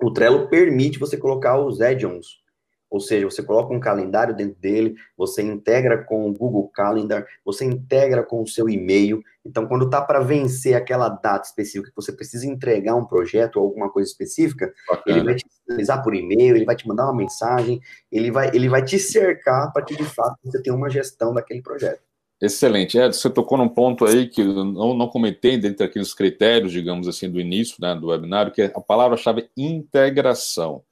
o 0.00 0.10
Trello 0.10 0.48
permite 0.48 0.98
você 0.98 1.16
colocar 1.16 1.58
os 1.58 1.80
add-ons, 1.80 2.42
ou 2.90 3.00
seja, 3.00 3.28
você 3.28 3.42
coloca 3.42 3.74
um 3.74 3.80
calendário 3.80 4.34
dentro 4.34 4.58
dele, 4.60 4.94
você 5.16 5.42
integra 5.42 6.04
com 6.04 6.28
o 6.28 6.32
Google 6.32 6.68
Calendar, 6.68 7.26
você 7.44 7.64
integra 7.64 8.22
com 8.22 8.42
o 8.42 8.46
seu 8.46 8.68
e-mail. 8.68 9.22
Então, 9.44 9.66
quando 9.66 9.90
tá 9.90 10.00
para 10.00 10.20
vencer 10.20 10.74
aquela 10.74 11.08
data 11.08 11.46
específica 11.46 11.90
que 11.90 11.96
você 11.96 12.12
precisa 12.12 12.46
entregar 12.46 12.94
um 12.94 13.04
projeto 13.04 13.56
ou 13.56 13.64
alguma 13.64 13.90
coisa 13.90 14.08
específica, 14.08 14.72
Bacana. 14.88 15.16
ele 15.16 15.24
vai 15.24 15.34
te 15.34 15.44
sinalizar 15.64 16.02
por 16.02 16.14
e-mail, 16.14 16.56
ele 16.56 16.64
vai 16.64 16.76
te 16.76 16.86
mandar 16.86 17.04
uma 17.04 17.16
mensagem, 17.16 17.80
ele 18.10 18.30
vai, 18.30 18.50
ele 18.54 18.68
vai 18.68 18.82
te 18.84 18.98
cercar 18.98 19.72
para 19.72 19.84
que 19.84 19.96
de 19.96 20.04
fato 20.04 20.36
você 20.44 20.62
tenha 20.62 20.74
uma 20.74 20.90
gestão 20.90 21.34
daquele 21.34 21.62
projeto. 21.62 22.00
Excelente. 22.40 22.98
É, 22.98 23.06
você 23.06 23.30
tocou 23.30 23.56
num 23.56 23.68
ponto 23.68 24.04
aí 24.04 24.28
que 24.28 24.42
eu 24.42 24.64
não, 24.64 24.94
não 24.94 25.08
comentei 25.08 25.56
dentro 25.56 25.78
daqueles 25.78 26.12
critérios, 26.12 26.70
digamos 26.70 27.08
assim, 27.08 27.30
do 27.30 27.40
início 27.40 27.76
né, 27.80 27.94
do 27.94 28.08
webinário, 28.08 28.52
que 28.52 28.62
é 28.62 28.66
a 28.66 28.80
palavra-chave 28.80 29.48
integração. 29.56 30.82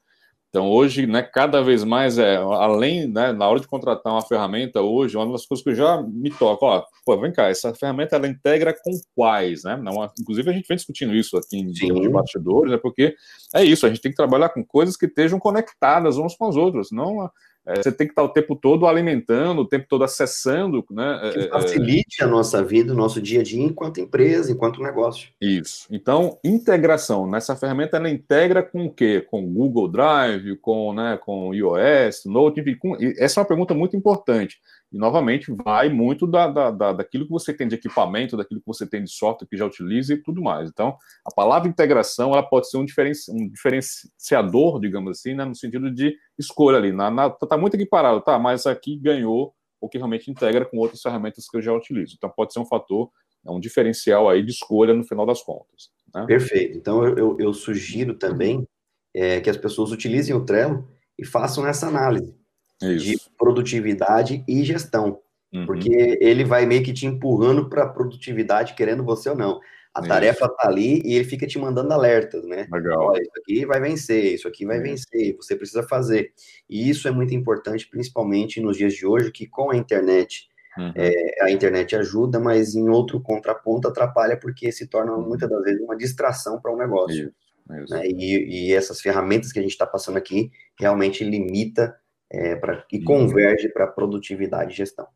Então, 0.54 0.70
hoje, 0.70 1.04
né, 1.04 1.20
cada 1.20 1.60
vez 1.64 1.82
mais, 1.82 2.16
é, 2.16 2.36
além, 2.36 3.08
né, 3.08 3.32
na 3.32 3.48
hora 3.48 3.58
de 3.58 3.66
contratar 3.66 4.12
uma 4.12 4.22
ferramenta, 4.22 4.80
hoje, 4.80 5.16
uma 5.16 5.32
das 5.32 5.44
coisas 5.44 5.64
que 5.64 5.70
eu 5.70 5.74
já 5.74 6.00
me 6.00 6.30
toco, 6.30 6.64
ó, 6.64 6.84
pô, 7.04 7.20
vem 7.20 7.32
cá, 7.32 7.48
essa 7.48 7.74
ferramenta, 7.74 8.14
ela 8.14 8.28
integra 8.28 8.72
com 8.72 8.92
quais, 9.16 9.64
né? 9.64 9.76
Não, 9.76 10.08
inclusive, 10.16 10.48
a 10.48 10.52
gente 10.52 10.68
vem 10.68 10.76
discutindo 10.76 11.12
isso 11.12 11.36
aqui 11.36 11.58
em 11.58 11.72
de 11.72 12.08
bastidores, 12.08 12.70
né, 12.70 12.78
porque 12.78 13.16
é 13.52 13.64
isso, 13.64 13.84
a 13.84 13.88
gente 13.88 14.00
tem 14.00 14.12
que 14.12 14.16
trabalhar 14.16 14.48
com 14.50 14.64
coisas 14.64 14.96
que 14.96 15.06
estejam 15.06 15.40
conectadas 15.40 16.18
umas 16.18 16.36
com 16.36 16.46
as 16.46 16.54
outras, 16.54 16.92
não 16.92 17.28
é, 17.66 17.76
você 17.76 17.90
tem 17.90 18.06
que 18.06 18.12
estar 18.12 18.22
o 18.22 18.28
tempo 18.28 18.54
todo 18.54 18.86
alimentando, 18.86 19.62
o 19.62 19.66
tempo 19.66 19.86
todo 19.88 20.04
acessando, 20.04 20.84
né? 20.90 21.30
Que 21.32 21.38
é, 21.40 21.44
é, 21.46 21.48
facilite 21.48 22.20
é, 22.20 22.24
a 22.24 22.28
nossa 22.28 22.62
vida, 22.62 22.92
o 22.92 22.96
nosso 22.96 23.22
dia 23.22 23.40
a 23.40 23.42
dia 23.42 23.64
enquanto 23.64 24.00
empresa, 24.00 24.52
enquanto 24.52 24.82
negócio. 24.82 25.30
Isso. 25.40 25.86
Então, 25.90 26.38
integração. 26.44 27.26
Nessa 27.26 27.56
ferramenta, 27.56 27.96
ela 27.96 28.10
integra 28.10 28.62
com 28.62 28.84
o 28.84 28.92
quê? 28.92 29.26
Com 29.30 29.50
Google 29.50 29.88
Drive, 29.88 30.56
com, 30.56 30.92
né, 30.92 31.18
com 31.24 31.54
iOS, 31.54 32.26
Note, 32.26 32.60
enfim. 32.60 32.76
Com... 32.76 32.96
Essa 33.18 33.40
é 33.40 33.42
uma 33.42 33.48
pergunta 33.48 33.72
muito 33.72 33.96
importante. 33.96 34.60
E, 34.94 34.98
novamente, 34.98 35.52
vai 35.52 35.88
muito 35.88 36.24
da, 36.24 36.46
da, 36.46 36.70
da, 36.70 36.92
daquilo 36.92 37.24
que 37.24 37.30
você 37.32 37.52
tem 37.52 37.66
de 37.66 37.74
equipamento, 37.74 38.36
daquilo 38.36 38.60
que 38.60 38.66
você 38.66 38.86
tem 38.86 39.02
de 39.02 39.10
software 39.10 39.48
que 39.48 39.56
já 39.56 39.66
utiliza 39.66 40.14
e 40.14 40.22
tudo 40.22 40.40
mais. 40.40 40.70
Então, 40.70 40.96
a 41.26 41.34
palavra 41.34 41.68
integração 41.68 42.32
ela 42.32 42.44
pode 42.44 42.70
ser 42.70 42.76
um, 42.76 42.84
diferenci, 42.84 43.28
um 43.32 43.48
diferenciador, 43.48 44.78
digamos 44.78 45.18
assim, 45.18 45.34
né, 45.34 45.44
no 45.44 45.56
sentido 45.56 45.92
de 45.92 46.16
escolha 46.38 46.78
ali. 46.78 46.92
Na, 46.92 47.10
na, 47.10 47.28
tá 47.28 47.58
muito 47.58 47.74
equiparado, 47.74 48.20
tá? 48.20 48.38
Mas 48.38 48.66
aqui 48.66 48.96
ganhou 48.96 49.52
porque 49.80 49.98
realmente 49.98 50.30
integra 50.30 50.64
com 50.64 50.78
outras 50.78 51.02
ferramentas 51.02 51.48
que 51.48 51.56
eu 51.56 51.60
já 51.60 51.72
utilizo. 51.72 52.14
Então, 52.16 52.30
pode 52.30 52.52
ser 52.52 52.60
um 52.60 52.64
fator, 52.64 53.10
é 53.44 53.50
um 53.50 53.58
diferencial 53.58 54.30
aí 54.30 54.44
de 54.44 54.52
escolha 54.52 54.94
no 54.94 55.02
final 55.02 55.26
das 55.26 55.42
contas. 55.42 55.90
Né? 56.14 56.24
Perfeito. 56.24 56.78
Então, 56.78 57.04
eu, 57.04 57.36
eu 57.40 57.52
sugiro 57.52 58.14
também 58.14 58.64
é, 59.12 59.40
que 59.40 59.50
as 59.50 59.56
pessoas 59.56 59.90
utilizem 59.90 60.36
o 60.36 60.44
Trello 60.44 60.88
e 61.18 61.26
façam 61.26 61.66
essa 61.66 61.88
análise 61.88 62.43
isso. 62.82 63.04
de 63.04 63.18
produtividade 63.38 64.44
e 64.46 64.64
gestão. 64.64 65.20
Uhum. 65.52 65.66
Porque 65.66 66.18
ele 66.20 66.44
vai 66.44 66.66
meio 66.66 66.82
que 66.82 66.92
te 66.92 67.06
empurrando 67.06 67.68
para 67.68 67.86
produtividade, 67.86 68.74
querendo 68.74 69.04
você 69.04 69.30
ou 69.30 69.36
não. 69.36 69.60
A 69.94 70.00
isso. 70.00 70.08
tarefa 70.08 70.48
tá 70.48 70.68
ali 70.68 71.00
e 71.04 71.14
ele 71.14 71.24
fica 71.24 71.46
te 71.46 71.56
mandando 71.56 71.92
alertas, 71.92 72.44
né? 72.44 72.66
Legal. 72.70 73.00
Olha, 73.00 73.22
isso 73.22 73.32
aqui 73.38 73.64
vai 73.64 73.80
vencer, 73.80 74.34
isso 74.34 74.48
aqui 74.48 74.66
vai 74.66 74.80
vencer, 74.80 75.36
você 75.36 75.54
precisa 75.54 75.84
fazer. 75.84 76.32
E 76.68 76.90
isso 76.90 77.06
é 77.06 77.12
muito 77.12 77.32
importante, 77.32 77.88
principalmente 77.88 78.60
nos 78.60 78.76
dias 78.76 78.92
de 78.92 79.06
hoje, 79.06 79.30
que 79.30 79.46
com 79.46 79.70
a 79.70 79.76
internet, 79.76 80.48
uhum. 80.76 80.92
é, 80.96 81.44
a 81.44 81.50
internet 81.52 81.94
ajuda, 81.94 82.40
mas 82.40 82.74
em 82.74 82.88
outro 82.88 83.20
contraponto 83.20 83.86
atrapalha, 83.86 84.36
porque 84.36 84.72
se 84.72 84.88
torna 84.88 85.12
uhum. 85.12 85.28
muitas 85.28 85.48
das 85.48 85.62
vezes 85.62 85.80
uma 85.80 85.96
distração 85.96 86.60
para 86.60 86.72
o 86.72 86.74
um 86.74 86.78
negócio. 86.78 87.26
Isso. 87.26 87.94
Né? 87.94 88.06
E, 88.08 88.68
e, 88.68 88.72
essas 88.74 89.00
ferramentas 89.00 89.52
que 89.52 89.58
a 89.58 89.62
gente 89.62 89.70
está 89.70 89.86
passando 89.86 90.18
aqui 90.18 90.50
realmente 90.78 91.24
limita 91.24 91.96
é, 92.30 92.56
pra, 92.56 92.84
e 92.92 93.02
converge 93.02 93.68
para 93.68 93.86
produtividade 93.86 94.72
e 94.72 94.76
gestão. 94.76 95.06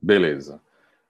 Beleza. 0.00 0.60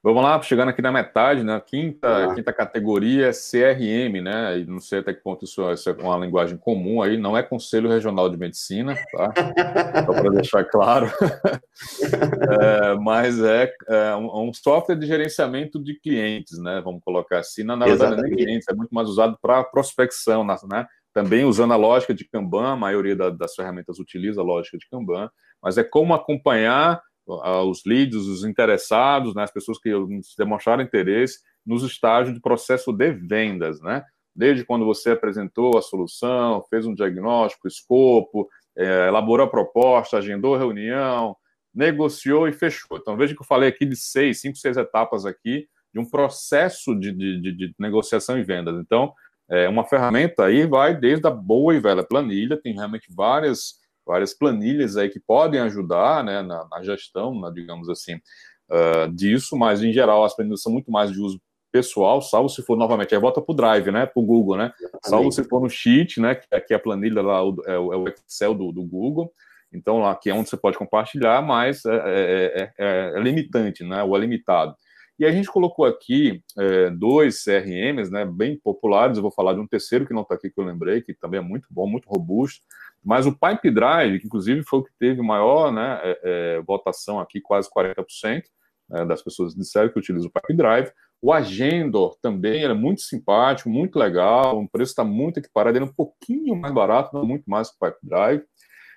Vamos 0.05 0.21
lá, 0.21 0.43
chegando 0.43 0.71
aqui 0.71 0.83
na 0.83 0.91
metade, 0.91 1.45
né? 1.45 1.63
Quinta, 1.65 2.35
quinta 2.35 2.53
categoria 2.53 3.29
é 3.29 3.31
CRM, 3.31 4.21
né? 4.21 4.59
E 4.59 4.67
não 4.67 4.81
sei 4.81 4.99
até 4.99 5.15
que 5.15 5.23
ponto 5.23 5.45
isso, 5.45 5.71
isso, 5.71 5.89
é 5.89 5.93
uma 5.93 6.19
linguagem 6.19 6.59
comum 6.59 7.01
aí, 7.01 7.17
não 7.17 7.37
é 7.37 7.43
Conselho 7.43 7.89
Regional 7.89 8.29
de 8.29 8.37
Medicina, 8.37 8.97
tá? 9.13 9.33
Só 10.05 10.13
para 10.13 10.31
deixar 10.31 10.65
claro. 10.65 11.07
é, 12.61 12.95
mas 12.97 13.41
é, 13.41 13.73
é 13.87 14.17
um, 14.17 14.49
um, 14.49 14.53
software 14.53 14.97
de 14.97 15.07
gerenciamento 15.07 15.81
de 15.81 15.95
clientes, 16.01 16.59
né? 16.59 16.81
Vamos 16.85 17.01
colocar 17.05 17.39
assim. 17.39 17.63
Na, 17.63 17.77
na 17.77 17.87
verdade, 17.87 18.23
nem 18.23 18.35
clientes, 18.35 18.67
é 18.69 18.75
muito 18.75 18.93
mais 18.93 19.09
usado 19.09 19.39
para 19.41 19.63
prospecção, 19.63 20.45
né? 20.45 20.85
Também 21.13 21.45
usando 21.45 21.73
a 21.73 21.77
lógica 21.77 22.15
de 22.15 22.25
Kanban, 22.25 22.73
a 22.73 22.77
maioria 22.77 23.15
da, 23.15 23.31
das 23.31 23.55
ferramentas 23.55 23.99
utiliza 23.99 24.41
a 24.41 24.45
lógica 24.45 24.79
de 24.79 24.89
Kanban, 24.89 25.31
mas 25.63 25.77
é 25.79 25.85
como 25.85 26.15
acompanhar 26.15 27.03
os 27.27 27.83
leads, 27.87 28.27
os 28.27 28.45
interessados, 28.45 29.35
né, 29.35 29.45
as 29.45 29.53
pessoas 29.53 29.79
que 29.79 29.91
demonstraram 30.37 30.83
interesse 30.83 31.39
nos 31.65 31.85
estágios 31.85 32.35
de 32.35 32.41
processo 32.41 32.93
de 32.93 33.13
vendas, 33.13 33.81
né? 33.81 34.03
Desde 34.35 34.65
quando 34.65 34.85
você 34.85 35.11
apresentou 35.11 35.79
a 35.79 35.83
solução, 35.83 36.65
fez 36.69 36.85
um 36.87 36.95
diagnóstico, 36.95 37.69
escopo, 37.69 38.49
é, 38.77 39.07
elaborou 39.07 39.47
a 39.47 39.51
proposta, 39.51 40.17
agendou 40.17 40.55
a 40.55 40.59
reunião, 40.59 41.37
negociou 41.73 42.49
e 42.49 42.53
fechou. 42.53 42.99
Então 42.99 43.17
veja 43.17 43.35
que 43.35 43.43
eu 43.43 43.47
falei 43.47 43.69
aqui 43.69 43.85
de 43.85 43.95
seis, 43.95 44.41
cinco, 44.41 44.57
seis 44.57 44.77
etapas 44.77 45.25
aqui 45.25 45.69
de 45.93 46.01
um 46.01 46.09
processo 46.09 46.99
de, 46.99 47.13
de, 47.13 47.53
de 47.53 47.75
negociação 47.79 48.39
e 48.39 48.43
vendas. 48.43 48.79
Então, 48.81 49.13
é, 49.53 49.69
uma 49.69 49.85
ferramenta 49.85 50.47
aí 50.47 50.67
vai 50.67 50.99
desde 50.99 51.27
a 51.27 51.31
boa 51.31 51.75
e 51.75 51.81
velha 51.81 52.03
planilha, 52.03 52.57
tem 52.57 52.75
realmente 52.75 53.13
várias 53.15 53.81
várias 54.05 54.35
planilhas 54.35 54.97
aí 54.97 55.09
que 55.09 55.21
podem 55.21 55.61
ajudar 55.61 56.25
né, 56.25 56.43
na, 56.43 56.67
na 56.69 56.83
gestão, 56.83 57.39
na, 57.39 57.51
digamos 57.51 57.89
assim, 57.89 58.15
uh, 58.17 59.13
disso, 59.13 59.57
mas 59.57 59.83
em 59.83 59.93
geral 59.93 60.25
as 60.25 60.35
planilhas 60.35 60.63
são 60.63 60.73
muito 60.73 60.91
mais 60.91 61.13
de 61.13 61.21
uso 61.21 61.41
pessoal, 61.71 62.21
salvo 62.21 62.49
se 62.49 62.63
for 62.63 62.77
novamente, 62.77 63.15
aí 63.15 63.21
volta 63.21 63.41
para 63.41 63.53
o 63.53 63.57
Drive, 63.57 63.91
né, 63.91 64.05
para 64.05 64.21
o 64.21 64.27
Google, 64.27 64.57
né, 64.57 64.73
salvo 65.05 65.31
se 65.31 65.45
for 65.45 65.61
no 65.61 65.71
Sheet, 65.71 66.21
né, 66.21 66.35
que 66.35 66.47
aqui 66.53 66.73
é 66.73 66.77
a 66.77 66.81
planilha 66.81 67.23
lá, 67.23 67.39
é 67.39 67.79
o, 67.79 67.93
é 67.93 67.97
o 67.97 68.09
Excel 68.09 68.55
do, 68.55 68.73
do, 68.73 68.83
Google, 68.83 69.33
então 69.73 70.01
lá 70.01 70.15
que 70.15 70.29
é 70.29 70.35
onde 70.35 70.51
você 70.51 70.57
pode 70.57 70.77
compartilhar, 70.77 71.41
mas 71.41 71.85
é, 71.87 71.95
é, 71.95 72.73
é, 72.77 73.13
é 73.17 73.21
limitante, 73.21 73.85
né, 73.85 74.03
ou 74.03 74.17
é 74.17 74.21
limitado. 74.21 74.75
E 75.23 75.25
a 75.25 75.31
gente 75.31 75.49
colocou 75.49 75.85
aqui 75.85 76.43
é, 76.59 76.91
dois 76.91 77.45
CRMs, 77.45 78.11
né, 78.11 78.25
bem 78.25 78.59
populares. 78.59 79.17
Eu 79.17 79.23
vou 79.23 79.31
falar 79.31 79.55
de 79.55 79.61
um 79.61 79.69
terceiro 79.69 80.05
que 80.05 80.13
não 80.13 80.23
está 80.23 80.35
aqui 80.35 80.51
que 80.51 80.61
eu 80.61 80.65
lembrei, 80.65 81.01
que 81.01 81.15
também 81.15 81.39
é 81.39 81.41
muito 81.41 81.69
bom, 81.71 81.87
muito 81.87 82.09
robusto. 82.09 82.61
Mas 83.05 83.25
o 83.25 83.31
Pipe 83.31 83.71
Drive, 83.71 84.19
que 84.19 84.27
inclusive 84.27 84.65
foi 84.65 84.81
o 84.81 84.83
que 84.83 84.91
teve 84.99 85.23
maior 85.23 85.71
né, 85.71 86.01
é, 86.03 86.21
é, 86.25 86.63
votação 86.63 87.21
aqui, 87.21 87.41
quase 87.41 87.71
40% 87.71 88.43
né, 88.91 89.05
das 89.05 89.23
pessoas 89.23 89.55
disseram 89.55 89.91
que 89.91 89.99
utilizam 90.01 90.29
o 90.29 90.41
Pipe 90.41 90.57
Drive. 90.57 90.91
O 91.21 91.33
Agendor 91.33 92.17
também 92.21 92.65
é 92.65 92.75
muito 92.75 93.03
simpático, 93.03 93.71
muito 93.71 94.01
legal, 94.01 94.59
o 94.59 94.69
preço 94.69 94.91
está 94.91 95.05
muito 95.05 95.39
equiparado, 95.39 95.79
ele 95.79 95.85
é 95.85 95.89
um 95.89 95.95
pouquinho 95.95 96.57
mais 96.57 96.75
barato, 96.75 97.17
não 97.17 97.25
muito 97.25 97.49
mais 97.49 97.71
que 97.71 97.77
o 97.81 97.89
Pipe 97.89 98.01
Drive. 98.03 98.43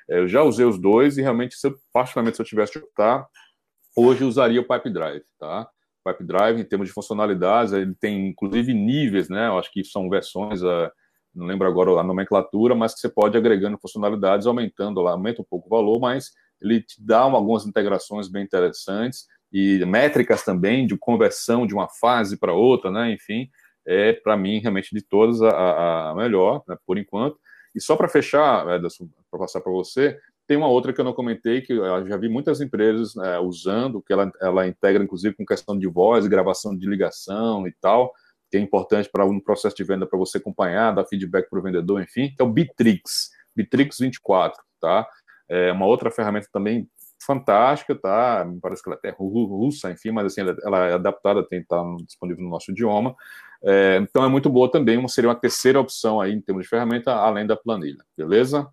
É, 0.09 0.17
eu 0.21 0.28
já 0.28 0.41
usei 0.41 0.65
os 0.65 0.82
dois 0.82 1.19
e 1.19 1.21
realmente, 1.21 1.55
se 1.55 1.67
eu, 1.67 1.76
particularmente, 1.93 2.38
se 2.38 2.41
eu 2.41 2.47
tivesse 2.47 2.71
que 2.71 2.80
optar, 2.80 3.28
hoje 3.95 4.23
usaria 4.23 4.59
o 4.59 4.67
Pipe 4.67 4.89
Drive, 4.89 5.23
tá? 5.39 5.69
Pipe 6.05 6.23
Drive, 6.23 6.59
em 6.61 6.63
termos 6.63 6.87
de 6.87 6.93
funcionalidades, 6.93 7.73
ele 7.73 7.95
tem 7.95 8.27
inclusive 8.27 8.73
níveis, 8.73 9.29
né? 9.29 9.47
Eu 9.47 9.57
acho 9.57 9.71
que 9.71 9.83
são 9.83 10.09
versões, 10.09 10.61
uh, 10.61 10.91
não 11.33 11.45
lembro 11.45 11.67
agora 11.67 11.99
a 11.99 12.03
nomenclatura, 12.03 12.75
mas 12.75 12.93
que 12.93 12.99
você 12.99 13.09
pode 13.09 13.37
agregando 13.37 13.79
funcionalidades, 13.79 14.45
aumentando 14.45 15.01
lá, 15.01 15.11
aumenta 15.11 15.41
um 15.41 15.45
pouco 15.49 15.67
o 15.67 15.69
valor, 15.69 15.99
mas 15.99 16.31
ele 16.61 16.81
te 16.81 17.03
dá 17.03 17.21
algumas 17.21 17.65
integrações 17.65 18.29
bem 18.29 18.43
interessantes 18.43 19.25
e 19.51 19.83
métricas 19.85 20.43
também 20.43 20.85
de 20.85 20.97
conversão 20.97 21.65
de 21.65 21.73
uma 21.73 21.87
fase 21.87 22.37
para 22.37 22.53
outra, 22.53 22.91
né? 22.91 23.11
Enfim, 23.11 23.49
é 23.85 24.13
para 24.13 24.35
mim 24.35 24.59
realmente 24.59 24.93
de 24.93 25.01
todas 25.01 25.41
a, 25.41 26.11
a 26.11 26.15
melhor, 26.15 26.63
né, 26.67 26.75
por 26.85 26.97
enquanto. 26.97 27.37
E 27.75 27.81
só 27.81 27.95
para 27.95 28.07
fechar, 28.07 28.65
para 28.65 29.39
passar 29.39 29.61
para 29.61 29.71
você, 29.71 30.17
tem 30.47 30.57
uma 30.57 30.67
outra 30.67 30.93
que 30.93 30.99
eu 30.99 31.05
não 31.05 31.13
comentei, 31.13 31.61
que 31.61 31.73
eu 31.73 32.07
já 32.07 32.17
vi 32.17 32.29
muitas 32.29 32.61
empresas 32.61 33.15
é, 33.17 33.39
usando, 33.39 34.01
que 34.01 34.13
ela, 34.13 34.31
ela 34.41 34.67
integra, 34.67 35.03
inclusive, 35.03 35.35
com 35.35 35.45
questão 35.45 35.77
de 35.77 35.87
voz, 35.87 36.27
gravação 36.27 36.77
de 36.77 36.87
ligação 36.87 37.67
e 37.67 37.71
tal, 37.81 38.13
que 38.49 38.57
é 38.57 38.59
importante 38.59 39.09
para 39.09 39.25
um 39.25 39.39
processo 39.39 39.75
de 39.75 39.83
venda 39.83 40.05
para 40.05 40.19
você 40.19 40.37
acompanhar, 40.37 40.93
dar 40.93 41.05
feedback 41.05 41.49
para 41.49 41.59
o 41.59 41.61
vendedor, 41.61 42.01
enfim, 42.01 42.31
que 42.35 42.41
é 42.41 42.45
o 42.45 42.49
Bitrix, 42.49 43.31
Bitrix 43.55 43.99
24, 43.99 44.61
tá? 44.79 45.07
É 45.49 45.71
uma 45.71 45.85
outra 45.85 46.11
ferramenta 46.11 46.47
também 46.51 46.87
fantástica, 47.25 47.95
tá? 47.95 48.45
Me 48.45 48.59
parece 48.59 48.83
que 48.83 48.89
ela 48.89 48.95
é 48.95 48.99
até 48.99 49.17
russa, 49.17 49.91
enfim, 49.91 50.11
mas 50.11 50.25
assim, 50.27 50.41
ela, 50.41 50.87
é 50.87 50.93
adaptada, 50.93 51.43
tem 51.43 51.63
tá 51.63 51.83
disponível 52.05 52.43
no 52.43 52.49
nosso 52.49 52.71
idioma. 52.71 53.15
É, 53.63 53.97
então 53.97 54.23
é 54.23 54.29
muito 54.29 54.49
boa 54.49 54.69
também, 54.69 55.05
seria 55.07 55.29
uma 55.29 55.35
terceira 55.35 55.79
opção 55.79 56.21
aí 56.21 56.33
em 56.33 56.41
termos 56.41 56.63
de 56.63 56.69
ferramenta, 56.69 57.13
além 57.13 57.47
da 57.47 57.55
planilha, 57.55 58.03
beleza? 58.15 58.67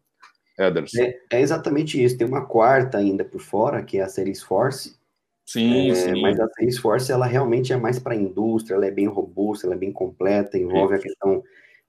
Ederson. 0.59 1.03
É, 1.03 1.19
é 1.33 1.41
exatamente 1.41 2.03
isso. 2.03 2.17
Tem 2.17 2.27
uma 2.27 2.45
quarta 2.45 2.99
ainda 2.99 3.25
por 3.25 3.41
fora, 3.41 3.83
que 3.83 3.99
é 3.99 4.03
a 4.03 4.09
Salesforce. 4.09 4.97
Sim, 5.47 5.91
é, 5.91 5.95
sim. 5.95 6.21
Mas 6.21 6.39
a 6.39 6.49
Salesforce, 6.49 7.11
ela 7.11 7.27
realmente 7.27 7.73
é 7.73 7.77
mais 7.77 7.99
para 7.99 8.15
a 8.15 8.17
indústria, 8.17 8.75
ela 8.75 8.87
é 8.87 8.91
bem 8.91 9.07
robusta, 9.07 9.67
ela 9.67 9.75
é 9.75 9.79
bem 9.79 9.93
completa, 9.93 10.59
envolve 10.59 10.95
isso. 10.95 11.05
a 11.05 11.09
questão 11.09 11.43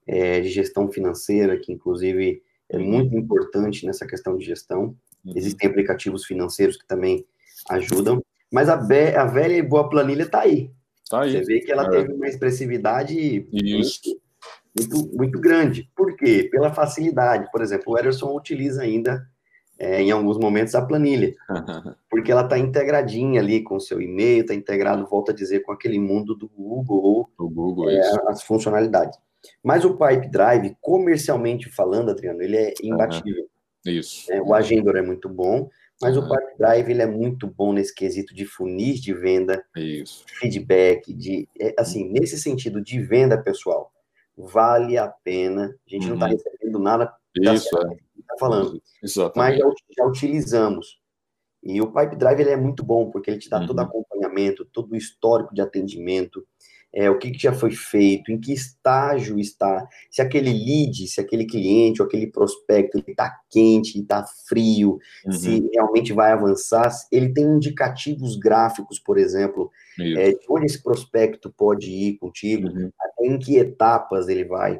é, 0.07 0.41
de 0.41 0.49
gestão 0.49 0.91
financeira, 0.91 1.57
que 1.57 1.71
inclusive 1.71 2.41
é 2.69 2.77
muito 2.77 3.15
importante 3.15 3.85
nessa 3.85 4.05
questão 4.07 4.37
de 4.37 4.45
gestão. 4.45 4.95
Uhum. 5.23 5.33
Existem 5.35 5.69
aplicativos 5.69 6.25
financeiros 6.25 6.77
que 6.77 6.87
também 6.87 7.25
ajudam. 7.69 8.23
Mas 8.51 8.69
a, 8.69 8.75
a 8.75 9.25
velha 9.25 9.57
e 9.57 9.61
boa 9.61 9.89
planilha 9.89 10.23
está 10.23 10.41
aí. 10.41 10.71
Tá 11.09 11.21
aí. 11.21 11.31
Você 11.31 11.41
vê 11.41 11.59
que 11.59 11.71
ela 11.71 11.85
é. 11.85 11.89
teve 11.89 12.13
uma 12.13 12.27
expressividade 12.27 13.47
Isso 13.51 14.19
muito, 14.75 15.15
muito 15.15 15.39
grande. 15.39 15.89
Por 15.95 16.15
quê? 16.15 16.47
Pela 16.51 16.73
facilidade. 16.73 17.49
Por 17.51 17.61
exemplo, 17.61 17.93
o 17.93 17.97
Ederson 17.97 18.35
utiliza 18.35 18.81
ainda, 18.81 19.27
é, 19.77 20.01
em 20.01 20.11
alguns 20.11 20.37
momentos, 20.37 20.73
a 20.73 20.85
planilha, 20.85 21.33
porque 22.09 22.31
ela 22.31 22.43
está 22.43 22.57
integradinha 22.57 23.39
ali 23.39 23.61
com 23.61 23.75
o 23.75 23.81
seu 23.81 24.01
e-mail, 24.01 24.41
está 24.41 24.53
integrado, 24.53 25.07
volta 25.07 25.31
a 25.31 25.35
dizer, 25.35 25.61
com 25.61 25.71
aquele 25.71 25.99
mundo 25.99 26.35
do 26.35 26.49
Google, 26.49 27.29
o 27.37 27.49
Google 27.49 27.89
é, 27.89 28.01
as 28.27 28.41
funcionalidades. 28.41 29.17
Mas 29.61 29.85
o 29.85 29.97
Pipe 29.97 30.29
Drive, 30.29 30.75
comercialmente 30.81 31.69
falando, 31.69 32.09
Adriano, 32.09 32.41
ele 32.41 32.57
é 32.57 32.73
imbatível. 32.81 33.45
Isso. 33.85 34.31
É, 34.31 34.41
o 34.41 34.53
Agendor 34.53 34.95
é 34.95 35.01
muito 35.01 35.27
bom, 35.27 35.69
mas 36.01 36.15
o 36.15 36.21
Pipe 36.21 36.57
Drive 36.57 36.89
ele 36.89 37.01
é 37.01 37.05
muito 37.05 37.45
bom 37.45 37.73
nesse 37.73 37.93
quesito 37.93 38.33
de 38.33 38.45
funis 38.45 39.01
de 39.01 39.13
venda, 39.13 39.63
Isso. 39.75 40.23
feedback, 40.39 41.13
de 41.13 41.47
é, 41.59 41.75
assim, 41.77 42.09
nesse 42.09 42.37
sentido 42.39 42.81
de 42.81 42.99
venda 43.01 43.37
pessoal 43.37 43.92
vale 44.37 44.97
a 44.97 45.07
pena. 45.07 45.75
A 45.87 45.89
gente 45.89 46.07
tá 46.07 46.13
uhum. 46.13 46.19
não 46.19 46.27
está 46.27 46.27
recebendo 46.27 46.79
nada 46.79 47.15
Isso, 47.35 47.77
é. 47.77 47.93
está 48.19 48.37
falando. 48.39 48.81
Exatamente. 49.01 49.37
Mas 49.37 49.75
já, 49.75 49.75
já, 49.97 50.05
utilizamos. 50.05 51.01
E 51.61 51.81
o 51.81 51.91
Pipe 51.91 52.15
Drive 52.15 52.41
ele 52.41 52.49
é 52.49 52.57
muito 52.57 52.83
bom, 52.83 53.09
porque 53.09 53.31
ele 53.31 53.39
te 53.39 53.49
dá 53.49 53.59
uhum. 53.59 53.67
todo 53.67 53.79
acompanhamento, 53.79 54.65
todo 54.65 54.91
o 54.91 54.95
histórico 54.95 55.53
de 55.53 55.61
atendimento, 55.61 56.45
é, 56.95 57.09
o 57.09 57.17
que, 57.17 57.31
que, 57.31 57.41
já 57.41 57.51
foi 57.51 57.71
feito, 57.71 58.31
em 58.31 58.39
que 58.39 58.53
estágio 58.53 59.39
está, 59.39 59.87
se 60.11 60.21
aquele 60.21 60.53
lead, 60.53 61.07
se 61.07 61.19
aquele 61.19 61.45
cliente 61.45 62.01
ou 62.01 62.07
aquele 62.07 62.27
prospecto 62.27 63.03
está 63.07 63.35
quente, 63.49 63.99
está 63.99 64.23
frio, 64.47 64.99
uhum. 65.25 65.31
se 65.31 65.69
realmente 65.73 66.13
vai 66.13 66.31
avançar. 66.31 66.91
Ele 67.11 67.33
tem 67.33 67.45
indicativos 67.45 68.35
gráficos, 68.35 68.99
por 68.99 69.17
exemplo, 69.17 69.71
é, 69.99 70.31
de 70.31 70.45
onde 70.47 70.67
esse 70.67 70.83
prospecto 70.83 71.51
pode 71.51 71.89
ir 71.89 72.17
contigo, 72.17 72.67
uhum. 72.67 72.91
em 73.21 73.39
que 73.39 73.57
etapas 73.57 74.27
ele 74.27 74.45
vai. 74.45 74.79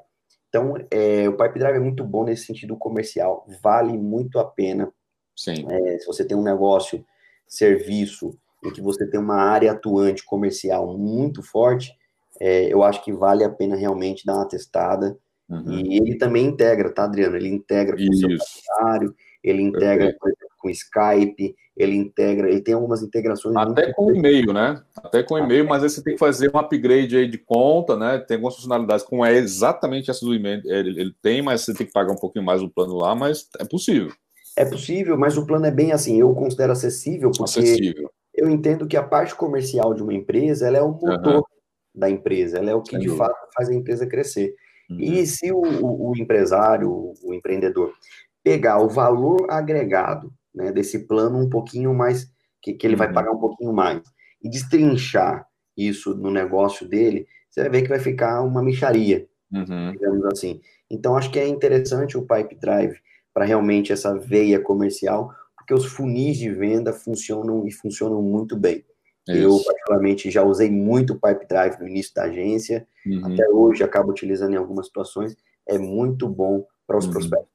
Então, 0.50 0.76
é, 0.92 1.28
o 1.28 1.36
Pipe 1.36 1.58
Drive 1.58 1.78
é 1.78 1.80
muito 1.80 2.04
bom 2.04 2.24
nesse 2.24 2.46
sentido 2.46 2.78
comercial, 2.78 3.48
vale 3.60 3.98
muito 3.98 4.38
a 4.38 4.46
pena. 4.46 4.94
Sim. 5.36 5.66
É, 5.68 5.98
se 5.98 6.06
você 6.06 6.24
tem 6.24 6.38
um 6.38 6.44
negócio, 6.44 7.04
serviço, 7.48 8.38
em 8.64 8.72
que 8.72 8.80
você 8.80 9.06
tem 9.10 9.20
uma 9.20 9.42
área 9.42 9.72
atuante 9.72 10.24
comercial 10.24 10.96
muito 10.96 11.42
forte, 11.42 11.92
é, 12.40 12.72
eu 12.72 12.84
acho 12.84 13.04
que 13.04 13.14
vale 13.14 13.44
a 13.44 13.50
pena 13.50 13.76
realmente 13.76 14.26
dar 14.26 14.36
uma 14.36 14.48
testada. 14.48 15.18
Uhum. 15.50 15.72
E 15.72 15.98
ele 15.98 16.18
também 16.18 16.46
integra, 16.46 16.90
tá, 16.90 17.04
Adriano? 17.04 17.36
Ele 17.36 17.50
integra 17.50 17.96
com 17.96 18.04
o 18.04 18.16
seu 18.16 18.30
calendário, 18.30 19.16
ele 19.44 19.62
integra 19.62 20.16
com 20.58 20.70
Skype, 20.70 21.56
ele 21.76 21.96
integra, 21.96 22.50
ele 22.50 22.62
tem 22.62 22.74
algumas 22.74 23.04
integrações. 23.04 23.56
Até 23.56 23.92
com 23.92 24.06
o 24.06 24.16
e-mail, 24.16 24.54
né? 24.54 24.82
Até 24.96 25.22
com 25.22 25.38
e-mail, 25.38 25.68
mas 25.68 25.84
aí 25.84 25.90
você 25.90 26.02
tem 26.02 26.14
que 26.14 26.20
fazer 26.20 26.50
um 26.54 26.58
upgrade 26.58 27.18
aí 27.18 27.28
de 27.28 27.38
conta, 27.38 27.98
né? 27.98 28.18
Tem 28.20 28.36
algumas 28.36 28.56
funcionalidades 28.56 29.06
com 29.06 29.26
é 29.26 29.34
exatamente 29.34 30.10
essa 30.10 30.26
do 30.26 30.34
e-mail. 30.34 30.62
Ele, 30.66 31.02
ele 31.02 31.16
tem, 31.22 31.42
mas 31.42 31.62
você 31.62 31.74
tem 31.74 31.86
que 31.86 31.94
pagar 31.94 32.14
um 32.14 32.20
pouquinho 32.20 32.46
mais 32.46 32.62
o 32.62 32.70
plano 32.70 32.96
lá, 32.96 33.14
mas 33.14 33.50
é 33.60 33.66
possível. 33.66 34.12
É 34.56 34.64
possível, 34.64 35.18
mas 35.18 35.36
o 35.36 35.46
plano 35.46 35.66
é 35.66 35.72
bem 35.72 35.92
assim, 35.92 36.20
eu 36.20 36.34
considero 36.34 36.72
acessível, 36.72 37.32
porque 37.32 37.60
acessível. 37.60 38.10
eu 38.36 38.48
entendo 38.50 38.88
que 38.88 38.96
a 38.96 39.02
parte 39.02 39.36
comercial 39.36 39.96
de 39.96 40.04
uma 40.04 40.14
empresa 40.14 40.68
ela 40.68 40.78
é 40.78 40.82
o 40.82 40.92
motor 40.92 41.38
uhum 41.38 41.44
da 41.94 42.10
empresa, 42.10 42.58
ela 42.58 42.72
é 42.72 42.76
o 42.76 42.82
que 42.82 42.98
de 42.98 43.10
fato 43.10 43.36
faz 43.54 43.70
a 43.70 43.74
empresa 43.74 44.08
crescer. 44.08 44.56
Uhum. 44.90 44.98
E 45.00 45.26
se 45.26 45.52
o, 45.52 45.62
o, 45.62 46.14
empresário, 46.18 47.14
o 47.24 47.34
empreendedor, 47.34 47.94
pegar 48.44 48.80
o 48.80 48.90
valor 48.90 49.46
agregado 49.50 50.34
né, 50.54 50.72
desse 50.72 51.08
plano 51.08 51.40
um 51.40 51.50
pouquinho 51.50 51.94
mais, 51.94 52.30
que, 52.62 52.74
que 52.74 52.88
ele 52.88 52.96
uhum. 52.96 53.00
vai 53.00 53.14
pagar 53.14 53.32
um 53.32 53.40
pouquinho 53.40 53.74
mais, 53.74 54.02
e 54.42 54.50
destrinchar 54.50 55.48
isso 55.78 56.14
no 56.16 56.30
negócio 56.30 56.88
dele, 56.88 57.28
você 57.50 57.62
vai 57.62 57.70
ver 57.70 57.82
que 57.84 57.90
vai 57.90 58.00
ficar 58.00 58.42
uma 58.42 58.62
micharia, 58.62 59.28
uhum. 59.52 59.92
digamos 59.92 60.26
assim. 60.26 60.60
Então, 60.90 61.16
acho 61.16 61.32
que 61.32 61.40
é 61.40 61.48
interessante 61.48 62.18
o 62.18 62.26
Pipe 62.26 62.56
Drive 62.56 62.96
para 63.34 63.46
realmente 63.46 63.92
essa 63.92 64.18
veia 64.18 64.60
comercial, 64.60 65.32
porque 65.56 65.74
os 65.74 65.86
funis 65.86 66.38
de 66.38 66.52
venda 66.52 66.92
funcionam 66.92 67.66
e 67.66 67.72
funcionam 67.72 68.22
muito 68.22 68.58
bem. 68.58 68.84
Isso. 69.28 69.38
Eu, 69.38 69.64
particularmente, 69.64 70.30
já 70.30 70.44
usei 70.44 70.70
muito 70.70 71.14
o 71.14 71.20
Pipe 71.20 71.48
Drive 71.48 71.80
no 71.80 71.88
início 71.88 72.14
da 72.14 72.24
agência, 72.24 72.86
uhum. 73.06 73.34
até 73.34 73.48
hoje 73.50 73.84
acabo 73.84 74.12
utilizando 74.12 74.54
em 74.54 74.58
algumas 74.58 74.88
situações, 74.88 75.36
é 75.68 75.78
muito 75.78 76.28
bom 76.28 76.66
para 76.86 76.98
os 76.98 77.06
uhum. 77.06 77.12
prospectos. 77.12 77.54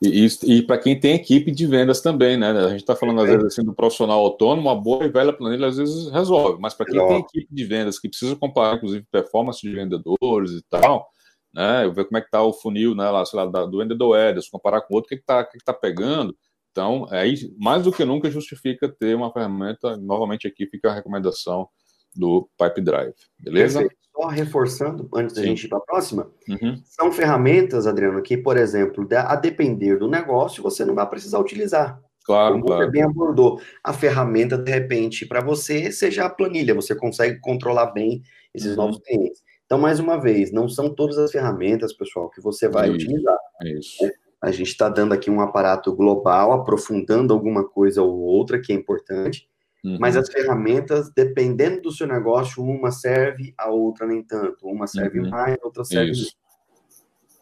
E, 0.00 0.26
e, 0.26 0.58
e 0.58 0.62
para 0.62 0.78
quem 0.78 0.98
tem 0.98 1.14
equipe 1.14 1.50
de 1.50 1.66
vendas 1.66 2.00
também, 2.00 2.36
né? 2.36 2.50
A 2.50 2.68
gente 2.68 2.80
está 2.80 2.94
falando, 2.94 3.20
às 3.20 3.28
vezes, 3.28 3.44
assim, 3.46 3.64
do 3.64 3.74
profissional 3.74 4.20
autônomo, 4.20 4.68
uma 4.68 4.76
boa 4.76 5.04
e 5.04 5.08
velha 5.08 5.32
planilha 5.32 5.66
às 5.66 5.76
vezes 5.76 6.08
resolve, 6.10 6.60
mas 6.60 6.72
para 6.74 6.86
quem 6.86 7.08
tem 7.08 7.18
equipe 7.18 7.48
de 7.52 7.64
vendas, 7.64 7.98
que 7.98 8.08
precisa 8.08 8.36
comparar, 8.36 8.76
inclusive, 8.76 9.04
performance 9.10 9.60
de 9.60 9.74
vendedores 9.74 10.52
e 10.52 10.62
tal, 10.70 11.08
né? 11.52 11.84
Eu 11.84 11.92
ver 11.92 12.04
como 12.04 12.18
é 12.18 12.20
que 12.20 12.28
está 12.28 12.42
o 12.42 12.52
funil, 12.52 12.94
né? 12.94 13.10
Lá, 13.10 13.24
sei 13.24 13.38
lá, 13.38 13.46
do 13.46 13.78
vendedor 13.78 14.16
Ederson, 14.16 14.50
comparar 14.52 14.82
com 14.82 14.94
outro, 14.94 15.06
o 15.06 15.08
que 15.08 15.20
está 15.20 15.42
que 15.42 15.58
que 15.58 15.64
tá 15.64 15.72
pegando 15.72 16.36
então, 16.78 17.08
aí, 17.10 17.34
mais 17.58 17.82
do 17.82 17.90
que 17.90 18.04
nunca 18.04 18.30
justifica 18.30 18.88
ter 18.88 19.16
uma 19.16 19.32
ferramenta, 19.32 19.96
novamente 19.96 20.46
aqui 20.46 20.64
fica 20.64 20.88
a 20.88 20.94
recomendação 20.94 21.68
do 22.14 22.48
Pipe 22.56 22.80
Drive, 22.80 23.14
beleza? 23.36 23.80
Perfeito. 23.80 24.00
Só 24.14 24.28
reforçando, 24.28 25.08
antes 25.12 25.34
da 25.34 25.42
gente 25.42 25.64
ir 25.64 25.68
para 25.68 25.78
a 25.78 25.80
próxima, 25.80 26.30
uhum. 26.48 26.80
são 26.84 27.10
ferramentas, 27.10 27.84
Adriano, 27.84 28.22
que, 28.22 28.36
por 28.36 28.56
exemplo, 28.56 29.08
a 29.12 29.34
depender 29.34 29.96
do 29.96 30.08
negócio, 30.08 30.62
você 30.62 30.84
não 30.84 30.94
vai 30.94 31.08
precisar 31.08 31.40
utilizar. 31.40 32.00
Claro, 32.24 32.54
Como 32.54 32.66
claro. 32.66 32.84
você 32.84 32.90
bem 32.92 33.02
abordou, 33.02 33.60
a 33.82 33.92
ferramenta, 33.92 34.56
de 34.56 34.70
repente, 34.70 35.26
para 35.26 35.40
você, 35.40 35.90
seja 35.90 36.26
a 36.26 36.30
planilha, 36.30 36.74
você 36.74 36.94
consegue 36.94 37.40
controlar 37.40 37.86
bem 37.86 38.22
esses 38.54 38.70
uhum. 38.70 38.76
novos 38.76 39.00
clientes. 39.00 39.42
Então, 39.66 39.78
mais 39.78 39.98
uma 39.98 40.16
vez, 40.16 40.52
não 40.52 40.68
são 40.68 40.94
todas 40.94 41.18
as 41.18 41.32
ferramentas, 41.32 41.92
pessoal, 41.92 42.30
que 42.30 42.40
você 42.40 42.68
vai 42.68 42.86
isso, 42.86 42.94
utilizar. 42.94 43.38
Isso. 43.64 44.04
Né? 44.04 44.12
A 44.40 44.50
gente 44.50 44.68
está 44.68 44.88
dando 44.88 45.12
aqui 45.12 45.30
um 45.30 45.40
aparato 45.40 45.94
global, 45.94 46.52
aprofundando 46.52 47.34
alguma 47.34 47.68
coisa 47.68 48.02
ou 48.02 48.18
outra 48.18 48.60
que 48.60 48.72
é 48.72 48.76
importante, 48.76 49.48
uhum. 49.84 49.98
mas 50.00 50.16
as 50.16 50.30
ferramentas, 50.30 51.10
dependendo 51.12 51.82
do 51.82 51.92
seu 51.92 52.06
negócio, 52.06 52.62
uma 52.62 52.90
serve, 52.90 53.52
a 53.58 53.68
outra 53.68 54.06
nem 54.06 54.22
tanto. 54.22 54.66
Uma 54.66 54.86
serve 54.86 55.20
uhum. 55.20 55.30
mais, 55.30 55.56
a 55.60 55.66
outra 55.66 55.84
serve 55.84 56.12
Isso. 56.12 56.36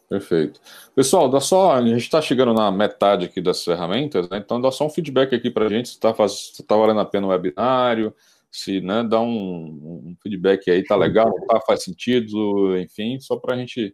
Perfeito. 0.09 0.61
Pessoal, 0.95 1.29
dá 1.29 1.41
só, 1.41 1.73
a 1.73 1.81
gente 1.81 1.97
está 1.97 2.21
chegando 2.21 2.53
na 2.53 2.71
metade 2.71 3.25
aqui 3.25 3.41
das 3.41 3.63
ferramentas, 3.63 4.29
né? 4.29 4.37
então 4.37 4.59
dá 4.61 4.71
só 4.71 4.85
um 4.85 4.89
feedback 4.89 5.35
aqui 5.35 5.51
para 5.51 5.65
a 5.65 5.69
gente 5.69 5.89
se 5.89 5.95
está 5.95 6.13
tá 6.13 6.75
valendo 6.77 7.01
a 7.01 7.05
pena 7.05 7.27
o 7.27 7.29
webinário, 7.29 8.15
se 8.49 8.79
né, 8.79 9.03
dá 9.03 9.19
um, 9.19 9.27
um 9.27 10.15
feedback 10.23 10.71
aí, 10.71 10.81
tá 10.83 10.95
legal, 10.95 11.29
tá, 11.47 11.59
faz 11.59 11.83
sentido, 11.83 12.77
enfim, 12.77 13.19
só 13.19 13.35
para 13.35 13.55
a 13.55 13.57
gente 13.57 13.93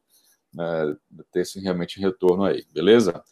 né, 0.53 0.95
ter 1.31 1.41
esse 1.41 1.59
realmente 1.59 1.99
retorno 1.99 2.43
aí, 2.43 2.63
beleza? 2.73 3.23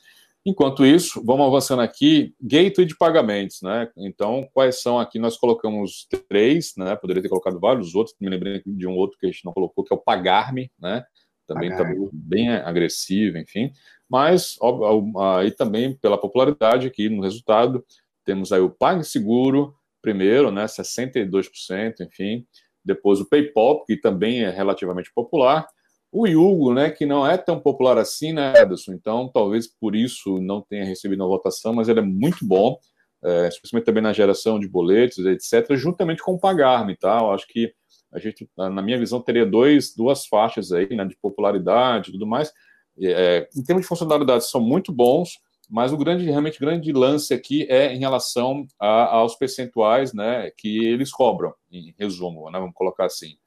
Enquanto 0.44 0.84
isso, 0.84 1.24
vamos 1.24 1.46
avançando 1.46 1.84
aqui, 1.84 2.34
gateway 2.42 2.86
de 2.88 2.98
pagamentos, 2.98 3.62
né? 3.62 3.88
Então, 3.96 4.50
quais 4.52 4.82
são 4.82 5.00
aqui? 5.00 5.20
Nós 5.20 5.38
colocamos 5.38 6.08
três, 6.28 6.74
né? 6.76 6.96
Poderia 6.96 7.22
ter 7.22 7.30
colocado 7.30 7.60
vários 7.60 7.94
outros, 7.94 8.16
me 8.20 8.28
lembrei 8.28 8.62
de 8.66 8.88
um 8.88 8.96
outro 8.96 9.20
que 9.20 9.28
a 9.28 9.30
gente 9.30 9.46
não 9.46 9.54
colocou, 9.54 9.84
que 9.84 9.94
é 9.94 9.96
o 9.96 10.02
Pagar-me, 10.02 10.72
né? 10.80 11.06
Também 11.46 11.70
está 11.70 11.84
bem 12.12 12.50
agressivo, 12.50 13.38
enfim. 13.38 13.72
Mas, 14.10 14.58
aí 15.40 15.52
também, 15.52 15.96
pela 15.96 16.18
popularidade 16.18 16.88
aqui 16.88 17.08
no 17.08 17.22
resultado, 17.22 17.86
temos 18.26 18.52
aí 18.52 18.62
o 18.62 18.70
PagSeguro, 18.70 19.76
primeiro, 20.02 20.50
né? 20.50 20.66
62%, 20.66 22.02
enfim. 22.02 22.48
Depois 22.84 23.20
o 23.20 23.30
PayPal, 23.30 23.86
que 23.86 23.96
também 23.96 24.44
é 24.44 24.50
relativamente 24.50 25.14
popular, 25.14 25.68
o 26.12 26.26
Hugo, 26.26 26.74
né, 26.74 26.90
que 26.90 27.06
não 27.06 27.26
é 27.26 27.38
tão 27.38 27.60
popular 27.60 27.98
assim, 27.98 28.34
né, 28.34 28.54
Ederson? 28.58 28.94
Então, 28.94 29.30
talvez 29.34 29.68
por 29.68 29.96
isso 29.96 30.40
não 30.40 30.62
tenha 30.62 30.84
recebido 30.84 31.24
a 31.24 31.28
votação, 31.28 31.74
mas 31.74 31.88
ele 31.88 32.00
é 32.00 32.04
muito 32.04 32.46
bom, 32.46 32.78
é, 33.24 33.48
especialmente 33.48 33.86
também 33.86 34.04
na 34.04 34.12
geração 34.12 34.60
de 34.60 34.68
boletos, 34.68 35.26
etc., 35.26 35.76
juntamente 35.76 36.22
com 36.22 36.34
o 36.34 36.40
Pagarme, 36.40 36.98
tá? 36.98 37.20
Eu 37.20 37.32
acho 37.32 37.48
que 37.48 37.74
a 38.12 38.20
gente, 38.20 38.50
na 38.58 38.82
minha 38.82 39.00
visão, 39.00 39.22
teria 39.22 39.46
dois, 39.46 39.96
duas 39.96 40.26
faixas 40.26 40.72
aí, 40.72 40.94
né, 40.94 41.06
de 41.06 41.16
popularidade 41.16 42.10
e 42.10 42.12
tudo 42.12 42.28
mais. 42.28 42.52
É, 43.02 43.48
em 43.56 43.64
termos 43.64 43.84
de 43.84 43.88
funcionalidade, 43.88 44.46
são 44.46 44.60
muito 44.60 44.92
bons, 44.92 45.40
mas 45.70 45.94
o 45.94 45.98
grande, 45.98 46.26
realmente, 46.26 46.60
grande 46.60 46.92
lance 46.92 47.34
aqui 47.34 47.66
é 47.70 47.94
em 47.94 48.00
relação 48.00 48.68
a, 48.78 49.16
aos 49.16 49.36
percentuais 49.36 50.14
né, 50.14 50.52
que 50.58 50.86
eles 50.86 51.10
cobram, 51.10 51.54
em 51.72 51.96
resumo, 51.98 52.52
né, 52.52 52.60
vamos 52.60 52.76
colocar 52.76 53.06
assim. 53.06 53.38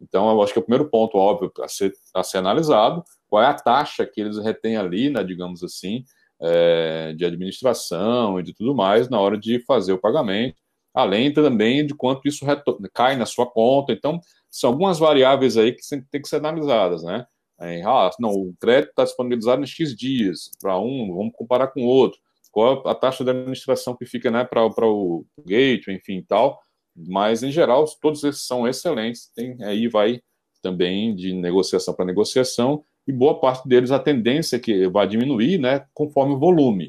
Então, 0.00 0.30
eu 0.30 0.42
acho 0.42 0.52
que 0.52 0.58
é 0.58 0.62
o 0.62 0.64
primeiro 0.64 0.90
ponto, 0.90 1.16
óbvio, 1.16 1.52
a 1.60 1.68
ser, 1.68 1.92
a 2.14 2.22
ser 2.22 2.38
analisado, 2.38 3.02
qual 3.28 3.42
é 3.42 3.46
a 3.46 3.54
taxa 3.54 4.06
que 4.06 4.20
eles 4.20 4.38
retêm 4.38 4.76
ali, 4.76 5.10
né, 5.10 5.22
digamos 5.24 5.62
assim, 5.62 6.04
é, 6.40 7.12
de 7.14 7.24
administração 7.24 8.38
e 8.38 8.42
de 8.42 8.52
tudo 8.52 8.74
mais 8.74 9.08
na 9.08 9.20
hora 9.20 9.38
de 9.38 9.60
fazer 9.60 9.92
o 9.92 10.00
pagamento, 10.00 10.56
além 10.92 11.32
também 11.32 11.86
de 11.86 11.94
quanto 11.94 12.28
isso 12.28 12.44
cai 12.92 13.16
na 13.16 13.26
sua 13.26 13.46
conta. 13.46 13.92
Então, 13.92 14.20
são 14.50 14.70
algumas 14.70 14.98
variáveis 14.98 15.56
aí 15.56 15.72
que 15.72 15.82
tem 16.10 16.22
que 16.22 16.28
ser 16.28 16.36
analisadas, 16.36 17.02
né? 17.02 17.26
É, 17.60 17.82
ah, 17.84 18.10
não, 18.18 18.30
o 18.30 18.54
crédito 18.60 18.90
está 18.90 19.04
disponibilizado 19.04 19.62
em 19.62 19.66
X 19.66 19.94
dias 19.94 20.50
para 20.60 20.78
um, 20.78 21.14
vamos 21.14 21.32
comparar 21.36 21.68
com 21.68 21.82
o 21.82 21.86
outro. 21.86 22.18
Qual 22.50 22.86
a 22.86 22.94
taxa 22.94 23.24
de 23.24 23.30
administração 23.30 23.96
que 23.96 24.06
fica 24.06 24.30
né, 24.30 24.44
para 24.44 24.64
o 24.64 25.26
gateway, 25.38 25.96
enfim, 25.96 26.24
tal. 26.26 26.60
Mas, 26.96 27.42
em 27.42 27.50
geral, 27.50 27.84
todos 28.00 28.22
esses 28.24 28.46
são 28.46 28.66
excelentes. 28.68 29.30
Tem, 29.34 29.56
aí 29.62 29.88
vai 29.88 30.20
também 30.62 31.14
de 31.14 31.32
negociação 31.34 31.92
para 31.92 32.06
negociação, 32.06 32.84
e 33.06 33.12
boa 33.12 33.38
parte 33.38 33.68
deles 33.68 33.90
a 33.90 33.98
tendência 33.98 34.56
é 34.56 34.58
que 34.58 34.88
vai 34.88 35.06
diminuir 35.06 35.58
né, 35.58 35.84
conforme 35.92 36.34
o 36.34 36.38
volume. 36.38 36.88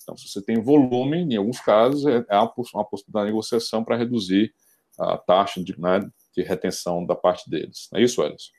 Então, 0.00 0.16
se 0.16 0.28
você 0.28 0.40
tem 0.40 0.62
volume, 0.62 1.18
em 1.18 1.36
alguns 1.36 1.60
casos, 1.60 2.06
é, 2.06 2.24
uma, 2.30 2.84
possibilidade 2.84 3.12
da 3.12 3.24
negociação 3.24 3.82
para 3.82 3.96
reduzir 3.96 4.54
a 4.98 5.18
taxa 5.18 5.62
de, 5.62 5.78
né, 5.80 6.00
de 6.34 6.42
retenção 6.44 7.04
da 7.04 7.16
parte 7.16 7.50
deles. 7.50 7.88
É 7.92 8.00
isso, 8.00 8.22
Ellison? 8.22 8.52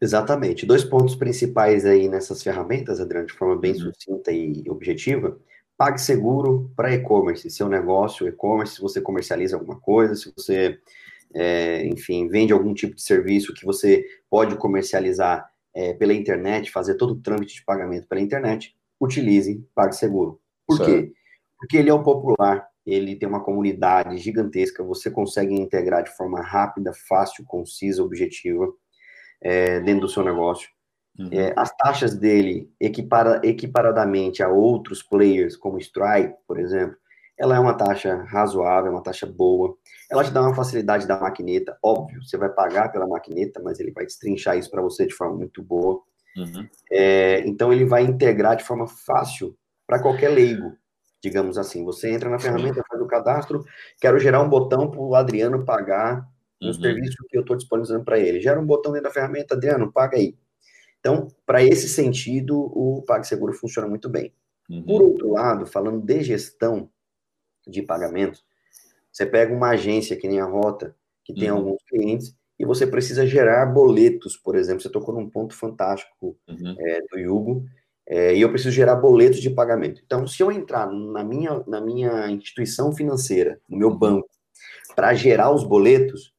Exatamente. 0.00 0.66
Dois 0.66 0.84
pontos 0.84 1.16
principais 1.16 1.84
aí 1.84 2.08
nessas 2.08 2.42
ferramentas, 2.42 3.00
Adriano, 3.00 3.26
de 3.26 3.32
forma 3.32 3.56
bem 3.56 3.72
uhum. 3.72 3.92
sucinta 3.92 4.30
e 4.30 4.64
objetiva. 4.68 5.36
PagSeguro 5.76 6.70
para 6.76 6.94
e-commerce, 6.94 7.50
seu 7.50 7.68
negócio, 7.68 8.28
e-commerce, 8.28 8.76
se 8.76 8.80
você 8.80 9.00
comercializa 9.00 9.56
alguma 9.56 9.78
coisa, 9.80 10.14
se 10.14 10.32
você, 10.36 10.78
é, 11.34 11.84
enfim, 11.86 12.28
vende 12.28 12.52
algum 12.52 12.72
tipo 12.72 12.94
de 12.94 13.02
serviço 13.02 13.54
que 13.54 13.64
você 13.64 14.04
pode 14.30 14.56
comercializar 14.56 15.48
é, 15.74 15.92
pela 15.94 16.14
internet, 16.14 16.70
fazer 16.70 16.94
todo 16.94 17.12
o 17.12 17.20
trâmite 17.20 17.56
de 17.56 17.64
pagamento 17.64 18.06
pela 18.06 18.20
internet, 18.20 18.76
utilize 19.00 19.66
PagSeguro. 19.74 20.40
Por 20.66 20.76
certo. 20.76 20.90
quê? 20.90 21.12
Porque 21.58 21.76
ele 21.76 21.90
é 21.90 21.94
o 21.94 22.02
popular, 22.02 22.68
ele 22.86 23.16
tem 23.16 23.28
uma 23.28 23.42
comunidade 23.42 24.16
gigantesca, 24.18 24.84
você 24.84 25.10
consegue 25.10 25.54
integrar 25.54 26.04
de 26.04 26.16
forma 26.16 26.40
rápida, 26.40 26.92
fácil, 26.92 27.44
concisa, 27.44 28.02
objetiva 28.02 28.72
é, 29.40 29.80
dentro 29.80 30.02
do 30.02 30.08
seu 30.08 30.22
negócio. 30.22 30.68
Uhum. 31.18 31.28
É, 31.30 31.52
as 31.56 31.74
taxas 31.76 32.14
dele, 32.14 32.68
equipara, 32.80 33.40
equiparadamente 33.44 34.42
a 34.42 34.48
outros 34.48 35.02
players, 35.02 35.56
como 35.56 35.78
Stripe, 35.78 36.34
por 36.46 36.58
exemplo, 36.58 36.96
ela 37.38 37.56
é 37.56 37.58
uma 37.58 37.74
taxa 37.74 38.24
razoável, 38.28 38.92
uma 38.92 39.02
taxa 39.02 39.26
boa. 39.26 39.76
Ela 40.10 40.24
te 40.24 40.30
dá 40.30 40.42
uma 40.42 40.54
facilidade 40.54 41.06
da 41.06 41.18
maquineta, 41.18 41.76
óbvio, 41.82 42.22
você 42.22 42.36
vai 42.36 42.48
pagar 42.48 42.90
pela 42.90 43.06
maquineta, 43.06 43.60
mas 43.62 43.78
ele 43.80 43.92
vai 43.92 44.04
destrinchar 44.04 44.56
isso 44.56 44.70
para 44.70 44.82
você 44.82 45.06
de 45.06 45.14
forma 45.14 45.36
muito 45.36 45.62
boa. 45.62 46.00
Uhum. 46.36 46.68
É, 46.90 47.40
então, 47.46 47.72
ele 47.72 47.84
vai 47.84 48.02
integrar 48.02 48.56
de 48.56 48.64
forma 48.64 48.86
fácil 48.88 49.56
para 49.86 50.00
qualquer 50.00 50.30
leigo, 50.30 50.72
digamos 51.22 51.56
assim. 51.58 51.84
Você 51.84 52.10
entra 52.10 52.28
na 52.28 52.40
ferramenta, 52.40 52.82
faz 52.88 53.00
o 53.00 53.06
cadastro, 53.06 53.64
quero 54.00 54.18
gerar 54.18 54.42
um 54.42 54.48
botão 54.48 54.90
para 54.90 55.00
o 55.00 55.14
Adriano 55.14 55.64
pagar 55.64 56.28
no 56.60 56.68
uhum. 56.68 56.74
serviço 56.74 57.16
que 57.28 57.36
eu 57.36 57.42
estou 57.42 57.56
disponibilizando 57.56 58.04
para 58.04 58.18
ele. 58.18 58.40
Gera 58.40 58.60
um 58.60 58.66
botão 58.66 58.92
dentro 58.92 59.08
da 59.08 59.14
ferramenta, 59.14 59.54
Adriano, 59.54 59.92
paga 59.92 60.16
aí. 60.16 60.36
Então, 61.04 61.28
para 61.44 61.62
esse 61.62 61.86
sentido, 61.86 62.58
o 62.58 63.02
PagSeguro 63.02 63.52
funciona 63.52 63.86
muito 63.86 64.08
bem. 64.08 64.32
Uhum. 64.70 64.82
Por 64.84 65.02
outro 65.02 65.32
lado, 65.32 65.66
falando 65.66 66.00
de 66.00 66.22
gestão 66.22 66.88
de 67.66 67.82
pagamentos, 67.82 68.42
você 69.12 69.26
pega 69.26 69.54
uma 69.54 69.68
agência 69.68 70.16
que 70.16 70.26
nem 70.26 70.40
a 70.40 70.46
Rota, 70.46 70.96
que 71.22 71.34
tem 71.34 71.50
uhum. 71.50 71.58
alguns 71.58 71.82
clientes, 71.86 72.34
e 72.58 72.64
você 72.64 72.86
precisa 72.86 73.26
gerar 73.26 73.66
boletos, 73.66 74.34
por 74.34 74.56
exemplo. 74.56 74.80
Você 74.80 74.88
tocou 74.88 75.14
num 75.14 75.28
ponto 75.28 75.54
fantástico 75.54 76.38
uhum. 76.48 76.74
é, 76.78 77.00
do 77.12 77.18
Yugo, 77.18 77.66
é, 78.06 78.34
e 78.34 78.40
eu 78.40 78.48
preciso 78.48 78.70
gerar 78.70 78.96
boletos 78.96 79.42
de 79.42 79.50
pagamento. 79.50 80.00
Então, 80.06 80.26
se 80.26 80.42
eu 80.42 80.50
entrar 80.50 80.90
na 80.90 81.22
minha, 81.22 81.62
na 81.66 81.82
minha 81.82 82.30
instituição 82.30 82.94
financeira, 82.94 83.60
no 83.68 83.76
meu 83.76 83.90
uhum. 83.90 83.98
banco, 83.98 84.28
para 84.96 85.12
gerar 85.12 85.52
os 85.52 85.64
boletos, 85.64 86.32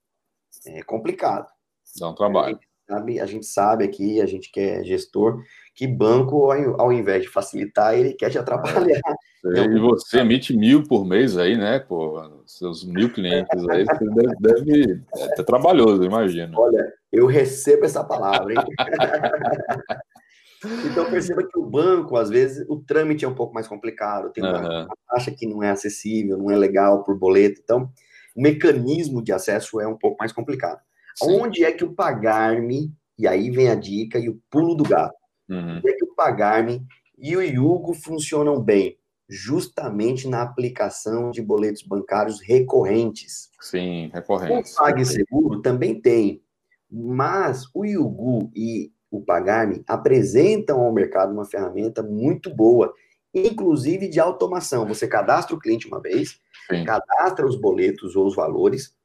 é 0.66 0.82
complicado. 0.82 1.54
Dá 2.00 2.10
um 2.10 2.16
trabalho. 2.16 2.60
A 2.88 2.98
gente, 2.98 3.00
sabe, 3.00 3.20
a 3.20 3.26
gente 3.26 3.46
sabe 3.46 3.84
aqui, 3.84 4.22
a 4.22 4.26
gente 4.26 4.52
que 4.52 4.60
é 4.60 4.84
gestor, 4.84 5.42
que 5.74 5.88
banco, 5.88 6.52
ao 6.52 6.92
invés 6.92 7.24
de 7.24 7.30
facilitar, 7.30 7.96
ele 7.96 8.14
quer 8.14 8.30
te 8.30 8.38
atrapalhar. 8.38 9.02
É, 9.46 9.62
e 9.66 9.80
você 9.80 10.20
emite 10.20 10.56
mil 10.56 10.84
por 10.84 11.06
mês 11.06 11.38
aí, 11.38 11.58
né? 11.58 11.80
Pô, 11.80 12.22
seus 12.46 12.84
mil 12.86 13.12
clientes 13.12 13.68
aí, 13.70 13.86
você 13.86 14.06
deve, 14.06 14.36
deve 14.40 15.02
é 15.14 15.44
trabalhoso, 15.44 16.04
imagino. 16.04 16.60
Olha, 16.60 16.94
eu 17.12 17.26
recebo 17.26 17.86
essa 17.86 18.04
palavra, 18.04 18.54
hein? 18.54 18.60
Então 20.84 21.10
perceba 21.10 21.44
que 21.44 21.60
o 21.60 21.66
banco, 21.66 22.16
às 22.16 22.30
vezes, 22.30 22.66
o 22.68 22.78
trâmite 22.80 23.24
é 23.24 23.28
um 23.28 23.36
pouco 23.36 23.54
mais 23.54 23.68
complicado, 23.68 24.32
tem 24.32 24.44
uma, 24.44 24.62
uhum. 24.62 24.86
uma 24.86 24.98
taxa 25.08 25.30
que 25.30 25.46
não 25.46 25.62
é 25.62 25.70
acessível, 25.70 26.38
não 26.38 26.50
é 26.50 26.58
legal 26.58 27.04
por 27.04 27.16
boleto. 27.16 27.62
Então, 27.64 27.92
o 28.36 28.42
mecanismo 28.42 29.24
de 29.24 29.32
acesso 29.32 29.80
é 29.80 29.88
um 29.88 29.98
pouco 29.98 30.18
mais 30.20 30.32
complicado. 30.32 30.82
Sim. 31.16 31.42
Onde 31.42 31.64
é 31.64 31.72
que 31.72 31.84
o 31.84 31.94
pagar-me, 31.94 32.94
e 33.18 33.28
aí 33.28 33.50
vem 33.50 33.70
a 33.70 33.76
dica 33.76 34.20
e 34.20 34.30
o 34.30 34.40
pulo 34.50 34.76
do 34.76 34.84
gato, 34.84 35.16
uhum. 35.50 35.78
onde 35.78 35.90
é 35.90 35.94
que 35.94 36.04
o 36.04 36.14
pagar-me 36.16 36.86
e 37.18 37.36
o 37.36 37.42
Yugo 37.42 37.94
funcionam 37.94 38.60
bem? 38.60 38.98
Justamente 39.28 40.28
na 40.28 40.44
aplicação 40.44 41.32
de 41.32 41.42
boletos 41.42 41.82
bancários 41.82 42.40
recorrentes. 42.42 43.50
Sim, 43.60 44.12
recorrentes. 44.14 44.74
O 44.74 44.76
PagSeguro 44.76 45.62
também 45.62 46.00
tem, 46.00 46.44
mas 46.92 47.64
o 47.74 47.86
Yugu 47.86 48.52
e 48.56 48.92
o 49.10 49.22
Pagar-me 49.22 49.82
apresentam 49.88 50.82
ao 50.82 50.92
mercado 50.92 51.32
uma 51.32 51.46
ferramenta 51.46 52.04
muito 52.04 52.54
boa 52.54 52.94
inclusive 53.36 54.08
de 54.08 54.20
automação. 54.20 54.88
Você 54.88 55.08
cadastra 55.08 55.56
o 55.56 55.60
cliente 55.60 55.88
uma 55.88 56.00
vez, 56.00 56.40
Sim. 56.70 56.86
cadastra 56.86 57.46
os 57.46 57.60
boletos 57.60 58.16
ou 58.16 58.26
os 58.26 58.36
valores, 58.36 58.96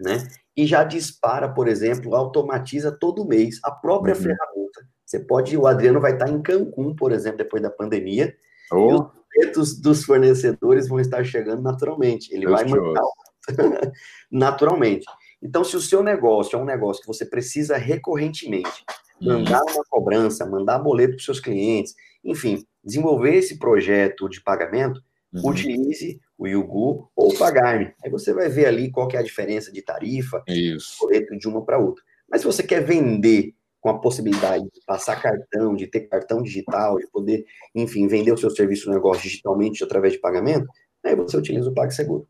né? 0.00 0.28
E 0.60 0.66
já 0.66 0.84
dispara, 0.84 1.48
por 1.48 1.66
exemplo, 1.66 2.14
automatiza 2.14 2.92
todo 2.92 3.26
mês 3.26 3.58
a 3.64 3.70
própria 3.70 4.14
uhum. 4.14 4.20
ferramenta. 4.20 4.86
Você 5.06 5.18
pode, 5.20 5.56
o 5.56 5.66
Adriano 5.66 5.98
vai 5.98 6.12
estar 6.12 6.28
em 6.28 6.42
Cancún, 6.42 6.94
por 6.94 7.12
exemplo, 7.12 7.38
depois 7.38 7.62
da 7.62 7.70
pandemia, 7.70 8.34
oh. 8.70 8.76
e 8.76 8.92
os 8.92 9.00
boletos 9.00 9.80
dos 9.80 10.04
fornecedores 10.04 10.86
vão 10.86 11.00
estar 11.00 11.24
chegando 11.24 11.62
naturalmente. 11.62 12.30
Ele 12.34 12.46
vai 12.46 12.66
mandar 12.66 13.00
naturalmente. 14.30 15.06
Então, 15.42 15.64
se 15.64 15.74
o 15.76 15.80
seu 15.80 16.02
negócio 16.02 16.58
é 16.58 16.60
um 16.60 16.66
negócio 16.66 17.00
que 17.00 17.08
você 17.08 17.24
precisa 17.24 17.78
recorrentemente 17.78 18.84
mandar 19.18 19.62
uma 19.62 19.84
cobrança, 19.88 20.44
mandar 20.44 20.78
boleto 20.78 21.12
para 21.12 21.20
os 21.20 21.24
seus 21.24 21.40
clientes, 21.40 21.94
enfim, 22.22 22.62
desenvolver 22.84 23.34
esse 23.34 23.58
projeto 23.58 24.28
de 24.28 24.42
pagamento, 24.42 25.00
uhum. 25.32 25.48
utilize 25.48 26.20
o 26.40 26.48
Yugu 26.48 27.10
ou 27.14 27.28
o 27.28 27.38
Pagar-me. 27.38 27.92
Aí 28.02 28.10
você 28.10 28.32
vai 28.32 28.48
ver 28.48 28.64
ali 28.64 28.90
qual 28.90 29.06
que 29.06 29.14
é 29.14 29.20
a 29.20 29.22
diferença 29.22 29.70
de 29.70 29.82
tarifa, 29.82 30.42
Isso. 30.48 31.06
de 31.38 31.46
uma 31.46 31.62
para 31.62 31.78
outra. 31.78 32.02
Mas 32.30 32.40
se 32.40 32.46
você 32.46 32.62
quer 32.62 32.82
vender 32.82 33.54
com 33.78 33.90
a 33.90 33.98
possibilidade 33.98 34.64
de 34.64 34.80
passar 34.86 35.20
cartão, 35.20 35.76
de 35.76 35.86
ter 35.86 36.00
cartão 36.08 36.42
digital, 36.42 36.98
de 36.98 37.06
poder, 37.08 37.44
enfim, 37.74 38.08
vender 38.08 38.32
o 38.32 38.38
seu 38.38 38.48
serviço 38.48 38.88
no 38.88 38.94
negócio 38.94 39.22
digitalmente 39.22 39.84
através 39.84 40.14
de 40.14 40.18
pagamento, 40.18 40.66
aí 41.04 41.14
você 41.14 41.36
utiliza 41.36 41.68
o 41.68 41.74
PagSeguro. 41.74 42.26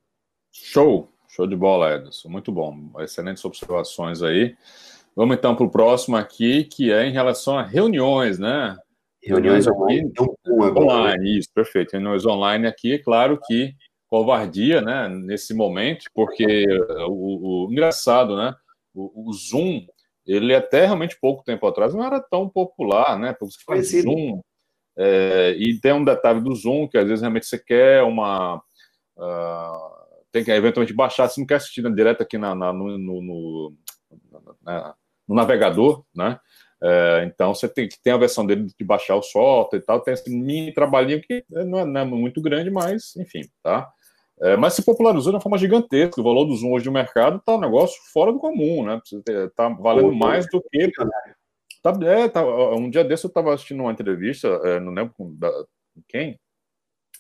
Show! 0.53 1.09
Show 1.29 1.47
de 1.47 1.55
bola, 1.55 1.95
Edson. 1.95 2.29
Muito 2.29 2.51
bom. 2.51 2.91
Excelentes 2.99 3.45
observações 3.45 4.23
aí. 4.23 4.57
Vamos 5.15 5.37
então 5.37 5.55
para 5.55 5.67
o 5.67 5.71
próximo 5.71 6.17
aqui, 6.17 6.65
que 6.65 6.93
é 6.93 7.07
em 7.07 7.13
relação 7.13 7.57
a 7.57 7.63
reuniões, 7.63 8.41
né? 8.41 8.77
Reuniões 9.23 9.69
online. 9.69 10.13
online, 10.49 11.39
isso, 11.39 11.49
perfeito. 11.55 11.93
Reuniões 11.93 12.27
online 12.27 12.67
aqui, 12.67 12.95
é 12.95 12.99
claro 12.99 13.39
que 13.47 13.75
covardia, 14.11 14.81
né, 14.81 15.09
nesse 15.09 15.55
momento, 15.55 16.07
porque 16.13 16.67
o, 17.07 17.67
o 17.67 17.73
engraçado, 17.73 18.37
né, 18.37 18.55
o, 18.93 19.31
o, 19.31 19.33
Zoom, 19.33 19.87
ele 20.27 20.53
até 20.53 20.85
realmente 20.85 21.19
pouco 21.21 21.45
tempo 21.45 21.65
atrás 21.67 21.95
não 21.95 22.05
era 22.05 22.21
tão 22.21 22.49
popular, 22.49 23.17
né, 23.17 23.33
porque 23.33 23.55
você 23.55 23.65
faz 23.65 24.03
Zoom, 24.03 24.41
é, 24.99 25.55
e 25.57 25.81
tem 25.81 25.93
um 25.93 26.05
detalhe 26.05 26.41
do 26.41 26.55
Zoom, 26.55 26.89
que 26.89 26.99
às 26.99 27.07
vezes 27.07 27.21
realmente 27.21 27.47
você 27.47 27.59
quer 27.59 28.03
uma... 28.03 28.61
Uh, 29.17 30.01
tem 30.33 30.45
que 30.45 30.51
eventualmente 30.51 30.95
baixar, 30.95 31.29
se 31.29 31.39
não 31.39 31.47
quer 31.47 31.57
assistir 31.57 31.83
né, 31.83 31.91
direto 31.91 32.23
aqui 32.23 32.39
na, 32.39 32.55
na 32.55 32.73
no, 32.73 32.99
no, 32.99 33.23
no, 33.23 33.75
na, 34.63 34.95
no 35.29 35.35
navegador, 35.35 36.05
né, 36.15 36.39
é, 36.83 37.25
então 37.27 37.55
você 37.55 37.69
tem 37.69 37.87
que 37.87 38.01
ter 38.03 38.11
a 38.11 38.17
versão 38.17 38.47
dele 38.47 38.67
de 38.67 38.85
baixar 38.85 39.15
o 39.15 39.23
software 39.23 39.79
e 39.79 39.83
tal, 39.83 40.01
tem 40.01 40.15
esse 40.15 40.31
mini 40.31 40.73
trabalhinho 40.73 41.21
que 41.21 41.45
não 41.49 41.81
é, 41.81 41.85
não 41.85 42.01
é 42.01 42.05
muito 42.05 42.41
grande, 42.41 42.71
mas 42.71 43.15
enfim, 43.17 43.43
tá? 43.63 43.91
É, 44.43 44.57
mas 44.57 44.75
se 44.75 44.83
popularizou 44.83 45.33
de 45.33 45.37
uma 45.37 45.43
forma 45.43 45.59
gigantesca. 45.59 46.21
O 46.21 46.25
valor 46.25 46.47
do 46.47 46.57
Zoom 46.57 46.73
hoje 46.73 46.87
no 46.87 46.93
mercado 46.93 47.37
está 47.37 47.57
um 47.57 47.61
negócio 47.61 48.01
fora 48.13 48.33
do 48.33 48.39
comum, 48.39 48.85
né? 48.85 49.01
Está 49.47 49.69
valendo 49.69 50.13
mais 50.13 50.47
do 50.51 50.63
que. 50.63 50.91
Tá, 51.83 51.93
é, 52.03 52.29
tá, 52.29 52.45
um 52.75 52.91
dia 52.91 53.05
desse 53.05 53.25
eu 53.25 53.29
estava 53.29 53.55
assistindo 53.55 53.81
uma 53.81 53.93
entrevista, 53.93 54.49
é, 54.65 54.79
não 54.81 54.93
lembro 54.93 55.15
com, 55.17 55.35
da, 55.35 55.51
quem, 56.09 56.39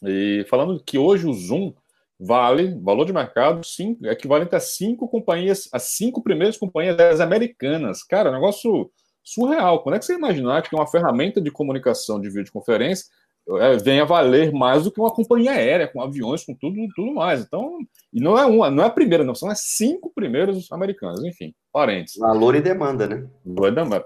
E 0.03 0.45
falando 0.49 0.83
que 0.85 0.99
hoje 0.99 1.27
o 1.27 1.33
Zoom 1.33 1.73
vale, 2.19 2.79
valor 2.83 3.07
de 3.07 3.13
mercado, 3.13 3.65
cinco, 3.65 4.07
equivalente 4.07 4.55
a 4.55 4.61
cinco 4.61 5.09
companhias, 5.09 5.69
as 5.73 5.85
cinco 5.85 6.23
primeiras 6.23 6.59
companhias 6.59 7.21
americanas. 7.21 8.03
Cara, 8.03 8.31
negócio 8.31 8.91
surreal. 9.25 9.83
Quando 9.83 9.95
é 9.97 9.99
que 9.99 10.05
você 10.05 10.15
imaginar 10.15 10.63
que 10.63 10.75
uma 10.75 10.87
ferramenta 10.87 11.41
de 11.41 11.51
comunicação 11.51 12.21
de 12.21 12.29
videoconferência 12.29 13.07
é, 13.59 13.77
venha 13.77 14.05
valer 14.05 14.53
mais 14.53 14.85
do 14.85 14.93
que 14.93 15.01
uma 15.01 15.13
companhia 15.13 15.53
aérea, 15.53 15.89
com 15.89 16.01
aviões, 16.01 16.45
com 16.45 16.55
tudo, 16.55 16.77
tudo 16.95 17.13
mais. 17.13 17.43
Então, 17.43 17.79
e 18.13 18.21
não 18.21 18.39
é 18.39 18.45
uma, 18.47 18.71
não 18.71 18.85
é 18.85 18.87
a 18.87 18.91
primeira, 18.91 19.25
não, 19.25 19.35
são 19.35 19.51
as 19.51 19.61
cinco 19.63 20.13
primeiros 20.15 20.71
americanos, 20.71 21.25
enfim, 21.25 21.55
parentes. 21.73 22.17
Valor 22.17 22.55
e 22.55 22.61
demanda, 22.61 23.07
né? 23.07 23.27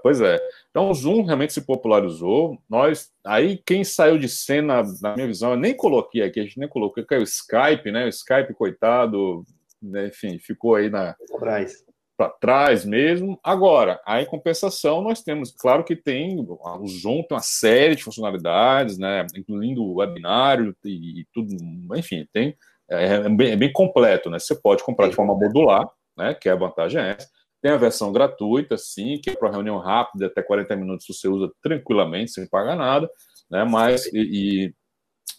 Pois 0.01 0.21
é. 0.21 0.39
Então, 0.69 0.89
o 0.89 0.93
Zoom 0.93 1.23
realmente 1.23 1.53
se 1.53 1.61
popularizou. 1.61 2.57
Nós, 2.69 3.11
aí, 3.23 3.57
quem 3.65 3.83
saiu 3.83 4.17
de 4.17 4.29
cena, 4.29 4.81
na 5.01 5.15
minha 5.15 5.27
visão, 5.27 5.51
eu 5.51 5.57
nem 5.57 5.75
coloquei 5.75 6.23
aqui, 6.23 6.39
a 6.39 6.43
gente 6.43 6.59
nem 6.59 6.69
colocou, 6.69 7.05
que 7.05 7.13
é 7.13 7.19
o 7.19 7.23
Skype, 7.23 7.91
né? 7.91 8.05
O 8.05 8.09
Skype, 8.09 8.53
coitado, 8.53 9.43
né? 9.81 10.07
enfim, 10.07 10.39
ficou 10.39 10.75
aí 10.75 10.89
na. 10.89 11.15
Atrás 11.35 11.85
para 12.17 12.29
trás 12.29 12.85
mesmo. 12.85 13.39
Agora, 13.43 13.99
em 14.07 14.25
compensação, 14.25 15.01
nós 15.01 15.21
temos, 15.21 15.51
claro 15.51 15.83
que 15.83 15.95
tem, 15.95 16.39
o 16.39 16.87
Zoom 16.87 17.23
tem 17.23 17.35
uma 17.35 17.41
série 17.41 17.95
de 17.95 18.03
funcionalidades, 18.03 18.97
né, 18.97 19.25
incluindo 19.35 19.83
o 19.83 19.95
webinário 19.95 20.75
e, 20.83 21.21
e 21.21 21.27
tudo, 21.33 21.55
enfim, 21.95 22.27
tem, 22.31 22.55
é, 22.89 23.15
é, 23.15 23.29
bem, 23.29 23.51
é, 23.51 23.55
bem, 23.55 23.71
completo, 23.71 24.29
né, 24.29 24.39
você 24.39 24.55
pode 24.55 24.83
comprar 24.83 25.07
de 25.09 25.15
forma 25.15 25.35
modular, 25.35 25.87
né, 26.17 26.33
que 26.33 26.47
é 26.47 26.51
a 26.51 26.55
vantagem 26.55 27.01
é 27.01 27.11
essa, 27.11 27.29
tem 27.61 27.71
a 27.71 27.77
versão 27.77 28.11
gratuita, 28.11 28.77
sim, 28.77 29.19
que 29.21 29.31
é 29.31 29.35
para 29.35 29.51
reunião 29.51 29.77
rápida, 29.77 30.27
até 30.27 30.41
40 30.41 30.75
minutos 30.75 31.05
você 31.07 31.27
usa 31.27 31.51
tranquilamente, 31.61 32.31
sem 32.31 32.47
pagar 32.47 32.75
nada, 32.75 33.09
né, 33.49 33.63
mas, 33.65 34.05
e, 34.07 34.19
e 34.67 34.73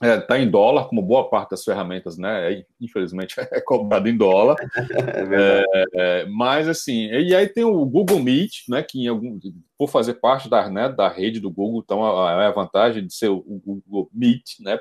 está 0.02 0.06
é, 0.06 0.20
tá 0.20 0.38
em 0.38 0.50
dólar, 0.50 0.88
como 0.88 1.00
boa 1.00 1.28
parte 1.28 1.50
das 1.50 1.64
ferramentas, 1.64 2.18
né? 2.18 2.52
É, 2.52 2.66
infelizmente 2.80 3.34
é 3.50 3.60
cobrado 3.60 4.08
em 4.08 4.16
dólar. 4.16 4.56
É, 5.28 5.84
é, 5.94 6.26
mas 6.26 6.68
assim, 6.68 7.06
e 7.06 7.34
aí 7.34 7.48
tem 7.48 7.64
o 7.64 7.84
Google 7.84 8.20
Meet, 8.20 8.68
né? 8.68 8.82
Que 8.82 9.06
algum, 9.08 9.38
por 9.76 9.88
fazer 9.88 10.14
parte 10.14 10.48
da, 10.48 10.70
né, 10.70 10.88
da 10.88 11.08
rede 11.08 11.40
do 11.40 11.50
Google, 11.50 11.82
então 11.84 12.00
é 12.28 12.46
a 12.46 12.50
vantagem 12.50 13.06
de 13.06 13.12
ser 13.12 13.28
o, 13.28 13.38
o 13.38 13.82
Google 13.86 14.10
Meet, 14.12 14.60
né? 14.60 14.78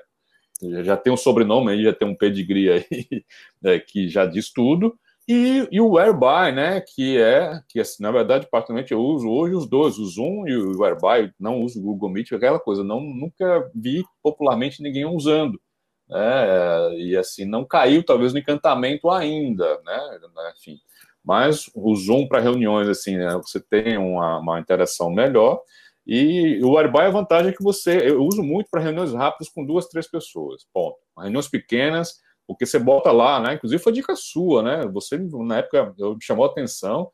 Já 0.83 0.95
tem 0.95 1.11
um 1.11 1.17
sobrenome 1.17 1.71
aí, 1.71 1.83
já 1.83 1.93
tem 1.93 2.07
um 2.07 2.15
pedigree 2.15 2.69
aí 2.71 2.85
que 3.87 4.07
já 4.07 4.25
diz 4.25 4.51
tudo. 4.51 4.97
E, 5.27 5.67
e, 5.71 5.81
o 5.81 5.93
Whereby, 5.93 6.51
né, 6.53 6.81
que 6.81 7.17
é, 7.17 7.59
que 7.67 7.79
assim, 7.79 8.03
na 8.03 8.11
verdade, 8.11 8.47
particularmente 8.49 8.91
eu 8.91 8.99
uso 8.99 9.27
hoje 9.27 9.55
os 9.55 9.67
dois, 9.67 9.97
o 9.97 10.05
Zoom 10.05 10.47
e 10.47 10.55
o 10.55 10.79
Whereby, 10.79 11.33
não 11.39 11.61
uso 11.61 11.79
o 11.79 11.83
Google 11.83 12.11
Meet, 12.11 12.31
aquela 12.31 12.59
coisa, 12.59 12.83
não, 12.83 13.01
nunca 13.01 13.71
vi 13.73 14.03
popularmente 14.21 14.83
ninguém 14.83 15.05
usando, 15.05 15.59
né, 16.07 16.95
e 16.99 17.17
assim, 17.17 17.43
não 17.43 17.65
caiu 17.65 18.03
talvez 18.05 18.33
no 18.33 18.39
encantamento 18.39 19.09
ainda, 19.09 19.81
né, 19.83 20.19
enfim, 20.59 20.77
mas 21.23 21.71
o 21.73 21.95
Zoom 21.95 22.27
para 22.27 22.39
reuniões, 22.39 22.87
assim, 22.87 23.17
né, 23.17 23.35
você 23.37 23.59
tem 23.59 23.97
uma, 23.97 24.37
uma 24.37 24.59
interação 24.59 25.09
melhor, 25.09 25.59
e 26.05 26.59
o 26.63 26.73
Whereby, 26.75 26.99
a 26.99 27.09
vantagem 27.09 27.49
é 27.49 27.55
que 27.55 27.63
você, 27.63 28.11
eu 28.11 28.23
uso 28.23 28.43
muito 28.43 28.69
para 28.69 28.79
reuniões 28.79 29.11
rápidas 29.11 29.49
com 29.49 29.65
duas, 29.65 29.87
três 29.87 30.07
pessoas, 30.07 30.67
ponto, 30.71 30.97
reuniões 31.17 31.47
pequenas, 31.47 32.19
porque 32.47 32.65
você 32.65 32.79
bota 32.79 33.11
lá, 33.11 33.39
né? 33.39 33.53
Inclusive 33.55 33.81
foi 33.81 33.93
dica 33.93 34.15
sua, 34.15 34.61
né? 34.61 34.89
Você, 34.93 35.17
na 35.17 35.57
época, 35.57 35.93
eu, 35.97 36.13
me 36.15 36.23
chamou 36.23 36.45
a 36.45 36.49
atenção. 36.49 37.09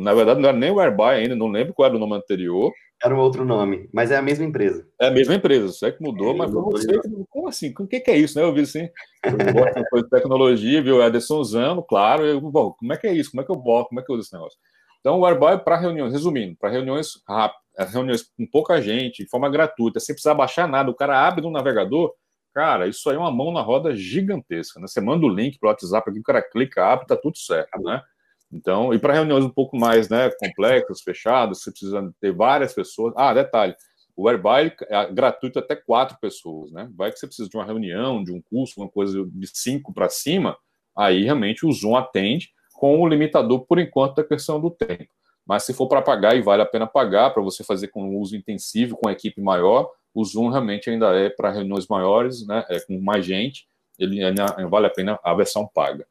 Na 0.00 0.12
verdade, 0.12 0.40
não 0.40 0.48
era 0.48 0.58
nem 0.58 0.70
o 0.70 0.80
Airbuy 0.80 1.14
ainda, 1.14 1.36
não 1.36 1.48
lembro 1.48 1.72
qual 1.72 1.86
era 1.86 1.96
o 1.96 2.00
nome 2.00 2.14
anterior. 2.14 2.72
Era 3.02 3.14
um 3.14 3.20
outro 3.20 3.44
nome, 3.44 3.88
mas 3.92 4.10
é 4.10 4.16
a 4.16 4.22
mesma 4.22 4.44
empresa. 4.44 4.84
É 5.00 5.06
a 5.06 5.10
mesma 5.10 5.34
empresa, 5.34 5.68
sei 5.72 5.92
que 5.92 6.02
mudou, 6.02 6.32
é, 6.32 6.36
mas 6.36 6.50
foi 6.50 6.62
você. 6.62 7.00
Como 7.30 7.48
assim? 7.48 7.72
O 7.78 7.86
que, 7.86 8.00
que 8.00 8.10
é 8.10 8.16
isso, 8.16 8.36
né? 8.36 8.44
Eu 8.44 8.52
vi 8.52 8.62
assim, 8.62 8.88
eu 9.24 9.52
boto 9.52 9.84
coisa 9.88 10.04
de 10.04 10.10
tecnologia, 10.10 10.82
viu 10.82 10.96
o 10.96 11.02
Ederson 11.02 11.38
usando, 11.38 11.80
claro. 11.82 12.24
Eu, 12.24 12.40
bom, 12.40 12.72
como 12.72 12.92
é 12.92 12.96
que 12.96 13.06
é 13.06 13.12
isso? 13.12 13.30
Como 13.30 13.40
é 13.40 13.44
que 13.44 13.52
eu 13.52 13.56
boto? 13.56 13.90
Como 13.90 14.00
é 14.00 14.02
que 14.04 14.10
eu 14.10 14.16
uso 14.16 14.24
esse 14.24 14.32
negócio? 14.32 14.58
Então, 14.98 15.20
o 15.20 15.24
Airbuy 15.24 15.58
para 15.58 15.76
reuniões, 15.76 16.12
resumindo, 16.12 16.56
para 16.58 16.70
reuniões 16.70 17.22
rápidas, 17.26 17.92
reuniões 17.92 18.22
com 18.22 18.44
pouca 18.46 18.82
gente, 18.82 19.22
de 19.22 19.30
forma 19.30 19.48
gratuita, 19.48 20.00
sem 20.00 20.12
precisar 20.12 20.34
baixar 20.34 20.66
nada, 20.66 20.90
o 20.90 20.94
cara 20.94 21.24
abre 21.24 21.40
no 21.40 21.52
navegador, 21.52 22.12
Cara, 22.58 22.88
isso 22.88 23.08
aí 23.08 23.14
é 23.14 23.18
uma 23.20 23.30
mão 23.30 23.52
na 23.52 23.60
roda 23.60 23.94
gigantesca, 23.94 24.80
né? 24.80 24.88
Você 24.88 25.00
manda 25.00 25.24
o 25.24 25.28
link 25.28 25.60
para 25.60 25.68
o 25.68 25.70
WhatsApp 25.70 26.10
aqui, 26.10 26.18
o 26.18 26.24
cara 26.24 26.42
clica, 26.42 26.84
abre, 26.84 27.06
tá 27.06 27.16
tudo 27.16 27.38
certo, 27.38 27.80
né? 27.80 28.02
Então, 28.50 28.92
e 28.92 28.98
para 28.98 29.14
reuniões 29.14 29.44
um 29.44 29.48
pouco 29.48 29.76
mais 29.76 30.08
né, 30.08 30.28
complexas, 30.40 31.00
fechadas, 31.00 31.60
você 31.62 31.70
precisa 31.70 32.12
ter 32.20 32.32
várias 32.32 32.74
pessoas. 32.74 33.14
Ah, 33.16 33.32
detalhe, 33.32 33.76
o 34.16 34.24
Whereby 34.24 34.74
é 34.88 35.12
gratuito 35.12 35.60
até 35.60 35.76
quatro 35.76 36.18
pessoas, 36.20 36.72
né? 36.72 36.90
Vai 36.96 37.12
que 37.12 37.20
você 37.20 37.28
precisa 37.28 37.48
de 37.48 37.56
uma 37.56 37.64
reunião, 37.64 38.24
de 38.24 38.32
um 38.32 38.42
curso, 38.42 38.80
uma 38.80 38.88
coisa 38.88 39.24
de 39.24 39.46
cinco 39.54 39.94
para 39.94 40.08
cima, 40.08 40.58
aí 40.96 41.22
realmente 41.22 41.64
o 41.64 41.70
Zoom 41.70 41.94
atende 41.94 42.50
com 42.74 43.00
o 43.00 43.06
limitador, 43.06 43.66
por 43.66 43.78
enquanto, 43.78 44.16
da 44.16 44.24
questão 44.24 44.60
do 44.60 44.68
tempo. 44.68 45.06
Mas 45.46 45.62
se 45.62 45.72
for 45.72 45.86
para 45.86 46.02
pagar 46.02 46.36
e 46.36 46.42
vale 46.42 46.62
a 46.62 46.66
pena 46.66 46.88
pagar, 46.88 47.30
para 47.30 47.40
você 47.40 47.62
fazer 47.62 47.86
com 47.86 48.16
uso 48.18 48.34
intensivo, 48.34 48.96
com 48.96 49.08
a 49.08 49.12
equipe 49.12 49.40
maior, 49.40 49.88
o 50.14 50.24
Zoom 50.24 50.48
realmente 50.48 50.90
ainda 50.90 51.14
é 51.14 51.30
para 51.30 51.52
reuniões 51.52 51.86
maiores, 51.86 52.46
né, 52.46 52.64
é, 52.68 52.80
com 52.80 53.00
mais 53.00 53.24
gente, 53.24 53.66
ele 53.98 54.20
vale 54.70 54.86
a 54.86 54.90
pena 54.90 55.18
a 55.22 55.34
versão 55.34 55.66
paga. 55.66 56.06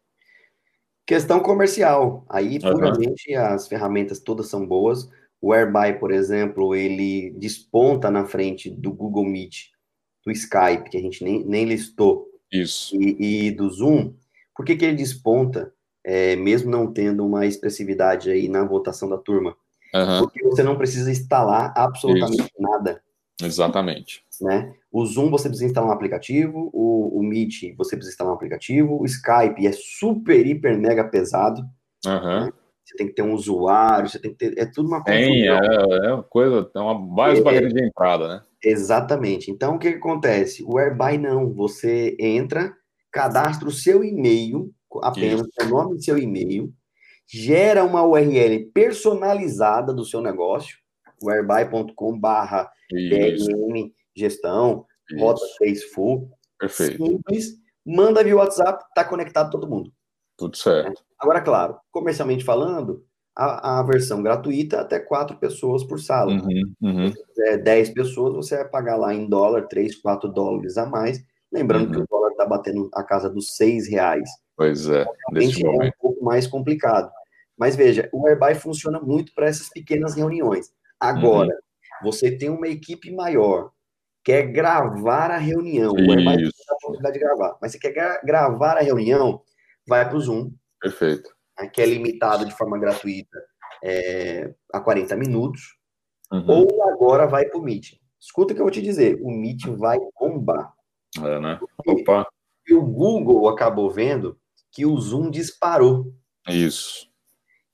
Questão 1.05 1.39
comercial, 1.39 2.25
aí 2.29 2.59
puramente 2.59 3.33
uhum. 3.33 3.41
as 3.41 3.67
ferramentas 3.67 4.19
todas 4.19 4.49
são 4.49 4.67
boas. 4.67 5.09
O 5.41 5.53
Airby, 5.53 5.97
por 5.99 6.11
exemplo, 6.11 6.75
ele 6.75 7.31
desponta 7.37 8.11
na 8.11 8.25
frente 8.25 8.69
do 8.69 8.91
Google 8.91 9.23
Meet, 9.23 9.67
do 10.25 10.31
Skype, 10.31 10.89
que 10.89 10.97
a 10.97 11.01
gente 11.01 11.23
nem, 11.23 11.45
nem 11.45 11.63
listou, 11.63 12.27
Isso. 12.51 12.93
E, 12.95 13.47
e 13.47 13.51
do 13.51 13.69
Zoom. 13.69 14.13
Por 14.53 14.65
que, 14.65 14.75
que 14.75 14.83
ele 14.83 14.97
desponta, 14.97 15.71
é, 16.03 16.35
mesmo 16.35 16.69
não 16.69 16.91
tendo 16.91 17.25
uma 17.25 17.45
expressividade 17.45 18.29
aí 18.29 18.49
na 18.49 18.65
votação 18.65 19.07
da 19.07 19.17
turma? 19.17 19.55
Uhum. 19.93 20.19
Porque 20.23 20.43
você 20.43 20.61
não 20.61 20.77
precisa 20.77 21.09
instalar 21.09 21.71
absolutamente 21.73 22.41
Isso. 22.41 22.51
nada. 22.59 23.01
Exatamente. 23.41 24.23
Né? 24.41 24.73
O 24.91 25.05
Zoom 25.05 25.29
você 25.29 25.47
precisa 25.47 25.67
instalar 25.69 25.89
um 25.89 25.93
aplicativo, 25.93 26.69
o, 26.73 27.19
o 27.19 27.23
Meet 27.23 27.75
você 27.75 27.95
precisa 27.95 28.13
instalar 28.13 28.33
um 28.33 28.35
aplicativo, 28.35 28.99
o 28.99 29.05
Skype 29.05 29.65
é 29.65 29.71
super, 29.71 30.45
hiper, 30.45 30.77
mega 30.77 31.03
pesado. 31.03 31.61
Uhum. 32.05 32.45
Né? 32.45 32.53
Você 32.87 32.95
tem 32.95 33.07
que 33.07 33.13
ter 33.13 33.21
um 33.21 33.33
usuário, 33.33 34.09
você 34.09 34.17
tem 34.17 34.31
que 34.31 34.37
ter. 34.37 34.57
É 34.57 34.65
tudo 34.65 34.87
uma 34.87 35.03
coisa. 35.03 35.19
Tem, 35.19 35.47
é, 35.47 36.07
é 36.07 36.13
uma 36.13 36.23
coisa, 36.23 36.71
é 36.73 36.79
uma 36.79 37.15
várias 37.15 37.39
é, 37.39 37.41
barreiras 37.41 37.73
de 37.73 37.83
entrada, 37.83 38.27
né? 38.29 38.41
Exatamente. 38.63 39.51
Então, 39.51 39.75
o 39.75 39.79
que, 39.79 39.91
que 39.91 39.97
acontece? 39.97 40.63
O 40.63 40.77
Airby 40.77 41.17
não. 41.17 41.53
Você 41.53 42.15
entra, 42.17 42.73
cadastra 43.11 43.67
o 43.67 43.71
seu 43.71 44.05
e-mail, 44.05 44.71
apenas 45.01 45.41
o 45.41 45.49
seu 45.51 45.69
nome 45.69 45.97
e 45.97 46.01
seu 46.01 46.17
e-mail, 46.17 46.73
gera 47.27 47.83
uma 47.83 48.03
URL 48.03 48.71
personalizada 48.73 49.93
do 49.93 50.05
seu 50.05 50.21
negócio, 50.21 50.77
whereby.com 51.21 52.19
barra 52.19 52.69
DRM 52.91 53.91
gestão, 54.15 54.85
Isso. 55.09 55.19
rota 55.19 55.41
3 55.59 55.83
full. 55.91 56.29
Perfeito. 56.59 57.05
Simples, 57.05 57.53
manda 57.85 58.23
via 58.23 58.35
WhatsApp, 58.35 58.83
tá 58.95 59.03
conectado 59.03 59.51
todo 59.51 59.69
mundo. 59.69 59.91
Tudo 60.35 60.57
certo. 60.57 61.03
Agora, 61.19 61.41
claro, 61.41 61.77
comercialmente 61.91 62.43
falando, 62.43 63.05
a, 63.35 63.79
a 63.79 63.83
versão 63.83 64.23
gratuita 64.23 64.81
até 64.81 64.99
quatro 64.99 65.37
pessoas 65.37 65.83
por 65.83 65.99
sala. 65.99 66.31
Uhum, 66.31 66.73
uhum. 66.81 67.11
Se 67.11 67.25
quiser 67.27 67.57
10 67.61 67.89
pessoas, 67.91 68.33
você 68.33 68.55
vai 68.55 68.67
pagar 68.67 68.95
lá 68.95 69.13
em 69.13 69.29
dólar, 69.29 69.67
3, 69.67 69.95
4 69.95 70.29
dólares 70.31 70.77
a 70.77 70.85
mais. 70.87 71.23
Lembrando 71.51 71.87
uhum. 71.87 71.91
que 71.91 71.99
o 71.99 72.07
dólar 72.09 72.31
está 72.31 72.45
batendo 72.45 72.89
a 72.93 73.03
casa 73.03 73.29
dos 73.29 73.55
6 73.55 73.87
reais. 73.89 74.27
Pois 74.55 74.89
é, 74.89 75.05
nesse 75.31 75.63
é 75.63 75.69
um 75.69 75.91
pouco 76.01 76.25
mais 76.25 76.47
complicado. 76.47 77.11
Mas 77.55 77.75
veja, 77.75 78.09
o 78.11 78.27
Airbuy 78.27 78.55
funciona 78.55 78.99
muito 78.99 79.33
para 79.33 79.47
essas 79.47 79.69
pequenas 79.69 80.15
reuniões. 80.15 80.71
Agora, 80.99 81.49
uhum. 81.49 81.67
Você 82.01 82.37
tem 82.37 82.49
uma 82.49 82.67
equipe 82.67 83.11
maior, 83.11 83.71
quer 84.23 84.43
gravar 84.51 85.31
a 85.31 85.37
reunião, 85.37 85.93
Isso. 85.97 86.11
é 86.11 86.23
mais 86.23 86.43
a 86.69 86.75
possibilidade 86.75 87.13
de 87.13 87.19
gravar, 87.19 87.57
mas 87.61 87.71
você 87.71 87.79
quer 87.79 87.91
gra 87.91 88.21
gravar 88.23 88.77
a 88.77 88.81
reunião, 88.81 89.41
vai 89.87 90.07
para 90.07 90.17
o 90.17 90.21
Zoom. 90.21 90.51
Perfeito. 90.79 91.29
Né, 91.59 91.67
que 91.67 91.81
é 91.81 91.85
limitado 91.85 92.45
de 92.45 92.55
forma 92.55 92.77
gratuita 92.77 93.37
é, 93.83 94.53
a 94.71 94.79
40 94.79 95.15
minutos, 95.15 95.75
uhum. 96.31 96.45
ou 96.47 96.83
agora 96.89 97.25
vai 97.25 97.45
para 97.45 97.59
o 97.59 97.63
Meet. 97.63 97.93
Escuta 98.19 98.53
o 98.53 98.55
que 98.55 98.61
eu 98.61 98.65
vou 98.65 98.71
te 98.71 98.81
dizer, 98.81 99.19
o 99.21 99.31
Meet 99.31 99.65
vai 99.67 99.97
bombar. 100.19 100.73
É, 101.17 101.39
né? 101.39 101.59
Opa. 101.85 102.27
E 102.67 102.73
o 102.73 102.81
Google 102.81 103.47
acabou 103.47 103.89
vendo 103.89 104.37
que 104.71 104.85
o 104.85 104.99
Zoom 104.99 105.31
disparou. 105.31 106.13
Isso. 106.47 107.07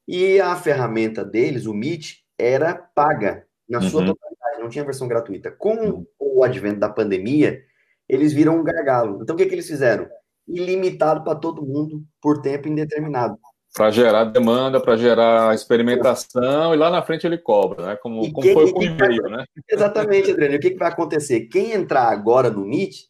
E 0.07 0.39
a 0.39 0.55
ferramenta 0.55 1.25
deles, 1.25 1.65
o 1.65 1.73
Meet, 1.73 2.22
era 2.37 2.73
paga 2.73 3.45
na 3.69 3.79
uhum. 3.79 3.89
sua 3.89 4.05
totalidade, 4.05 4.61
não 4.61 4.69
tinha 4.69 4.83
versão 4.83 5.07
gratuita. 5.07 5.51
Com 5.51 5.75
uhum. 5.75 6.05
o 6.19 6.43
advento 6.43 6.79
da 6.79 6.89
pandemia, 6.89 7.61
eles 8.07 8.33
viram 8.33 8.59
um 8.59 8.63
gargalo. 8.63 9.19
Então, 9.21 9.35
o 9.35 9.37
que, 9.37 9.45
que 9.45 9.55
eles 9.55 9.67
fizeram? 9.67 10.07
Ilimitado 10.47 11.23
para 11.23 11.35
todo 11.35 11.65
mundo 11.65 12.03
por 12.21 12.41
tempo 12.41 12.67
indeterminado. 12.67 13.37
Para 13.73 13.89
gerar 13.89 14.25
demanda, 14.25 14.79
para 14.79 14.95
gerar 14.95 15.55
experimentação, 15.55 16.75
e 16.75 16.77
lá 16.77 16.91
na 16.91 17.01
frente 17.01 17.25
ele 17.25 17.39
cobra, 17.39 17.87
né? 17.87 17.95
Como, 17.95 18.31
como 18.31 18.53
foi 18.53 18.71
com 18.71 18.79
o 18.79 18.83
e-mail, 18.83 19.23
né? 19.23 19.45
Exatamente, 19.67 20.29
Adriano. 20.29 20.53
E 20.53 20.57
o 20.57 20.59
que, 20.59 20.71
que 20.71 20.77
vai 20.77 20.89
acontecer? 20.89 21.47
Quem 21.47 21.71
entrar 21.71 22.09
agora 22.09 22.51
no 22.51 22.65
Meet, 22.65 23.05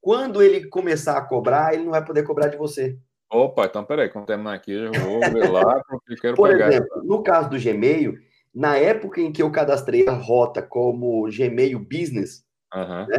Quando 0.00 0.42
ele 0.42 0.68
começar 0.68 1.16
a 1.16 1.24
cobrar, 1.24 1.72
ele 1.72 1.84
não 1.84 1.92
vai 1.92 2.04
poder 2.04 2.24
cobrar 2.24 2.48
de 2.48 2.56
você. 2.56 2.98
Opa, 3.30 3.66
então 3.66 3.84
peraí, 3.84 4.08
quando 4.08 4.26
terminar 4.26 4.54
aqui, 4.54 4.72
eu 4.72 4.92
vou 4.92 5.20
ver 5.20 5.50
lá, 5.50 5.82
porque 5.86 6.16
quero 6.16 6.34
Por 6.34 6.48
pegar. 6.48 6.68
exemplo, 6.68 7.02
no 7.04 7.22
caso 7.22 7.50
do 7.50 7.60
Gmail, 7.60 8.18
na 8.54 8.76
época 8.76 9.20
em 9.20 9.32
que 9.32 9.42
eu 9.42 9.50
cadastrei 9.50 10.08
a 10.08 10.12
rota 10.12 10.62
como 10.62 11.28
Gmail 11.30 11.78
Business, 11.78 12.44
uhum. 12.74 13.06
né, 13.06 13.18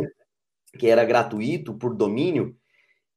que 0.78 0.88
era 0.88 1.06
gratuito 1.06 1.74
por 1.74 1.96
domínio, 1.96 2.56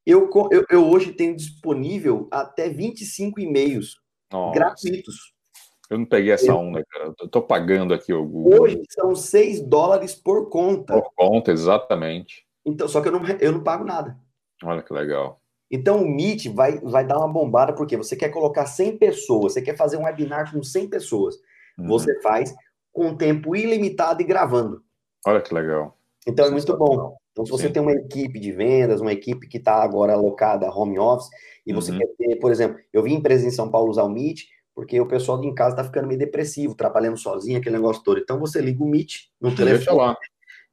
eu, 0.05 0.29
eu, 0.51 0.65
eu, 0.69 0.89
hoje 0.89 1.13
tenho 1.13 1.37
disponível 1.37 2.29
até 2.31 2.69
25 2.69 3.41
e-mails 3.41 3.97
Nossa. 4.33 4.59
gratuitos. 4.59 5.33
Eu 5.89 5.99
não 5.99 6.07
peguei 6.07 6.33
essa 6.33 6.55
onda, 6.55 6.83
cara. 6.89 7.13
Eu 7.21 7.29
tô 7.29 7.43
pagando 7.43 7.93
aqui 7.93 8.13
o 8.13 8.25
Google. 8.25 8.63
Hoje 8.63 8.81
são 8.89 9.15
6 9.15 9.61
dólares 9.61 10.15
por 10.15 10.49
conta. 10.49 10.95
Por 10.95 11.13
conta, 11.15 11.53
exatamente. 11.53 12.47
Então, 12.65 12.89
só 12.89 13.01
que 13.01 13.09
eu 13.09 13.13
não, 13.13 13.23
eu 13.41 13.53
não 13.53 13.63
pago 13.63 13.85
nada. 13.85 14.19
Olha 14.65 14.83
que 14.83 14.93
legal. 14.93 15.41
Então 15.71 16.03
o 16.03 16.09
Meet 16.09 16.49
vai, 16.49 16.79
vai 16.81 17.07
dar 17.07 17.19
uma 17.19 17.29
bombada, 17.29 17.73
porque 17.73 17.97
você 17.97 18.15
quer 18.15 18.29
colocar 18.29 18.67
100 18.67 18.99
pessoas, 18.99 19.55
você 19.55 19.63
quer 19.63 19.77
fazer 19.77 19.97
um 19.97 20.05
webinar 20.05 20.53
com 20.53 20.63
100 20.63 20.89
pessoas. 20.89 21.37
Uhum. 21.79 21.87
Você 21.89 22.21
faz 22.21 22.55
com 22.93 23.17
tempo 23.17 23.57
ilimitado 23.57 24.23
e 24.23 24.25
gravando. 24.25 24.83
Olha 25.27 25.41
que 25.41 25.55
legal. 25.55 25.97
Então 26.27 26.47
é 26.47 26.51
muito 26.51 26.77
bom. 26.77 27.17
Então, 27.33 27.47
se 27.47 27.51
você 27.51 27.67
Sim. 27.69 27.73
tem 27.73 27.83
uma 27.83 27.93
equipe 27.93 28.39
de 28.39 28.53
vendas, 28.53 29.01
uma 29.01 29.13
equipe 29.13 29.49
que 29.49 29.57
está 29.57 29.83
agora 29.83 30.13
alocada 30.13 30.71
home 30.71 30.99
office, 30.99 31.31
e 31.67 31.73
você 31.73 31.91
uhum. 31.91 31.99
quer 31.99 32.09
ter, 32.19 32.37
por 32.37 32.53
exemplo, 32.53 32.79
eu 32.93 33.03
vim 33.03 33.15
empresa 33.15 33.47
em 33.47 33.51
São 33.51 33.71
Paulo 33.71 33.91
usar 33.91 34.03
o 34.03 34.11
Meet, 34.11 34.43
porque 34.75 35.01
o 35.01 35.07
pessoal 35.07 35.43
em 35.43 35.55
casa 35.55 35.71
está 35.71 35.85
ficando 35.85 36.09
meio 36.09 36.19
depressivo, 36.19 36.75
trabalhando 36.75 37.17
sozinho, 37.17 37.59
aquele 37.59 37.77
negócio 37.77 38.03
todo. 38.03 38.19
Então 38.19 38.39
você 38.39 38.61
liga 38.61 38.83
o 38.83 38.87
Meet 38.87 39.29
no 39.41 39.55
telefone. 39.55 39.79
Deixa 39.79 39.93
lá. 39.93 40.17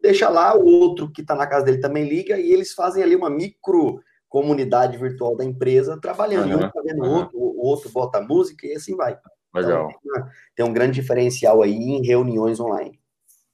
Deixa 0.02 0.30
lá, 0.30 0.58
o 0.58 0.66
outro 0.66 1.12
que 1.12 1.22
está 1.22 1.36
na 1.36 1.48
casa 1.48 1.66
dele 1.66 1.80
também 1.80 2.08
liga, 2.08 2.38
e 2.38 2.52
eles 2.52 2.74
fazem 2.74 3.04
ali 3.04 3.16
uma 3.16 3.30
micro 3.30 4.02
comunidade 4.28 4.98
virtual 4.98 5.36
da 5.36 5.44
empresa 5.44 6.00
trabalhando. 6.00 6.52
Uhum. 6.52 6.66
Um 6.66 6.70
tá 6.70 6.82
vendo 6.84 7.04
uhum. 7.04 7.16
outro, 7.16 7.38
o 7.38 7.66
outro 7.66 7.90
bota 7.90 8.22
música 8.22 8.68
e 8.68 8.74
assim 8.74 8.96
vai. 8.96 9.18
Legal. 9.54 9.90
Então, 9.90 10.30
tem 10.56 10.66
um 10.66 10.74
grande 10.74 11.00
diferencial 11.00 11.62
aí 11.62 11.74
em 11.74 12.06
reuniões 12.06 12.60
online. 12.60 13.00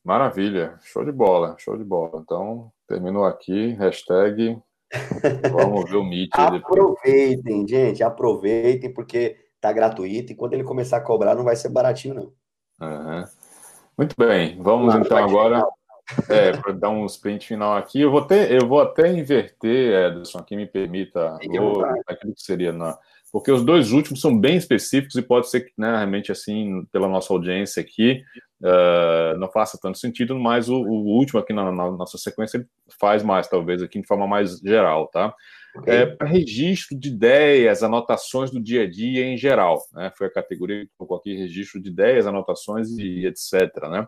Maravilha, 0.04 0.78
show 0.82 1.04
de 1.04 1.12
bola, 1.12 1.56
show 1.58 1.78
de 1.78 1.84
bola. 1.84 2.22
Então, 2.24 2.72
terminou 2.88 3.26
aqui, 3.26 3.70
hashtag 3.74 4.62
vamos 5.52 5.90
ver 5.90 5.98
o 5.98 6.04
Meet. 6.04 6.30
aproveitem, 6.36 7.68
gente, 7.68 8.04
aproveitem, 8.04 8.94
porque 8.94 9.38
tá 9.60 9.72
gratuito 9.72 10.32
e 10.32 10.36
quando 10.36 10.54
ele 10.54 10.64
começar 10.64 10.98
a 10.98 11.02
cobrar 11.02 11.36
não 11.36 11.44
vai 11.44 11.56
ser 11.56 11.70
baratinho, 11.70 12.14
não. 12.14 12.88
Uhum. 12.88 13.26
Muito 13.98 14.16
bem, 14.18 14.62
vamos 14.62 14.94
então 14.94 15.18
agora 15.18 15.66
é, 16.30 16.52
para 16.58 16.74
dar 16.74 16.90
um 16.90 17.06
sprint 17.06 17.48
final 17.48 17.76
aqui. 17.76 18.02
Eu 18.02 18.12
vou, 18.12 18.26
ter, 18.26 18.52
eu 18.52 18.68
vou 18.68 18.82
até 18.82 19.12
inverter, 19.12 20.12
Ederson, 20.12 20.40
aqui 20.40 20.56
me 20.56 20.68
permita, 20.68 21.36
aquilo 22.06 22.34
que 22.34 22.42
seria 22.42 22.72
na 22.72 22.98
porque 23.36 23.52
os 23.52 23.66
dois 23.66 23.92
últimos 23.92 24.22
são 24.22 24.40
bem 24.40 24.56
específicos 24.56 25.18
e 25.18 25.22
pode 25.22 25.50
ser 25.50 25.66
que, 25.66 25.74
né, 25.78 25.98
realmente, 25.98 26.32
assim, 26.32 26.86
pela 26.90 27.06
nossa 27.06 27.34
audiência 27.34 27.82
aqui, 27.82 28.24
uh, 28.62 29.38
não 29.38 29.52
faça 29.52 29.78
tanto 29.78 29.98
sentido, 29.98 30.40
mas 30.40 30.70
o, 30.70 30.78
o 30.78 31.18
último 31.18 31.42
aqui 31.42 31.52
na, 31.52 31.70
na, 31.70 31.92
nossa 31.92 32.18
sequência 32.18 32.66
faz 32.98 33.24
mais, 33.24 33.50
talvez, 33.50 33.84
aqui 33.84 34.00
de 34.00 34.08
forma 34.08 34.26
mais 34.26 34.60
geral, 34.60 35.10
tá? 35.10 35.36
Okay. 35.76 35.94
É, 35.94 36.06
para 36.06 36.30
registro 36.30 36.98
de 36.98 37.10
ideias, 37.10 37.84
anotações 37.84 38.52
do 38.52 38.64
dia 38.64 38.84
a 38.84 38.90
dia 38.90 39.26
em 39.26 39.36
geral, 39.36 39.82
né? 39.92 40.14
Foi 40.18 40.28
a 40.28 40.34
categoria 40.34 40.86
que 40.86 40.92
colocou 40.98 41.18
aqui, 41.18 41.36
registro 41.36 41.82
de 41.82 41.90
ideias, 41.90 42.26
anotações 42.26 42.98
e 42.98 43.26
etc, 43.26 43.82
né? 43.90 44.08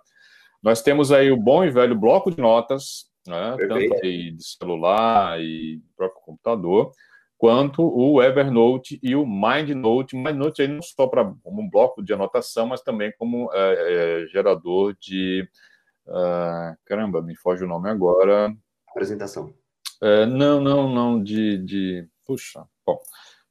Nós 0.64 0.82
temos 0.82 1.12
aí 1.12 1.34
o 1.34 1.38
bom 1.38 1.66
e 1.66 1.70
velho 1.70 2.00
bloco 2.00 2.32
de 2.32 2.40
notas, 2.40 3.08
né? 3.28 3.58
tanto 3.68 4.02
de 4.02 4.38
celular 4.40 5.38
e 5.42 5.82
próprio 5.98 6.22
computador, 6.22 6.94
quanto 7.38 7.84
o 7.84 8.22
Evernote 8.22 9.00
e 9.04 9.16
o 9.16 9.26
MindNote. 9.26 10.16
MindNote 10.16 10.62
aí 10.62 10.68
não 10.68 10.82
só 10.82 11.08
para 11.08 11.24
como 11.44 11.62
um 11.62 11.70
bloco 11.70 12.04
de 12.04 12.14
anotação, 12.14 12.68
mas 12.68 12.82
também 12.82 13.14
como 13.18 13.50
é, 13.54 14.24
é, 14.24 14.28
gerador 14.28 14.96
de 15.00 15.48
uh, 16.08 16.76
caramba, 16.86 17.22
me 17.22 17.36
foge 17.36 17.64
o 17.64 17.68
nome 17.68 17.90
agora. 17.90 18.54
Apresentação. 18.90 19.54
É, 20.02 20.26
não, 20.26 20.60
não, 20.60 20.90
não 20.90 21.24
de, 21.24 21.58
de 21.60 22.08
puxa, 22.26 22.66
bom, 22.86 23.00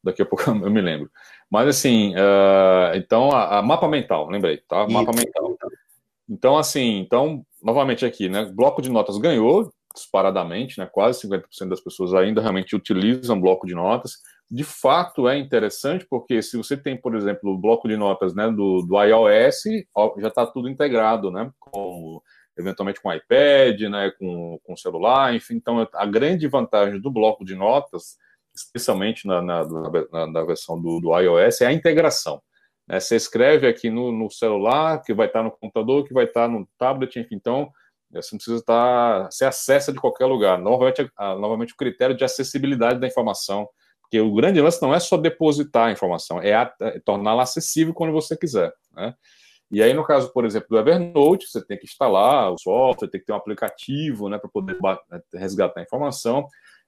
daqui 0.03 0.23
a 0.23 0.27
pouco 0.27 0.45
eu 0.51 0.71
me 0.71 0.81
lembro. 0.81 1.11
Mas 1.49 1.69
assim, 1.69 2.13
uh, 2.15 2.95
então 2.97 3.31
a, 3.31 3.59
a, 3.59 3.63
mapa 3.63 3.87
mental, 3.87 4.29
lembrei, 4.29 4.59
tá? 4.69 4.87
Mapa 4.89 5.13
mental. 5.13 5.57
Então 6.29 6.59
assim, 6.59 6.99
então 6.99 7.47
novamente 7.63 8.05
aqui, 8.05 8.29
né? 8.29 8.45
Bloco 8.47 8.83
de 8.83 8.91
notas 8.91 9.17
ganhou 9.19 9.73
disparadamente, 9.97 10.79
né, 10.79 10.87
quase 10.87 11.27
50% 11.27 11.69
das 11.69 11.81
pessoas 11.81 12.15
ainda 12.15 12.41
realmente 12.41 12.77
utilizam 12.77 13.41
bloco 13.41 13.67
de 13.67 13.75
notas. 13.75 14.19
De 14.49 14.63
fato, 14.63 15.29
é 15.29 15.37
interessante 15.37 16.07
porque 16.09 16.41
se 16.41 16.57
você 16.57 16.77
tem, 16.77 16.97
por 16.97 17.17
exemplo, 17.17 17.51
o 17.51 17.59
bloco 17.59 17.89
de 17.89 17.97
notas 17.97 18.35
né, 18.35 18.49
do, 18.49 18.83
do 18.83 19.03
iOS, 19.03 19.65
já 20.19 20.29
está 20.29 20.47
tudo 20.47 20.69
integrado, 20.69 21.31
né, 21.33 21.51
com, 21.59 22.21
eventualmente 22.57 23.01
com 23.01 23.13
iPad, 23.13 23.81
né, 23.91 24.13
com, 24.19 24.61
com 24.63 24.77
celular, 24.77 25.35
enfim. 25.35 25.55
Então, 25.55 25.89
a 25.93 26.07
grande 26.07 26.47
vantagem 26.47 27.01
do 27.01 27.11
bloco 27.11 27.45
de 27.45 27.57
notas, 27.57 28.17
especialmente 28.55 29.27
na, 29.27 29.43
na, 29.43 29.65
na, 30.13 30.27
na 30.29 30.43
versão 30.45 30.81
do, 30.81 31.01
do 31.01 31.19
iOS, 31.19 31.63
é 31.63 31.67
a 31.67 31.73
integração. 31.73 32.41
Né? 32.87 33.01
Você 33.01 33.17
escreve 33.17 33.67
aqui 33.67 33.91
no, 33.91 34.13
no 34.13 34.31
celular, 34.31 35.03
que 35.03 35.13
vai 35.13 35.27
estar 35.27 35.43
no 35.43 35.51
computador, 35.51 36.05
que 36.05 36.15
vai 36.15 36.25
estar 36.25 36.49
no 36.49 36.69
tablet, 36.79 37.19
enfim. 37.19 37.35
Então, 37.35 37.71
você 38.13 38.35
não 38.35 38.39
precisa 38.39 38.59
estar. 38.59 39.31
Você 39.31 39.45
acessa 39.45 39.93
de 39.93 40.01
qualquer 40.01 40.27
lugar. 40.27 40.59
Novamente, 40.59 41.11
novamente 41.19 41.73
o 41.75 41.77
critério 41.77 42.17
de 42.17 42.25
acessibilidade 42.25 43.01
da 43.01 43.07
informação. 43.07 43.69
Porque 44.03 44.21
o 44.21 44.33
grande 44.35 44.61
lance 44.61 44.81
não 44.81 44.95
é 44.95 45.01
só 45.01 45.17
depositar 45.17 45.89
a 45.89 45.93
informação, 45.93 46.41
é, 46.41 46.53
é 46.81 47.01
torná-la 47.01 47.43
acessível 47.43 47.93
quando 47.93 48.13
você 48.13 48.37
quiser. 48.37 48.73
Né? 48.93 49.13
E 49.69 49.83
aí, 49.83 49.93
no 49.93 50.05
caso, 50.05 50.33
por 50.33 50.45
exemplo, 50.45 50.69
do 50.71 50.79
Evernote, 50.79 51.49
você 51.49 51.65
tem 51.65 51.77
que 51.77 51.87
instalar 51.87 52.53
o 52.53 52.59
software, 52.59 53.09
tem 53.09 53.21
que 53.21 53.27
ter 53.27 53.33
um 53.33 53.37
aplicativo 53.37 54.29
né, 54.29 54.39
para 54.39 54.49
poder 54.49 54.79
resgatar 55.35 55.81
a 55.81 55.83
informação. 55.83 56.47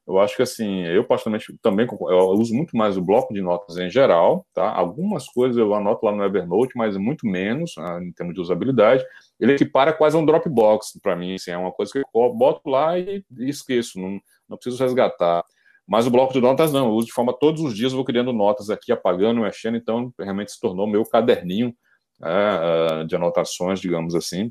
Eu 0.08 0.18
acho 0.18 0.34
que 0.34 0.42
assim, 0.42 0.84
eu 0.84 1.04
particularmente 1.04 1.54
também 1.60 1.86
eu 1.86 2.30
uso 2.30 2.54
muito 2.54 2.74
mais 2.74 2.96
o 2.96 3.02
bloco 3.02 3.34
de 3.34 3.42
notas 3.42 3.76
em 3.76 3.90
geral, 3.90 4.46
tá? 4.54 4.72
Algumas 4.72 5.28
coisas 5.28 5.58
eu 5.58 5.74
anoto 5.74 6.06
lá 6.06 6.12
no 6.12 6.24
Evernote, 6.24 6.72
mas 6.76 6.96
muito 6.96 7.26
menos 7.26 7.74
né, 7.76 8.00
em 8.02 8.12
termos 8.12 8.34
de 8.34 8.40
usabilidade. 8.40 9.04
Ele 9.38 9.52
equipara 9.52 9.92
quase 9.92 10.16
um 10.16 10.24
Dropbox 10.24 10.98
para 11.02 11.14
mim, 11.14 11.34
assim, 11.34 11.50
é 11.50 11.58
uma 11.58 11.70
coisa 11.70 11.92
que 11.92 11.98
eu 11.98 12.34
boto 12.34 12.70
lá 12.70 12.98
e, 12.98 13.22
e 13.38 13.50
esqueço, 13.50 14.00
não, 14.00 14.18
não 14.48 14.56
preciso 14.56 14.82
resgatar. 14.82 15.44
Mas 15.86 16.06
o 16.06 16.10
bloco 16.10 16.32
de 16.32 16.40
notas 16.40 16.72
não, 16.72 16.86
eu 16.86 16.92
uso 16.92 17.08
de 17.08 17.12
forma 17.12 17.34
todos 17.38 17.60
os 17.60 17.74
dias, 17.74 17.92
vou 17.92 18.04
criando 18.04 18.32
notas 18.32 18.70
aqui, 18.70 18.90
apagando, 18.90 19.42
mexendo, 19.42 19.76
então 19.76 20.10
realmente 20.18 20.52
se 20.52 20.60
tornou 20.60 20.86
meu 20.86 21.04
caderninho 21.04 21.74
é, 22.22 23.04
de 23.04 23.14
anotações, 23.14 23.78
digamos 23.78 24.14
assim. 24.14 24.50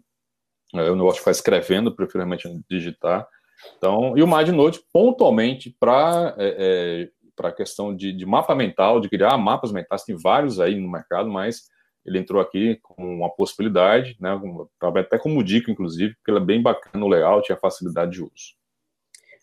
Eu 0.74 0.96
não 0.96 1.06
gosto 1.06 1.16
de 1.16 1.20
ficar 1.22 1.32
escrevendo, 1.32 1.96
prefiro 1.96 2.20
realmente 2.20 2.48
digitar. 2.70 3.28
Então, 3.78 4.18
e 4.18 4.24
o 4.24 4.28
MindNote 4.28 4.82
pontualmente 4.92 5.76
para 5.80 6.36
é, 6.38 6.56
é, 6.58 7.10
para 7.36 7.50
a 7.50 7.54
questão 7.54 7.96
de, 7.96 8.12
de, 8.12 8.26
mapa 8.26 8.56
mental, 8.56 9.00
de 9.00 9.08
criar 9.08 9.38
mapas 9.38 9.72
mentais, 9.72 10.04
tem 10.04 10.16
vários 10.16 10.60
aí 10.60 10.76
no 10.76 10.90
mercado, 10.90 11.30
mas 11.30 11.68
ele 12.04 12.18
entrou 12.18 12.42
aqui 12.42 12.80
com 12.82 12.96
uma 12.98 13.30
possibilidade, 13.30 14.18
né, 14.20 14.40
até 14.82 15.20
como 15.20 15.44
dica, 15.44 15.70
inclusive, 15.70 16.16
porque 16.16 16.32
ele 16.32 16.40
é 16.40 16.46
bem 16.46 16.62
bacana 16.62 17.06
o 17.06 17.08
layout 17.08 17.50
e 17.50 17.54
a 17.54 17.58
facilidade 17.58 18.14
de 18.14 18.24
uso. 18.24 18.58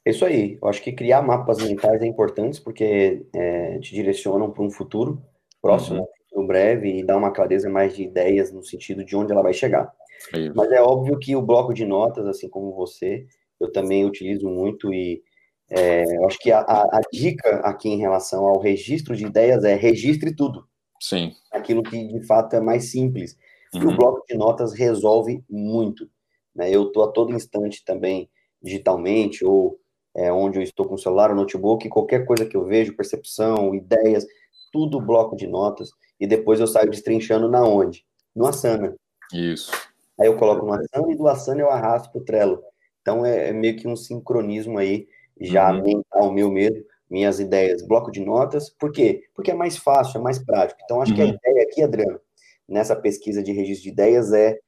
É 0.05 0.11
isso 0.11 0.25
aí, 0.25 0.59
eu 0.61 0.69
acho 0.69 0.83
que 0.83 0.93
criar 0.93 1.23
mapas 1.23 1.63
mentais 1.63 2.03
é 2.03 2.07
importante, 2.07 2.61
porque 2.61 3.25
é, 3.35 3.79
te 3.79 3.95
direcionam 3.95 4.51
para 4.51 4.63
um 4.63 4.71
futuro 4.71 5.23
próximo, 5.63 5.99
uhum. 5.99 6.03
um 6.03 6.25
futuro 6.25 6.47
breve, 6.47 6.99
e 6.99 7.05
dá 7.05 7.17
uma 7.17 7.31
clareza 7.31 7.71
mais 7.71 7.95
de 7.95 8.03
ideias 8.03 8.53
no 8.53 8.63
sentido 8.63 9.05
de 9.05 9.15
onde 9.15 9.33
ela 9.33 9.43
vai 9.43 9.53
chegar. 9.53 9.93
É 10.35 10.51
Mas 10.51 10.71
é 10.73 10.83
óbvio 10.83 11.19
que 11.19 11.37
o 11.37 11.43
bloco 11.43 11.73
de 11.73 11.87
notas, 11.87 12.27
assim 12.27 12.49
como 12.49 12.75
você, 12.75 13.27
eu 13.61 13.71
também 13.73 14.05
utilizo 14.05 14.49
muito 14.49 14.93
e 14.93 15.23
é, 15.71 16.05
acho 16.27 16.39
que 16.39 16.53
a, 16.53 16.61
a, 16.61 16.83
a, 16.99 17.01
dica 17.13 17.57
aqui 17.61 17.89
em 17.89 17.99
relação 17.99 18.45
ao 18.45 18.61
registro 18.61 19.17
de 19.17 19.27
ideias 19.27 19.65
é 19.65 19.75
registre 19.75 20.35
tudo. 20.35 20.67
Sim. 21.01 21.33
Aquilo 21.53 21.83
que 21.83 22.07
de 22.07 22.27
fato 22.27 22.55
é 22.55 22.61
mais 22.61 22.91
simples. 22.91 23.37
Uhum. 23.75 23.89
O 23.89 23.97
bloco 23.97 24.25
de 24.29 24.37
notas 24.37 24.73
resolve 24.73 25.43
muito. 25.49 26.09
Né? 26.55 26.71
Eu 26.71 26.89
estou 26.89 27.05
a 27.05 27.09
todo 27.11 27.35
instante 27.35 27.85
também 27.85 28.29
digitalmente 28.63 29.45
ou 29.45 29.79
é, 30.17 30.33
onde 30.33 30.59
eu 30.59 30.63
estou 30.63 30.87
com 30.87 30.95
o 30.95 30.99
celular 30.99 31.31
ou 31.31 31.37
notebook, 31.37 31.89
qualquer 31.89 32.25
coisa 32.25 32.47
que 32.47 32.57
eu 32.57 32.65
vejo, 32.65 32.97
percepção, 32.97 33.75
ideias, 33.75 34.25
tudo 34.73 35.01
bloco 35.01 35.37
de 35.37 35.47
notas, 35.47 35.91
e 36.21 36.27
depois 36.27 36.61
eu 36.61 36.67
saio 36.67 36.91
destrinchando 36.91 37.49
na 37.49 37.67
onde? 37.67 38.05
No 38.35 38.47
Asana. 38.47 38.95
Isso. 39.33 39.73
Aí 40.19 40.29
eu 40.29 40.37
coloco 40.37 40.65
no 40.65 40.73
Asana 40.73 41.13
e 41.13 41.17
do 41.17 41.27
Asana 41.27 41.61
eu 41.61 41.71
arrasto 41.71 42.13
para 42.13 42.21
o 42.21 42.25
Trello. 42.25 42.63
Então 43.05 43.25
é, 43.25 43.51
é, 43.51 43.53
meio 43.53 43.77
que 43.77 43.87
um 43.87 43.95
sincronismo 43.95 44.79
aí, 44.79 45.07
já 45.39 45.71
uhum. 45.71 45.83
mental 45.83 46.33
meu 46.33 46.51
mesmo, 46.51 46.83
minhas 47.11 47.39
ideias, 47.39 47.87
bloco 47.87 48.11
de 48.11 48.25
notas. 48.25 48.71
Por 48.71 48.91
quê? 48.91 49.25
Porque 49.35 49.51
é 49.51 49.55
mais 49.55 49.77
fácil, 49.77 50.19
é 50.19 50.23
mais 50.23 50.39
prático. 50.39 50.81
Então 50.83 51.03
acho 51.03 51.13
uhum. 51.13 51.17
que 51.17 51.23
a 51.23 51.27
uhum. 51.27 51.35
ideia 51.35 51.63
aqui, 51.65 51.83
Adriano, 51.83 52.19
nessa 52.67 52.97
pesquisa 52.97 53.43
de 53.43 53.53
registro 53.53 53.85
de 53.85 53.91
ideias 53.91 54.33
é 54.33 54.59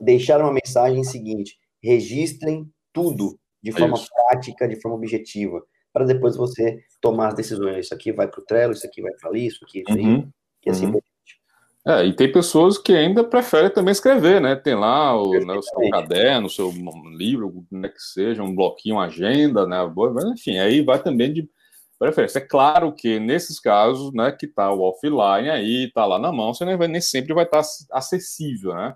deixar 0.00 0.40
uma 0.40 0.52
mensagem 0.52 1.04
seguinte: 1.04 1.56
registrem 1.80 2.68
tudo 2.92 3.38
de 3.62 3.70
forma 3.70 3.96
Isso. 3.96 4.08
prática, 4.12 4.66
de 4.66 4.80
forma 4.80 4.96
objetiva. 4.96 5.62
para 5.92 6.04
depois 6.04 6.36
você 6.36 6.78
tomar 7.00 7.28
as 7.28 7.34
decisões. 7.34 7.86
Isso 7.86 7.94
aqui 7.94 8.12
vai 8.12 8.28
para 8.28 8.40
o 8.40 8.44
Trello, 8.44 8.72
isso 8.72 8.86
aqui 8.86 9.00
vai 9.00 9.12
para 9.12 9.30
ali, 9.30 9.46
isso 9.46 9.64
aqui, 9.64 9.82
isso 9.86 9.98
uhum. 9.98 10.16
aí, 10.16 10.28
e 10.66 10.70
assim 10.70 10.86
uhum. 10.86 10.92
É, 11.86 12.04
e 12.04 12.12
tem 12.12 12.30
pessoas 12.32 12.76
que 12.76 12.92
ainda 12.92 13.22
preferem 13.22 13.70
também 13.70 13.92
escrever, 13.92 14.40
né? 14.40 14.56
Tem 14.56 14.74
lá 14.74 15.14
o, 15.14 15.30
né, 15.32 15.54
o 15.54 15.62
seu 15.62 15.88
caderno, 15.90 16.48
o 16.48 16.50
seu 16.50 16.72
livro, 17.16 17.64
né, 17.70 17.88
que 17.88 18.00
seja, 18.00 18.42
um 18.42 18.52
bloquinho, 18.52 18.96
uma 18.96 19.04
agenda, 19.04 19.64
né? 19.68 19.78
Enfim, 20.32 20.58
aí 20.58 20.82
vai 20.82 21.00
também 21.00 21.32
de 21.32 21.48
preferência. 21.96 22.38
É 22.40 22.42
claro 22.42 22.92
que 22.92 23.20
nesses 23.20 23.60
casos, 23.60 24.12
né, 24.12 24.32
que 24.32 24.48
tá 24.48 24.72
o 24.72 24.80
offline 24.80 25.48
aí, 25.48 25.88
tá 25.92 26.04
lá 26.04 26.18
na 26.18 26.32
mão, 26.32 26.52
você 26.52 26.64
nem, 26.64 26.76
vai, 26.76 26.88
nem 26.88 27.00
sempre 27.00 27.32
vai 27.32 27.44
estar 27.44 27.62
tá 27.62 27.68
acessível, 27.92 28.74
né? 28.74 28.92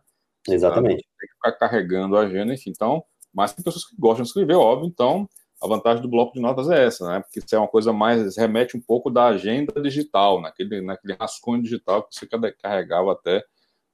Exatamente. 0.48 1.04
Tem 1.20 1.28
que 1.28 1.34
ficar 1.34 1.52
carregando 1.52 2.16
a 2.16 2.22
agenda, 2.22 2.52
enfim. 2.52 2.70
Então, 2.70 3.04
mas 3.32 3.52
tem 3.52 3.64
pessoas 3.64 3.86
que 3.86 3.94
gostam 3.96 4.24
de 4.24 4.30
escrever, 4.30 4.54
óbvio, 4.54 4.88
então 4.88 5.28
a 5.62 5.68
vantagem 5.68 6.00
do 6.00 6.08
bloco 6.08 6.32
de 6.32 6.40
notas 6.40 6.70
é 6.70 6.86
essa, 6.86 7.06
né? 7.06 7.20
Porque 7.20 7.38
isso 7.38 7.54
é 7.54 7.58
uma 7.58 7.68
coisa 7.68 7.92
mais, 7.92 8.36
remete 8.36 8.76
um 8.76 8.80
pouco 8.80 9.10
da 9.10 9.26
agenda 9.26 9.80
digital, 9.80 10.40
naquele, 10.40 10.80
naquele 10.80 11.14
rascunho 11.14 11.62
digital 11.62 12.02
que 12.02 12.14
você 12.14 12.26
carregava 12.60 13.12
até 13.12 13.44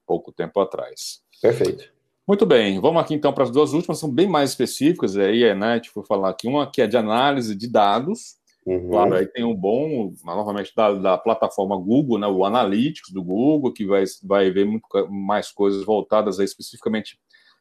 pouco 0.06 0.30
tempo 0.32 0.60
atrás. 0.60 1.22
Perfeito. 1.42 1.92
Muito 2.26 2.46
bem, 2.46 2.80
vamos 2.80 3.00
aqui 3.00 3.14
então 3.14 3.32
para 3.32 3.44
as 3.44 3.50
duas 3.50 3.72
últimas, 3.72 3.98
são 3.98 4.10
bem 4.10 4.28
mais 4.28 4.50
específicas, 4.50 5.16
aí 5.16 5.44
é, 5.44 5.54
né, 5.54 5.80
foi 5.92 6.04
falar 6.04 6.30
aqui, 6.30 6.48
uma 6.48 6.68
que 6.68 6.82
é 6.82 6.86
de 6.86 6.96
análise 6.96 7.54
de 7.54 7.68
dados, 7.68 8.36
uhum. 8.66 8.90
claro, 8.90 9.14
aí 9.14 9.26
tem 9.26 9.44
um 9.44 9.54
bom, 9.54 10.12
novamente, 10.24 10.72
da, 10.74 10.92
da, 10.92 11.18
plataforma 11.18 11.76
Google, 11.76 12.18
né, 12.18 12.26
o 12.26 12.44
Analytics 12.44 13.12
do 13.12 13.22
Google, 13.22 13.72
que 13.72 13.86
vai, 13.86 14.02
vai 14.24 14.50
ver 14.50 14.64
muito 14.64 14.86
mais 15.08 15.52
coisas 15.52 15.84
voltadas 15.84 16.40
aí 16.40 16.44
especificamente 16.44 17.16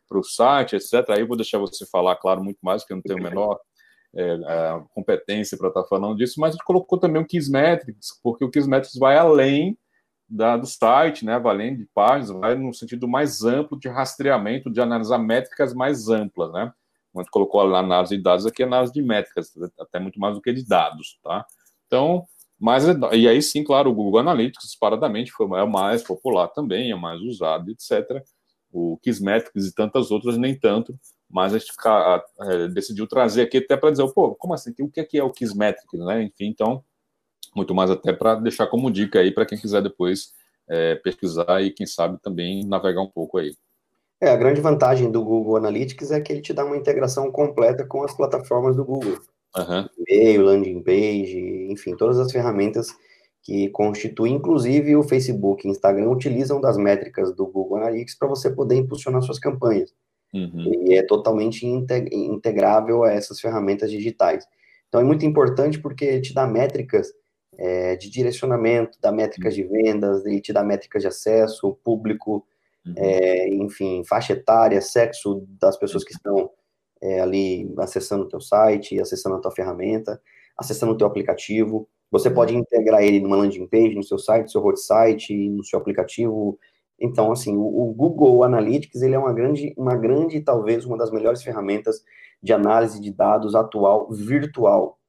para 0.07 0.19
o 0.19 0.23
site, 0.23 0.75
etc. 0.75 1.09
Aí 1.09 1.21
eu 1.21 1.27
vou 1.27 1.37
deixar 1.37 1.59
você 1.59 1.85
falar, 1.85 2.15
claro, 2.15 2.43
muito 2.43 2.59
mais, 2.63 2.81
porque 2.81 2.93
eu 2.93 2.97
não 2.97 3.03
tenho 3.03 3.19
o 3.19 3.23
menor 3.23 3.59
é, 4.15 4.83
competência 4.93 5.57
para 5.57 5.67
estar 5.67 5.83
tá 5.83 5.87
falando 5.87 6.15
disso, 6.17 6.39
mas 6.39 6.49
a 6.49 6.51
gente 6.53 6.65
colocou 6.65 6.97
também 6.97 7.21
o 7.21 7.25
Kismetrics, 7.25 8.19
porque 8.23 8.45
o 8.45 8.49
Kismetrics 8.49 8.97
vai 8.97 9.17
além 9.17 9.77
da, 10.27 10.57
do 10.57 10.65
site, 10.65 11.25
né, 11.25 11.37
vai 11.37 11.53
além 11.53 11.75
de 11.75 11.85
páginas, 11.93 12.31
vai 12.31 12.55
no 12.55 12.73
sentido 12.73 13.07
mais 13.07 13.43
amplo 13.43 13.77
de 13.77 13.87
rastreamento, 13.87 14.71
de 14.71 14.81
analisar 14.81 15.17
métricas 15.17 15.73
mais 15.73 16.09
amplas, 16.09 16.51
né? 16.51 16.71
A 17.15 17.19
gente 17.21 17.31
colocou 17.31 17.61
a 17.61 17.79
análise 17.79 18.17
de 18.17 18.21
dados 18.21 18.45
aqui, 18.45 18.63
análise 18.63 18.91
de 18.91 19.01
métricas, 19.01 19.51
até 19.79 19.99
muito 19.99 20.19
mais 20.19 20.35
do 20.35 20.41
que 20.41 20.51
de 20.51 20.65
dados, 20.67 21.17
tá? 21.23 21.45
Então, 21.87 22.25
mas, 22.59 22.85
e 23.13 23.27
aí 23.27 23.41
sim, 23.41 23.63
claro, 23.63 23.89
o 23.89 23.93
Google 23.93 24.19
Analytics, 24.19 24.65
disparadamente, 24.65 25.31
foi, 25.31 25.45
é 25.59 25.63
o 25.63 25.71
mais 25.71 26.03
popular 26.03 26.47
também, 26.49 26.91
é 26.91 26.95
mais 26.95 27.21
usado, 27.21 27.69
etc. 27.69 28.23
O 28.71 28.97
Kismetrics 29.01 29.65
e 29.65 29.73
tantas 29.73 30.11
outras, 30.11 30.37
nem 30.37 30.57
tanto, 30.57 30.97
mas 31.29 31.53
a 31.53 31.57
gente 31.57 31.71
é, 32.41 32.67
decidiu 32.69 33.07
trazer 33.07 33.43
aqui 33.43 33.57
até 33.57 33.75
para 33.75 33.91
dizer, 33.91 34.07
pô, 34.13 34.35
como 34.35 34.53
assim? 34.53 34.71
O 34.79 34.89
que 34.89 34.99
é, 34.99 35.03
que 35.03 35.17
é 35.17 35.23
o 35.23 35.31
Kismetrics, 35.31 35.99
né? 35.99 36.23
Enfim, 36.23 36.45
então, 36.45 36.83
muito 37.55 37.73
mais 37.73 37.89
até 37.89 38.13
para 38.13 38.35
deixar 38.35 38.67
como 38.67 38.91
dica 38.91 39.19
aí 39.19 39.31
para 39.31 39.45
quem 39.45 39.57
quiser 39.57 39.81
depois 39.81 40.33
é, 40.67 40.95
pesquisar 40.95 41.61
e, 41.61 41.71
quem 41.71 41.85
sabe, 41.85 42.19
também 42.21 42.65
navegar 42.65 43.01
um 43.01 43.09
pouco 43.09 43.37
aí. 43.37 43.55
É, 44.21 44.29
a 44.29 44.35
grande 44.35 44.61
vantagem 44.61 45.11
do 45.11 45.23
Google 45.23 45.57
Analytics 45.57 46.11
é 46.11 46.21
que 46.21 46.31
ele 46.31 46.41
te 46.41 46.53
dá 46.53 46.63
uma 46.63 46.77
integração 46.77 47.31
completa 47.31 47.85
com 47.85 48.03
as 48.03 48.15
plataformas 48.15 48.75
do 48.75 48.85
Google. 48.85 49.19
Uhum. 49.57 49.87
E-mail, 50.07 50.43
landing 50.43 50.81
page, 50.81 51.67
enfim, 51.69 51.95
todas 51.95 52.19
as 52.19 52.31
ferramentas 52.31 52.87
que 53.41 53.69
constituem, 53.69 54.33
inclusive 54.33 54.95
o 54.95 55.03
Facebook 55.03 55.65
e 55.65 55.71
Instagram 55.71 56.09
utilizam 56.09 56.59
das 56.59 56.77
métricas 56.77 57.33
do 57.35 57.45
Google 57.45 57.77
Analytics 57.77 58.17
para 58.17 58.27
você 58.27 58.49
poder 58.49 58.75
impulsionar 58.75 59.21
suas 59.21 59.39
campanhas. 59.39 59.93
Uhum. 60.35 60.85
E 60.85 60.95
é 60.95 61.01
totalmente 61.01 61.65
integrável 61.65 63.05
a 63.05 63.11
essas 63.13 63.39
ferramentas 63.39 63.89
digitais. 63.89 64.45
Então 64.89 64.99
é 64.99 65.03
muito 65.03 65.25
importante 65.25 65.79
porque 65.79 66.19
te 66.19 66.33
dá 66.33 66.45
métricas 66.45 67.07
é, 67.57 67.95
de 67.95 68.09
direcionamento, 68.09 68.97
dá 69.01 69.13
métricas 69.13 69.55
uhum. 69.57 69.61
de 69.61 69.67
vendas, 69.69 70.25
ele 70.25 70.41
te 70.41 70.51
dá 70.51 70.61
métricas 70.61 71.01
de 71.01 71.07
acesso, 71.07 71.79
público, 71.81 72.45
uhum. 72.85 72.93
é, 72.97 73.47
enfim, 73.49 74.03
faixa 74.03 74.33
etária, 74.33 74.81
sexo 74.81 75.47
das 75.59 75.77
pessoas 75.77 76.03
que 76.03 76.11
estão 76.11 76.51
é, 77.01 77.21
ali 77.21 77.73
acessando 77.77 78.25
o 78.25 78.27
teu 78.27 78.41
site, 78.41 78.99
acessando 78.99 79.37
a 79.37 79.39
tua 79.39 79.51
ferramenta, 79.51 80.21
acessando 80.57 80.91
o 80.91 80.97
teu 80.97 81.07
aplicativo. 81.07 81.87
Você 82.11 82.29
pode 82.29 82.53
uhum. 82.53 82.59
integrar 82.59 83.01
ele 83.01 83.21
numa 83.21 83.37
landing 83.37 83.67
page, 83.67 83.95
no 83.95 84.03
seu 84.03 84.19
site, 84.19 84.43
no 84.43 84.49
seu 84.49 84.65
hot 84.65 84.79
site, 84.79 85.49
no 85.49 85.63
seu 85.63 85.79
aplicativo, 85.79 86.59
então, 86.99 87.31
assim, 87.31 87.55
o, 87.55 87.61
o, 87.61 87.93
Google 87.93 88.43
Analytics, 88.43 89.01
ele 89.01 89.15
é 89.15 89.19
uma 89.19 89.33
grande, 89.33 89.73
uma 89.77 89.95
grande, 89.95 90.39
talvez, 90.41 90.85
uma 90.85 90.97
das 90.97 91.11
melhores 91.11 91.43
ferramentas 91.43 92.03
de 92.41 92.53
análise 92.53 93.01
de 93.01 93.11
dados 93.11 93.55
atual, 93.55 94.09
virtual, 94.11 94.99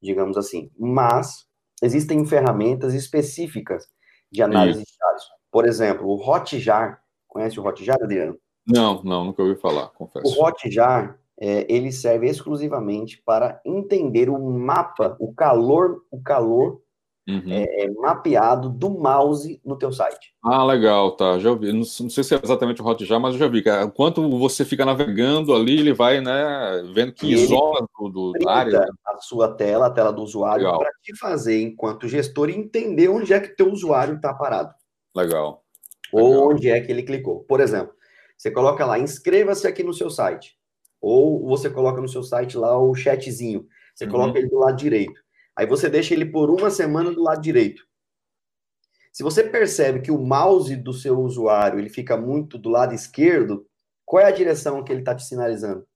digamos 0.00 0.36
assim. 0.36 0.70
Mas, 0.78 1.46
existem 1.82 2.24
ferramentas 2.26 2.92
específicas 2.94 3.88
de 4.30 4.42
análise 4.42 4.82
Isso. 4.82 4.92
de 4.92 4.98
dados. 4.98 5.24
Por 5.50 5.66
exemplo, 5.66 6.06
o 6.06 6.16
Hotjar, 6.16 7.02
conhece 7.26 7.58
o 7.58 7.66
Hotjar, 7.66 7.96
Adriano? 8.02 8.38
Não, 8.66 9.02
não, 9.02 9.24
nunca 9.24 9.42
ouvi 9.42 9.58
falar, 9.60 9.88
confesso. 9.88 10.26
O 10.26 10.44
Hotjar, 10.44 11.18
é, 11.40 11.66
ele 11.72 11.90
serve 11.90 12.28
exclusivamente 12.28 13.22
para 13.24 13.60
entender 13.64 14.28
o 14.28 14.38
mapa, 14.38 15.16
o 15.18 15.34
calor, 15.34 16.04
o 16.10 16.22
calor 16.22 16.80
Uhum. 17.28 17.52
É, 17.52 17.84
é, 17.84 17.90
mapeado 17.90 18.68
do 18.68 18.90
mouse 18.90 19.60
no 19.64 19.78
teu 19.78 19.92
site. 19.92 20.34
Ah, 20.44 20.64
legal, 20.64 21.12
tá. 21.12 21.38
Já 21.38 21.54
vi. 21.54 21.68
Não, 21.68 21.80
não 21.80 21.84
sei 21.84 22.24
se 22.24 22.34
é 22.34 22.40
exatamente 22.42 22.82
o 22.82 22.84
Hotjar, 22.84 23.20
mas 23.20 23.34
eu 23.34 23.38
já 23.38 23.46
vi. 23.46 23.62
Cara. 23.62 23.84
Enquanto 23.84 24.28
você 24.38 24.64
fica 24.64 24.84
navegando 24.84 25.54
ali, 25.54 25.78
ele 25.78 25.92
vai, 25.92 26.20
né, 26.20 26.82
vendo 26.92 27.12
que 27.12 27.32
isola 27.32 27.86
do, 28.00 28.32
do 28.32 28.48
área. 28.48 28.80
Né? 28.80 28.86
A 29.06 29.18
sua 29.18 29.48
tela, 29.54 29.86
a 29.86 29.90
tela 29.90 30.12
do 30.12 30.22
usuário, 30.22 30.64
para 30.64 30.90
te 31.00 31.16
fazer, 31.16 31.62
enquanto 31.62 32.08
gestor, 32.08 32.50
entender 32.50 33.08
onde 33.08 33.32
é 33.32 33.38
que 33.38 33.56
teu 33.56 33.70
usuário 33.70 34.16
está 34.16 34.34
parado. 34.34 34.74
Legal. 35.14 35.62
Ou 36.12 36.28
legal. 36.28 36.48
onde 36.48 36.70
é 36.70 36.80
que 36.80 36.90
ele 36.90 37.04
clicou. 37.04 37.44
Por 37.44 37.60
exemplo, 37.60 37.94
você 38.36 38.50
coloca 38.50 38.84
lá, 38.84 38.98
inscreva-se 38.98 39.68
aqui 39.68 39.84
no 39.84 39.94
seu 39.94 40.10
site. 40.10 40.56
Ou 41.00 41.46
você 41.46 41.70
coloca 41.70 42.00
no 42.00 42.08
seu 42.08 42.24
site 42.24 42.58
lá 42.58 42.76
o 42.76 42.94
chatzinho. 42.94 43.66
Você 43.94 44.06
uhum. 44.06 44.10
coloca 44.10 44.38
ele 44.38 44.48
do 44.48 44.58
lado 44.58 44.76
direito. 44.76 45.20
Aí 45.56 45.66
você 45.66 45.88
deixa 45.88 46.14
ele 46.14 46.26
por 46.26 46.50
uma 46.50 46.70
semana 46.70 47.10
do 47.10 47.22
lado 47.22 47.40
direito. 47.40 47.86
Se 49.12 49.22
você 49.22 49.44
percebe 49.44 50.00
que 50.00 50.10
o 50.10 50.18
mouse 50.18 50.74
do 50.74 50.92
seu 50.92 51.20
usuário 51.20 51.78
ele 51.78 51.90
fica 51.90 52.16
muito 52.16 52.56
do 52.56 52.70
lado 52.70 52.94
esquerdo, 52.94 53.66
qual 54.04 54.22
é 54.22 54.26
a 54.26 54.30
direção 54.30 54.82
que 54.82 54.90
ele 54.90 55.00
está 55.00 55.14
te 55.14 55.24
sinalizando? 55.24 55.86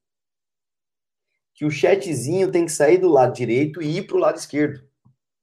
Que 1.55 1.65
o 1.65 1.71
chatzinho 1.71 2.51
tem 2.51 2.67
que 2.67 2.73
sair 2.73 2.99
do 2.99 3.09
lado 3.09 3.33
direito 3.35 3.81
e 3.81 3.99
ir 3.99 4.07
para 4.07 4.17
o 4.17 4.21
lado 4.21 4.37
esquerdo. 4.37 4.87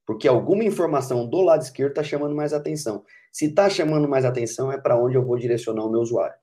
Porque 0.05 0.28
alguma 0.28 0.64
informação 0.64 1.28
do 1.28 1.41
lado 1.41 1.64
esquerdo 1.64 1.91
está 1.91 2.03
chamando 2.03 2.36
mais 2.36 2.53
atenção. 2.53 3.03
Se 3.32 3.45
está 3.45 3.68
chamando 3.70 4.07
mais 4.07 4.26
atenção, 4.26 4.72
é 4.72 4.78
para 4.78 4.95
onde 4.95 5.16
eu 5.16 5.26
vou 5.26 5.38
direcionar 5.38 5.84
o 5.84 5.89
meu 5.89 6.01
usuário. 6.01 6.36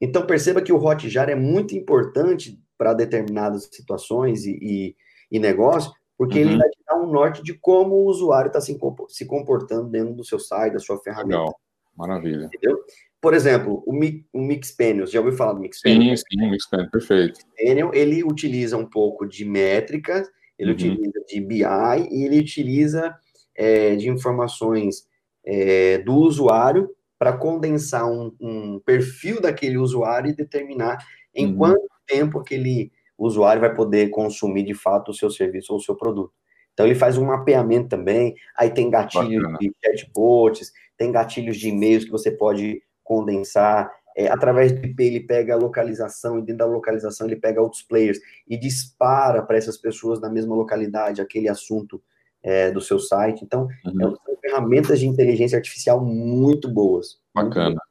Então 0.00 0.26
perceba 0.26 0.62
que 0.62 0.72
o 0.72 0.76
Hotjar 0.76 1.28
é 1.28 1.34
muito 1.34 1.74
importante 1.74 2.62
para 2.78 2.94
determinadas 2.94 3.68
situações 3.72 4.44
e, 4.44 4.58
e, 4.60 4.96
e 5.30 5.38
negócios, 5.38 5.92
porque 6.20 6.38
uhum. 6.38 6.50
ele 6.50 6.58
vai 6.58 6.68
te 6.68 6.78
dar 6.86 6.96
um 7.00 7.10
norte 7.10 7.42
de 7.42 7.54
como 7.54 7.94
o 7.94 8.04
usuário 8.04 8.48
está 8.48 8.60
se 8.60 9.24
comportando 9.26 9.88
dentro 9.88 10.12
do 10.12 10.22
seu 10.22 10.38
site, 10.38 10.74
da 10.74 10.78
sua 10.78 10.98
ferramenta. 10.98 11.38
Legal, 11.38 11.60
maravilha. 11.96 12.44
Entendeu? 12.44 12.78
Por 13.22 13.32
exemplo, 13.32 13.82
o, 13.86 13.92
Mi, 13.94 14.26
o 14.30 14.38
Mixpanel, 14.38 15.06
já 15.06 15.18
ouviu 15.18 15.34
falar 15.34 15.54
do 15.54 15.60
Mixpanel? 15.60 16.14
Sim, 16.14 16.24
sim, 16.30 16.46
o 16.46 16.50
Mixpanel, 16.50 16.90
perfeito. 16.90 17.40
Mixpanel, 17.56 17.90
ele 17.94 18.22
utiliza 18.22 18.76
um 18.76 18.84
pouco 18.84 19.26
de 19.26 19.46
métricas, 19.46 20.28
ele 20.58 20.72
uhum. 20.72 20.76
utiliza 20.76 21.24
de 21.26 21.40
BI 21.40 21.64
e 22.10 22.24
ele 22.26 22.38
utiliza 22.38 23.16
é, 23.54 23.96
de 23.96 24.10
informações 24.10 25.06
é, 25.42 26.00
do 26.00 26.16
usuário 26.16 26.90
para 27.18 27.32
condensar 27.32 28.06
um, 28.06 28.30
um, 28.38 28.78
perfil 28.78 29.40
daquele 29.40 29.78
usuário 29.78 30.28
e 30.28 30.36
determinar 30.36 30.98
em 31.34 31.46
uhum. 31.46 31.56
quanto 31.56 31.88
tempo 32.06 32.38
aquele 32.38 32.92
o 33.20 33.26
usuário 33.26 33.60
vai 33.60 33.74
poder 33.74 34.08
consumir 34.08 34.62
de 34.62 34.72
fato 34.72 35.10
o 35.10 35.14
seu 35.14 35.30
serviço 35.30 35.74
ou 35.74 35.78
o 35.78 35.82
seu 35.82 35.94
produto. 35.94 36.32
Então 36.72 36.86
ele 36.86 36.94
faz 36.94 37.18
um 37.18 37.26
mapeamento 37.26 37.90
também, 37.90 38.34
aí 38.56 38.70
tem 38.70 38.88
gatilhos 38.88 39.42
Bacana. 39.42 39.58
de 39.60 39.70
chatbots, 39.84 40.72
tem 40.96 41.12
gatilhos 41.12 41.58
de 41.58 41.68
e-mails 41.68 42.06
que 42.06 42.10
você 42.10 42.30
pode 42.30 42.82
condensar. 43.04 43.92
É, 44.16 44.28
através 44.28 44.72
do 44.72 44.84
IP 44.86 45.02
ele 45.02 45.20
pega 45.20 45.52
a 45.52 45.58
localização 45.58 46.38
e 46.38 46.42
dentro 46.42 46.60
da 46.60 46.66
localização 46.66 47.26
ele 47.26 47.36
pega 47.36 47.60
outros 47.60 47.82
players 47.82 48.18
e 48.48 48.56
dispara 48.56 49.42
para 49.42 49.58
essas 49.58 49.76
pessoas 49.76 50.18
na 50.18 50.30
mesma 50.30 50.56
localidade 50.56 51.20
aquele 51.20 51.48
assunto 51.48 52.02
é, 52.42 52.70
do 52.70 52.80
seu 52.80 52.98
site. 52.98 53.44
Então, 53.44 53.68
uhum. 53.84 54.00
é, 54.00 54.04
são 54.04 54.36
ferramentas 54.40 54.98
de 54.98 55.06
inteligência 55.06 55.56
artificial 55.56 56.02
muito 56.02 56.68
boas. 56.68 57.20
Bacana, 57.34 57.68
muito 57.68 57.82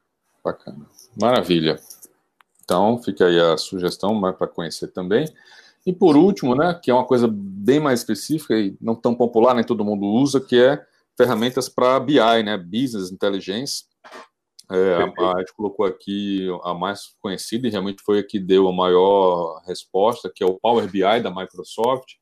bacana. 0.42 0.86
Maravilha. 1.20 1.78
Então, 2.70 3.02
fica 3.02 3.26
aí 3.26 3.40
a 3.40 3.56
sugestão 3.56 4.20
para 4.20 4.46
conhecer 4.46 4.86
também. 4.92 5.26
E 5.84 5.92
por 5.92 6.16
último, 6.16 6.54
né, 6.54 6.72
que 6.80 6.88
é 6.88 6.94
uma 6.94 7.04
coisa 7.04 7.26
bem 7.28 7.80
mais 7.80 7.98
específica 7.98 8.56
e 8.56 8.76
não 8.80 8.94
tão 8.94 9.12
popular, 9.12 9.56
nem 9.56 9.64
todo 9.64 9.84
mundo 9.84 10.06
usa, 10.06 10.40
que 10.40 10.56
é 10.56 10.80
ferramentas 11.16 11.68
para 11.68 11.98
BI, 11.98 12.42
né, 12.44 12.56
Business 12.56 13.10
Intelligence. 13.10 13.86
É, 14.70 15.02
a, 15.02 15.32
a, 15.32 15.38
gente 15.40 15.52
colocou 15.56 15.84
aqui 15.84 16.46
a 16.62 16.72
mais 16.72 17.16
conhecida 17.20 17.66
e 17.66 17.72
realmente 17.72 18.04
foi 18.04 18.20
a 18.20 18.24
que 18.24 18.38
deu 18.38 18.68
a 18.68 18.72
maior 18.72 19.60
resposta, 19.66 20.30
que 20.32 20.44
é 20.44 20.46
o 20.46 20.56
Power 20.56 20.88
BI 20.88 21.20
da 21.24 21.34
Microsoft. 21.34 22.12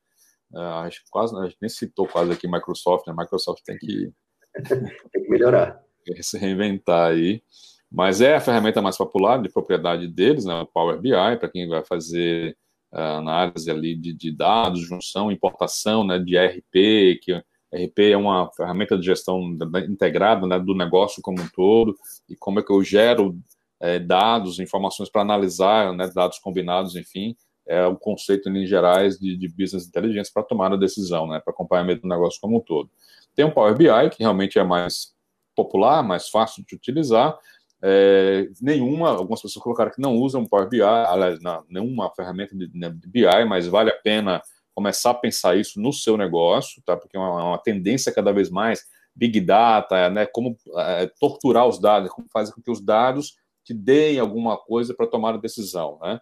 É, 0.51 0.59
a 0.59 0.83
gente 0.85 1.03
quase, 1.11 1.37
a 1.37 1.43
gente 1.43 1.57
nem 1.61 1.69
citou 1.69 2.07
quase 2.07 2.31
aqui 2.31 2.47
Microsoft, 2.47 3.05
né? 3.05 3.13
Microsoft 3.15 3.61
tem 3.63 3.77
que, 3.77 4.11
tem 5.13 5.23
que 5.23 5.29
melhorar. 5.29 5.79
Se 6.23 6.39
reinventar 6.39 7.11
aí. 7.11 7.43
Mas 7.91 8.21
é 8.21 8.35
a 8.35 8.41
ferramenta 8.41 8.81
mais 8.81 8.97
popular 8.97 9.41
de 9.41 9.49
propriedade 9.49 10.07
deles, 10.07 10.45
né? 10.45 10.61
O 10.61 10.67
Power 10.67 10.99
BI, 10.99 11.11
para 11.11 11.49
quem 11.49 11.67
vai 11.67 11.83
fazer 11.83 12.55
uh, 12.93 12.97
análise 12.97 13.69
ali 13.69 13.95
de, 13.95 14.13
de, 14.13 14.31
dados, 14.31 14.81
junção, 14.81 15.31
importação, 15.31 16.03
né? 16.03 16.19
De 16.19 16.37
RP, 16.37 17.19
que 17.21 17.33
RP 17.73 17.99
é 18.11 18.17
uma 18.17 18.51
ferramenta 18.53 18.97
de 18.97 19.05
gestão 19.05 19.55
integrada 19.87 20.45
né, 20.47 20.59
do 20.59 20.75
negócio 20.75 21.21
como 21.21 21.41
um 21.41 21.47
todo, 21.49 21.95
e 22.27 22.35
como 22.35 22.59
é 22.59 22.63
que 22.63 22.71
eu 22.71 22.83
gero 22.83 23.37
é, 23.79 23.99
dados, 23.99 24.59
informações 24.59 25.09
para 25.09 25.21
analisar, 25.21 25.93
né, 25.93 26.09
dados 26.13 26.39
combinados, 26.39 26.95
enfim, 26.95 27.35
é 27.67 27.85
o 27.85 27.95
conceito 27.95 28.49
em 28.49 28.65
gerais 28.65 29.19
de, 29.19 29.37
de 29.37 29.47
business 29.47 29.87
intelligence 29.87 30.33
para 30.33 30.43
tomar 30.43 30.73
a 30.73 30.77
decisão, 30.77 31.27
né, 31.27 31.39
para 31.39 31.53
acompanhamento 31.53 32.01
do 32.01 32.07
negócio 32.07 32.41
como 32.41 32.57
um 32.57 32.61
todo. 32.61 32.89
Tem 33.35 33.45
o 33.45 33.51
Power 33.51 33.75
BI, 33.75 34.09
que 34.11 34.23
realmente 34.23 34.57
é 34.57 34.63
mais 34.63 35.13
popular, 35.55 36.01
mais 36.01 36.27
fácil 36.29 36.63
de 36.67 36.75
utilizar. 36.75 37.37
É, 37.81 38.49
nenhuma, 38.61 39.09
algumas 39.09 39.41
pessoas 39.41 39.63
colocaram 39.63 39.91
que 39.91 40.01
não 40.01 40.15
usam 40.15 40.45
Power 40.45 40.67
BI, 40.67 40.81
aliás, 40.81 41.41
não, 41.41 41.63
nenhuma 41.69 42.13
ferramenta 42.13 42.55
de, 42.55 42.69
né, 42.73 42.89
de 42.89 43.07
BI, 43.07 43.45
mas 43.47 43.67
vale 43.67 43.89
a 43.89 43.95
pena 43.95 44.41
começar 44.75 45.11
a 45.11 45.15
pensar 45.15 45.57
isso 45.57 45.79
no 45.79 45.91
seu 45.91 46.17
negócio, 46.17 46.81
tá? 46.85 46.95
Porque 46.95 47.17
é 47.17 47.19
uma, 47.19 47.49
uma 47.49 47.57
tendência 47.57 48.13
cada 48.13 48.31
vez 48.31 48.49
mais 48.49 48.85
big 49.15 49.41
data, 49.41 50.09
né? 50.09 50.25
Como 50.25 50.57
é, 50.77 51.07
torturar 51.19 51.67
os 51.67 51.79
dados, 51.79 52.09
como 52.11 52.27
fazer 52.31 52.53
com 52.53 52.61
que 52.61 52.71
os 52.71 52.81
dados 52.81 53.35
te 53.63 53.73
deem 53.73 54.19
alguma 54.19 54.57
coisa 54.57 54.93
para 54.93 55.07
tomar 55.07 55.35
a 55.35 55.37
decisão, 55.37 55.99
né? 56.01 56.19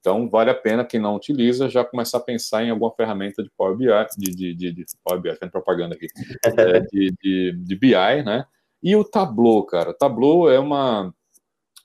Então, 0.00 0.28
vale 0.30 0.50
a 0.50 0.54
pena, 0.54 0.84
quem 0.84 1.00
não 1.00 1.16
utiliza, 1.16 1.68
já 1.68 1.84
começar 1.84 2.18
a 2.18 2.22
pensar 2.22 2.64
em 2.64 2.70
alguma 2.70 2.92
ferramenta 2.94 3.42
de 3.42 3.50
Power 3.56 3.76
BI, 3.76 3.86
de, 4.16 4.34
de, 4.34 4.54
de, 4.54 4.72
de 4.72 4.84
Power 5.04 5.20
BI, 5.20 5.36
tem 5.36 5.50
propaganda 5.50 5.94
aqui, 5.94 6.06
é, 6.56 6.80
de, 6.80 7.12
de, 7.20 7.52
de, 7.52 7.76
BI, 7.76 8.22
né? 8.24 8.46
E 8.82 8.94
o 8.94 9.04
Tableau, 9.04 9.64
cara. 9.64 9.92
Tableau 9.92 10.50
é 10.50 10.58
uma, 10.58 11.14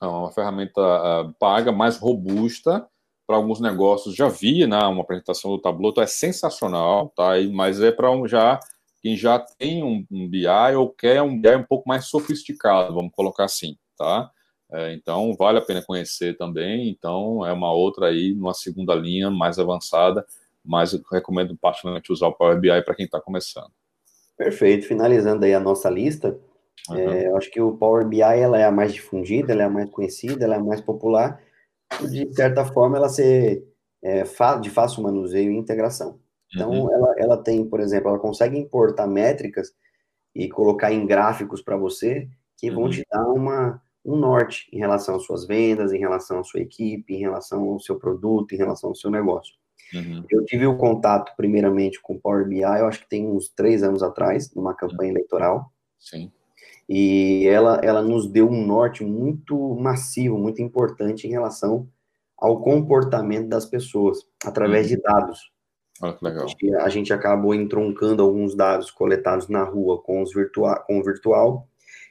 é 0.00 0.06
uma 0.06 0.30
ferramenta 0.32 0.80
uh, 0.80 1.34
paga, 1.38 1.72
mais 1.72 1.98
robusta 1.98 2.86
para 3.26 3.36
alguns 3.36 3.60
negócios. 3.60 4.14
Já 4.14 4.28
vi 4.28 4.66
né, 4.66 4.78
uma 4.84 5.02
apresentação 5.02 5.50
do 5.50 5.60
Tableau, 5.60 5.90
então 5.90 6.04
é 6.04 6.06
sensacional, 6.06 7.12
tá? 7.16 7.32
Mas 7.52 7.80
é 7.80 7.90
para 7.90 8.10
um 8.10 8.28
já 8.28 8.60
quem 9.04 9.18
já 9.18 9.38
tem 9.38 9.84
um, 9.84 10.06
um 10.10 10.26
BI 10.26 10.46
ou 10.78 10.88
quer 10.88 11.20
um 11.20 11.38
BI 11.38 11.56
um 11.56 11.62
pouco 11.62 11.86
mais 11.86 12.06
sofisticado, 12.06 12.94
vamos 12.94 13.12
colocar 13.12 13.44
assim, 13.44 13.76
tá? 13.98 14.30
É, 14.72 14.94
então, 14.94 15.34
vale 15.38 15.58
a 15.58 15.62
pena 15.62 15.82
conhecer 15.82 16.38
também. 16.38 16.88
Então, 16.88 17.44
é 17.44 17.52
uma 17.52 17.70
outra 17.70 18.06
aí, 18.06 18.32
numa 18.34 18.54
segunda 18.54 18.94
linha 18.94 19.30
mais 19.30 19.58
avançada, 19.58 20.24
mas 20.64 20.94
eu 20.94 21.02
recomendo 21.12 21.54
particularmente 21.54 22.10
usar 22.10 22.28
o 22.28 22.32
Power 22.32 22.58
BI 22.58 22.82
para 22.82 22.94
quem 22.94 23.04
está 23.04 23.20
começando. 23.20 23.70
Perfeito. 24.38 24.86
Finalizando 24.86 25.44
aí 25.44 25.52
a 25.52 25.60
nossa 25.60 25.90
lista, 25.90 26.40
uhum. 26.90 26.96
é, 26.96 27.28
eu 27.28 27.36
acho 27.36 27.50
que 27.50 27.60
o 27.60 27.76
Power 27.76 28.06
BI 28.06 28.20
ela 28.20 28.58
é 28.58 28.64
a 28.64 28.70
mais 28.70 28.92
difundida, 28.92 29.52
ela 29.52 29.62
é 29.62 29.66
a 29.66 29.70
mais 29.70 29.90
conhecida, 29.90 30.44
ela 30.44 30.54
é 30.54 30.58
a 30.58 30.62
mais 30.62 30.80
popular, 30.80 31.40
de 32.08 32.32
certa 32.34 32.64
forma 32.64 32.96
ela 32.96 33.08
ser 33.08 33.64
é, 34.02 34.22
de 34.60 34.70
fácil 34.70 35.02
manuseio 35.02 35.50
e 35.50 35.56
integração. 35.56 36.18
Então, 36.54 36.70
uhum. 36.70 36.92
ela, 36.92 37.14
ela 37.18 37.36
tem, 37.42 37.64
por 37.64 37.80
exemplo, 37.80 38.08
ela 38.08 38.18
consegue 38.18 38.56
importar 38.56 39.06
métricas 39.06 39.72
e 40.34 40.48
colocar 40.48 40.92
em 40.92 41.06
gráficos 41.06 41.62
para 41.62 41.76
você 41.76 42.28
que 42.56 42.70
vão 42.70 42.84
uhum. 42.84 42.90
te 42.90 43.04
dar 43.10 43.26
uma, 43.28 43.82
um 44.04 44.16
norte 44.16 44.68
em 44.72 44.78
relação 44.78 45.16
às 45.16 45.24
suas 45.24 45.46
vendas, 45.46 45.92
em 45.92 45.98
relação 45.98 46.38
à 46.38 46.44
sua 46.44 46.60
equipe, 46.60 47.14
em 47.14 47.18
relação 47.18 47.62
ao 47.62 47.80
seu 47.80 47.96
produto, 47.98 48.54
em 48.54 48.58
relação 48.58 48.90
ao 48.90 48.94
seu 48.94 49.10
negócio. 49.10 49.54
Uhum. 49.92 50.24
Eu 50.30 50.44
tive 50.44 50.66
o 50.66 50.76
contato, 50.76 51.32
primeiramente, 51.36 52.00
com 52.00 52.14
o 52.14 52.20
Power 52.20 52.46
BI, 52.46 52.60
eu 52.60 52.86
acho 52.86 53.00
que 53.00 53.08
tem 53.08 53.26
uns 53.26 53.48
três 53.48 53.82
anos 53.82 54.02
atrás, 54.02 54.52
numa 54.54 54.74
campanha 54.74 55.10
eleitoral. 55.10 55.72
Sim. 55.98 56.30
E 56.88 57.46
ela, 57.48 57.80
ela 57.82 58.02
nos 58.02 58.26
deu 58.26 58.48
um 58.48 58.66
norte 58.66 59.02
muito 59.04 59.74
massivo, 59.76 60.38
muito 60.38 60.60
importante 60.60 61.26
em 61.26 61.30
relação 61.30 61.88
ao 62.36 62.60
comportamento 62.60 63.48
das 63.48 63.64
pessoas, 63.64 64.18
através 64.44 64.90
uhum. 64.90 64.96
de 64.96 65.02
dados. 65.02 65.52
Ah, 66.02 66.12
que 66.12 66.24
legal. 66.24 66.44
A 66.44 66.48
gente, 66.48 66.74
a 66.74 66.88
gente 66.88 67.12
acabou 67.12 67.54
entroncando 67.54 68.22
alguns 68.22 68.54
dados 68.54 68.90
coletados 68.90 69.48
na 69.48 69.62
rua 69.62 70.02
com, 70.02 70.22
os 70.22 70.34
virtua 70.34 70.76
com 70.80 70.98
o 70.98 71.04
virtual 71.04 71.68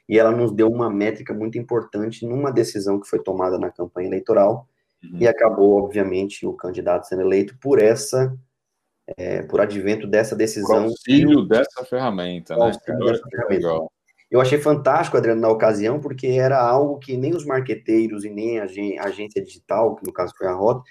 e 0.08 0.18
ela 0.18 0.30
nos 0.30 0.52
deu 0.52 0.68
uma 0.68 0.90
métrica 0.90 1.32
muito 1.32 1.58
importante 1.58 2.26
numa 2.26 2.50
decisão 2.50 3.00
que 3.00 3.08
foi 3.08 3.22
tomada 3.22 3.58
na 3.58 3.70
campanha 3.70 4.08
eleitoral, 4.08 4.68
uhum. 5.02 5.18
e 5.18 5.26
acabou, 5.26 5.82
obviamente, 5.82 6.46
o 6.46 6.52
candidato 6.52 7.06
sendo 7.06 7.22
eleito 7.22 7.56
por 7.58 7.80
essa, 7.82 8.36
é, 9.16 9.42
por 9.42 9.60
advento 9.60 10.06
dessa 10.06 10.36
decisão. 10.36 10.84
auxílio 10.84 11.42
dessa 11.42 11.84
ferramenta, 11.84 12.56
né? 12.56 12.66
Dessa 12.66 13.28
ferramenta. 13.30 13.86
Eu 14.34 14.40
achei 14.40 14.58
fantástico, 14.58 15.16
Adriano, 15.16 15.40
na 15.40 15.48
ocasião, 15.48 16.00
porque 16.00 16.26
era 16.26 16.60
algo 16.60 16.98
que 16.98 17.16
nem 17.16 17.36
os 17.36 17.46
marqueteiros 17.46 18.24
e 18.24 18.30
nem 18.30 18.58
a 18.58 18.64
agência 18.64 19.40
digital, 19.40 19.94
que 19.94 20.04
no 20.04 20.12
caso 20.12 20.34
foi 20.36 20.48
a 20.48 20.52
Rota, 20.52 20.82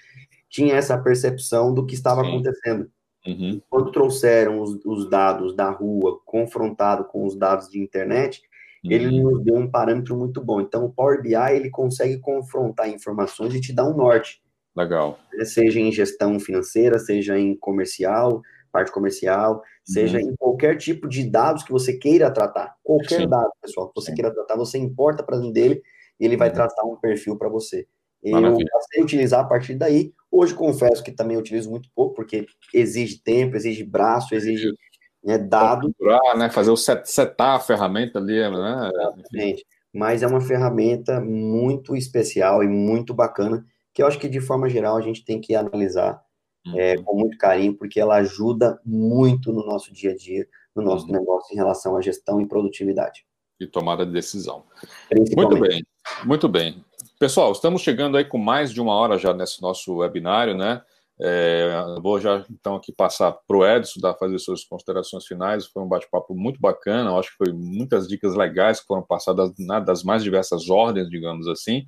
tinha 0.48 0.74
essa 0.74 0.96
percepção 0.96 1.74
do 1.74 1.84
que 1.84 1.92
estava 1.92 2.24
Sim. 2.24 2.30
acontecendo. 2.30 2.90
Uhum. 3.26 3.60
Quando 3.68 3.92
trouxeram 3.92 4.62
os, 4.62 4.82
os, 4.82 5.10
dados 5.10 5.54
da 5.54 5.68
rua, 5.68 6.18
confrontado 6.24 7.04
com 7.04 7.26
os 7.26 7.36
dados 7.36 7.68
de 7.68 7.78
internet, 7.78 8.40
ele 8.82 9.08
uhum. 9.08 9.32
nos 9.32 9.44
deu 9.44 9.56
um 9.56 9.70
parâmetro 9.70 10.16
muito 10.16 10.42
bom. 10.42 10.62
Então, 10.62 10.86
o 10.86 10.90
Power 10.90 11.20
BI, 11.20 11.34
ele 11.34 11.68
consegue 11.68 12.16
confrontar 12.20 12.88
informações 12.88 13.54
e 13.54 13.60
te 13.60 13.74
dar 13.74 13.86
um 13.86 13.94
norte. 13.94 14.40
Legal. 14.74 15.18
Né? 15.34 15.44
Seja 15.44 15.78
em 15.78 15.92
gestão 15.92 16.40
financeira, 16.40 16.98
seja 16.98 17.38
em 17.38 17.54
comercial, 17.54 18.40
parte 18.74 18.90
comercial, 18.90 19.62
seja 19.84 20.18
uhum. 20.18 20.30
em 20.30 20.34
qualquer 20.36 20.76
tipo 20.76 21.08
de 21.08 21.30
dados 21.30 21.62
que 21.62 21.70
você 21.70 21.92
queira 21.92 22.28
tratar. 22.32 22.74
Qualquer 22.82 23.20
Sim. 23.20 23.28
dado, 23.28 23.52
pessoal, 23.62 23.88
que 23.88 23.94
você 23.94 24.10
Sim. 24.10 24.16
queira 24.16 24.34
tratar, 24.34 24.56
você 24.56 24.78
importa 24.78 25.22
para 25.22 25.36
dentro 25.36 25.52
dele 25.52 25.80
e 26.18 26.24
ele 26.24 26.36
vai 26.36 26.48
uhum. 26.48 26.54
tratar 26.54 26.84
um 26.84 26.96
perfil 26.96 27.36
para 27.36 27.48
você. 27.48 27.86
Eu 28.20 28.40
passei 28.40 29.00
a 29.00 29.04
utilizar 29.04 29.40
a 29.40 29.44
partir 29.44 29.74
daí. 29.74 30.12
Hoje 30.30 30.54
confesso 30.54 31.04
que 31.04 31.12
também 31.12 31.36
utilizo 31.36 31.70
muito 31.70 31.90
pouco, 31.94 32.14
porque 32.14 32.46
exige 32.72 33.22
tempo, 33.22 33.54
exige 33.54 33.84
braço, 33.84 34.34
exige 34.34 34.72
né, 35.22 35.36
dado. 35.36 35.88
Configurar, 35.88 36.36
né, 36.36 36.50
fazer 36.50 36.70
o 36.70 36.76
set, 36.76 37.08
setar 37.08 37.56
a 37.56 37.60
ferramenta 37.60 38.18
ali, 38.18 38.40
né? 38.40 38.90
Exatamente. 38.92 39.66
Mas 39.92 40.22
é 40.22 40.26
uma 40.26 40.40
ferramenta 40.40 41.20
muito 41.20 41.94
especial 41.94 42.64
e 42.64 42.66
muito 42.66 43.14
bacana, 43.14 43.64
que 43.92 44.02
eu 44.02 44.06
acho 44.06 44.18
que 44.18 44.28
de 44.28 44.40
forma 44.40 44.68
geral 44.68 44.96
a 44.96 45.02
gente 45.02 45.24
tem 45.24 45.40
que 45.40 45.54
analisar. 45.54 46.20
É, 46.74 46.96
com 46.96 47.18
muito 47.18 47.36
carinho, 47.36 47.76
porque 47.76 48.00
ela 48.00 48.16
ajuda 48.16 48.80
muito 48.84 49.52
no 49.52 49.64
nosso 49.66 49.92
dia 49.92 50.12
a 50.12 50.16
dia, 50.16 50.46
no 50.74 50.82
nosso 50.82 51.06
uhum. 51.06 51.12
negócio 51.12 51.52
em 51.52 51.56
relação 51.56 51.96
à 51.96 52.00
gestão 52.00 52.40
e 52.40 52.46
produtividade. 52.46 53.24
E 53.60 53.66
tomada 53.66 54.04
de 54.04 54.12
decisão. 54.12 54.64
Muito 55.36 55.60
bem, 55.60 55.82
muito 56.24 56.48
bem. 56.48 56.84
Pessoal, 57.18 57.52
estamos 57.52 57.82
chegando 57.82 58.16
aí 58.16 58.24
com 58.24 58.38
mais 58.38 58.72
de 58.72 58.80
uma 58.80 58.94
hora 58.94 59.16
já 59.16 59.32
nesse 59.32 59.62
nosso 59.62 59.96
webinário, 59.96 60.56
né? 60.56 60.82
É, 61.20 61.70
vou 62.02 62.18
já 62.18 62.44
então 62.50 62.74
aqui 62.74 62.92
passar 62.92 63.30
para 63.46 63.56
o 63.56 63.64
Edson 63.64 64.00
dar 64.00 64.14
fazer 64.14 64.38
suas 64.40 64.64
considerações 64.64 65.24
finais. 65.24 65.66
Foi 65.66 65.82
um 65.82 65.88
bate-papo 65.88 66.34
muito 66.34 66.60
bacana. 66.60 67.10
Eu 67.10 67.18
acho 67.18 67.30
que 67.30 67.36
foi 67.44 67.52
muitas 67.52 68.08
dicas 68.08 68.34
legais 68.34 68.80
que 68.80 68.86
foram 68.86 69.02
passadas 69.02 69.52
né, 69.58 69.80
das 69.80 70.02
mais 70.02 70.24
diversas 70.24 70.68
ordens, 70.68 71.08
digamos 71.08 71.46
assim. 71.46 71.86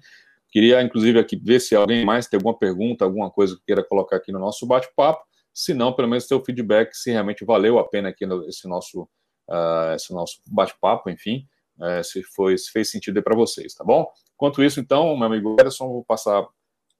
Queria 0.51 0.83
inclusive 0.83 1.19
aqui 1.19 1.37
ver 1.37 1.61
se 1.61 1.75
alguém 1.75 2.05
mais 2.05 2.27
tem 2.27 2.39
alguma 2.39 2.57
pergunta, 2.57 3.05
alguma 3.05 3.31
coisa 3.31 3.57
que 3.57 3.63
queira 3.67 3.85
colocar 3.85 4.17
aqui 4.17 4.33
no 4.33 4.39
nosso 4.39 4.67
bate-papo. 4.67 5.23
Se 5.53 5.75
não, 5.75 5.93
pelo 5.93 6.09
menos 6.09 6.27
ter 6.27 6.35
o 6.35 6.45
feedback 6.45 6.95
se 6.95 7.11
realmente 7.11 7.45
valeu 7.45 7.79
a 7.79 7.89
pena 7.89 8.11
aqui 8.11 8.27
no, 8.27 8.47
esse 8.49 8.69
nosso 8.69 9.09
uh, 9.49 9.95
esse 9.95 10.13
nosso 10.13 10.41
bate-papo, 10.47 11.11
enfim, 11.11 11.47
uh, 11.79 12.03
se 12.05 12.23
foi 12.23 12.57
se 12.59 12.71
fez 12.71 12.91
sentido 12.91 13.23
para 13.23 13.37
vocês, 13.37 13.75
tá 13.75 13.85
bom? 13.85 14.07
Enquanto 14.35 14.63
isso, 14.63 14.81
então, 14.81 15.17
meu 15.17 15.27
amigo 15.27 15.57
Ederson, 15.59 15.89
vou 15.89 16.05
passar 16.05 16.47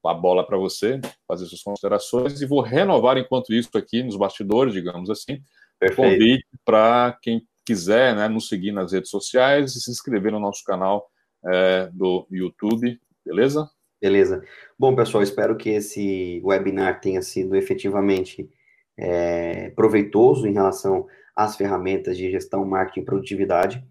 a 0.05 0.15
bola 0.15 0.47
para 0.47 0.57
você, 0.57 1.01
fazer 1.27 1.47
suas 1.47 1.63
considerações, 1.63 2.41
e 2.41 2.47
vou 2.47 2.61
renovar 2.61 3.19
enquanto 3.19 3.53
isso 3.53 3.77
aqui 3.77 4.03
nos 4.03 4.17
bastidores, 4.17 4.73
digamos 4.73 5.11
assim, 5.11 5.43
o 5.83 5.95
convite 5.95 6.47
para 6.65 7.19
quem 7.21 7.47
quiser 7.65 8.15
né, 8.15 8.29
nos 8.29 8.49
seguir 8.49 8.73
nas 8.73 8.93
redes 8.93 9.11
sociais 9.11 9.75
e 9.75 9.81
se 9.81 9.91
inscrever 9.91 10.33
no 10.33 10.39
nosso 10.39 10.63
canal 10.65 11.11
é, 11.45 11.91
do 11.93 12.27
YouTube, 12.31 12.99
beleza? 13.27 13.69
Beleza. 14.01 14.43
Bom, 14.79 14.95
pessoal, 14.95 15.23
espero 15.23 15.57
que 15.57 15.71
esse 15.71 16.41
webinar 16.45 17.01
tenha 17.01 17.21
sido 17.21 17.57
efetivamente 17.57 18.49
é, 18.97 19.71
proveitoso 19.71 20.47
em 20.47 20.53
relação 20.53 21.07
às 21.35 21.57
ferramentas 21.57 22.17
de 22.17 22.31
gestão, 22.31 22.65
marketing 22.65 23.01
e 23.01 23.05
produtividade. 23.05 23.85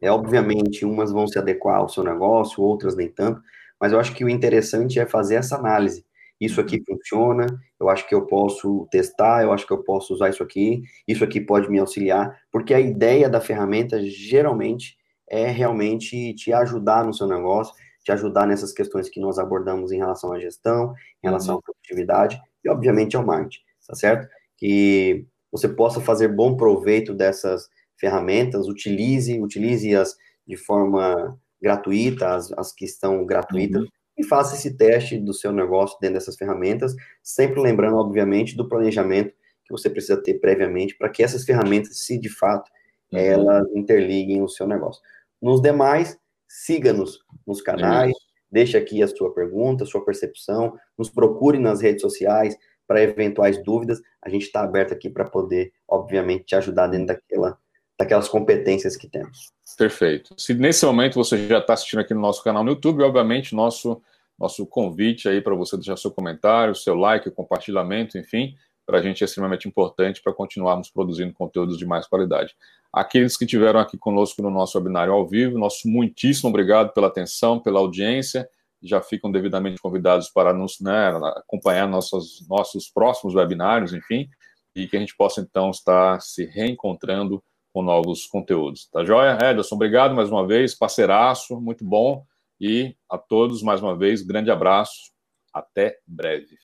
É, 0.00 0.10
obviamente, 0.10 0.84
umas 0.84 1.10
vão 1.10 1.26
se 1.26 1.38
adequar 1.38 1.78
ao 1.78 1.88
seu 1.88 2.04
negócio, 2.04 2.62
outras 2.62 2.94
nem 2.94 3.08
tanto, 3.08 3.40
mas 3.80 3.92
eu 3.92 4.00
acho 4.00 4.14
que 4.14 4.24
o 4.24 4.28
interessante 4.28 5.00
é 5.00 5.06
fazer 5.06 5.36
essa 5.36 5.56
análise. 5.56 6.04
Isso 6.40 6.60
aqui 6.60 6.76
uhum. 6.76 6.96
funciona, 6.96 7.46
eu 7.80 7.88
acho 7.88 8.06
que 8.08 8.14
eu 8.14 8.26
posso 8.26 8.86
testar, 8.90 9.42
eu 9.44 9.52
acho 9.52 9.66
que 9.66 9.72
eu 9.72 9.82
posso 9.84 10.12
usar 10.12 10.28
isso 10.28 10.42
aqui, 10.42 10.82
isso 11.06 11.22
aqui 11.22 11.40
pode 11.40 11.70
me 11.70 11.78
auxiliar, 11.78 12.36
porque 12.50 12.74
a 12.74 12.80
ideia 12.80 13.28
da 13.28 13.40
ferramenta 13.40 14.02
geralmente 14.02 14.96
é 15.30 15.46
realmente 15.46 16.34
te 16.34 16.52
ajudar 16.52 17.04
no 17.06 17.14
seu 17.14 17.28
negócio, 17.28 17.72
te 18.02 18.12
ajudar 18.12 18.46
nessas 18.46 18.72
questões 18.72 19.08
que 19.08 19.20
nós 19.20 19.38
abordamos 19.38 19.92
em 19.92 19.98
relação 19.98 20.32
à 20.32 20.38
gestão, 20.38 20.94
em 21.22 21.28
relação 21.28 21.54
uhum. 21.54 21.60
à 21.60 21.62
produtividade 21.62 22.40
e, 22.64 22.68
obviamente, 22.68 23.16
ao 23.16 23.24
marketing, 23.24 23.62
tá 23.86 23.94
certo? 23.94 24.28
Que 24.56 25.26
você 25.50 25.68
possa 25.68 26.00
fazer 26.00 26.28
bom 26.28 26.56
proveito 26.56 27.14
dessas 27.14 27.68
ferramentas, 27.96 28.66
utilize, 28.66 29.40
utilize-as 29.40 30.16
de 30.46 30.56
forma 30.56 31.38
gratuita, 31.60 32.34
as, 32.34 32.52
as 32.52 32.72
que 32.72 32.84
estão 32.84 33.24
gratuitas, 33.24 33.82
uhum. 33.82 33.88
e 34.18 34.24
faça 34.24 34.56
esse 34.56 34.76
teste 34.76 35.18
do 35.18 35.32
seu 35.32 35.52
negócio 35.52 35.96
dentro 36.00 36.14
dessas 36.14 36.36
ferramentas, 36.36 36.94
sempre 37.22 37.60
lembrando, 37.60 37.96
obviamente, 37.96 38.56
do 38.56 38.68
planejamento 38.68 39.32
que 39.64 39.70
você 39.70 39.88
precisa 39.88 40.20
ter 40.20 40.34
previamente 40.34 40.96
para 40.96 41.08
que 41.08 41.22
essas 41.22 41.44
ferramentas, 41.44 41.98
se 41.98 42.18
de 42.18 42.28
fato, 42.28 42.68
uhum. 43.12 43.18
elas 43.18 43.66
interliguem 43.74 44.42
o 44.42 44.48
seu 44.48 44.66
negócio. 44.66 45.00
Nos 45.40 45.60
demais, 45.60 46.18
siga-nos 46.52 47.18
nos 47.46 47.62
canais, 47.62 48.12
deixe 48.50 48.76
aqui 48.76 49.02
a 49.02 49.08
sua 49.08 49.32
pergunta, 49.32 49.84
a 49.84 49.86
sua 49.86 50.04
percepção, 50.04 50.78
nos 50.98 51.08
procure 51.08 51.58
nas 51.58 51.80
redes 51.80 52.02
sociais 52.02 52.54
para 52.86 53.02
eventuais 53.02 53.62
dúvidas. 53.64 54.02
A 54.20 54.28
gente 54.28 54.42
está 54.42 54.62
aberto 54.62 54.92
aqui 54.92 55.08
para 55.08 55.24
poder, 55.24 55.72
obviamente, 55.88 56.44
te 56.44 56.54
ajudar 56.54 56.88
dentro 56.88 57.06
daquela, 57.06 57.58
daquelas 57.98 58.28
competências 58.28 58.96
que 58.98 59.08
temos. 59.08 59.50
Perfeito. 59.78 60.34
Se 60.36 60.52
nesse 60.52 60.84
momento 60.84 61.14
você 61.14 61.48
já 61.48 61.58
está 61.58 61.72
assistindo 61.72 62.00
aqui 62.00 62.12
no 62.12 62.20
nosso 62.20 62.44
canal 62.44 62.62
no 62.62 62.72
YouTube, 62.72 63.02
obviamente, 63.02 63.54
nosso, 63.54 64.02
nosso 64.38 64.66
convite 64.66 65.30
aí 65.30 65.40
para 65.40 65.54
você 65.54 65.76
deixar 65.76 65.96
seu 65.96 66.10
comentário, 66.10 66.74
seu 66.74 66.94
like, 66.94 67.30
compartilhamento, 67.30 68.18
enfim, 68.18 68.54
para 68.86 68.98
a 68.98 69.02
gente 69.02 69.22
é 69.22 69.24
extremamente 69.24 69.68
importante 69.68 70.22
para 70.22 70.32
continuarmos 70.32 70.90
produzindo 70.90 71.32
conteúdos 71.32 71.78
de 71.78 71.86
mais 71.86 72.06
qualidade. 72.06 72.54
Aqueles 72.92 73.36
que 73.36 73.46
tiveram 73.46 73.80
aqui 73.80 73.96
conosco 73.96 74.42
no 74.42 74.50
nosso 74.50 74.76
webinário 74.76 75.12
ao 75.12 75.26
vivo, 75.26 75.58
nosso 75.58 75.88
muitíssimo 75.88 76.50
obrigado 76.50 76.92
pela 76.92 77.06
atenção, 77.06 77.58
pela 77.58 77.80
audiência. 77.80 78.48
Já 78.82 79.00
ficam 79.00 79.30
devidamente 79.30 79.80
convidados 79.80 80.28
para 80.28 80.52
nos 80.52 80.80
né, 80.80 81.08
acompanhar 81.36 81.88
nossos, 81.88 82.46
nossos 82.48 82.90
próximos 82.90 83.34
webinários, 83.34 83.94
enfim, 83.94 84.28
e 84.74 84.86
que 84.86 84.96
a 84.96 85.00
gente 85.00 85.16
possa 85.16 85.40
então 85.40 85.70
estar 85.70 86.20
se 86.20 86.44
reencontrando 86.44 87.42
com 87.72 87.82
novos 87.82 88.26
conteúdos. 88.26 88.88
Tá 88.90 89.04
joia? 89.04 89.38
Ederson, 89.42 89.76
obrigado 89.76 90.14
mais 90.14 90.30
uma 90.30 90.46
vez, 90.46 90.74
parceiraço, 90.74 91.60
muito 91.60 91.84
bom. 91.84 92.26
E 92.60 92.94
a 93.10 93.16
todos, 93.16 93.62
mais 93.62 93.82
uma 93.82 93.96
vez, 93.96 94.22
grande 94.22 94.50
abraço. 94.50 95.10
Até 95.52 95.98
breve. 96.06 96.58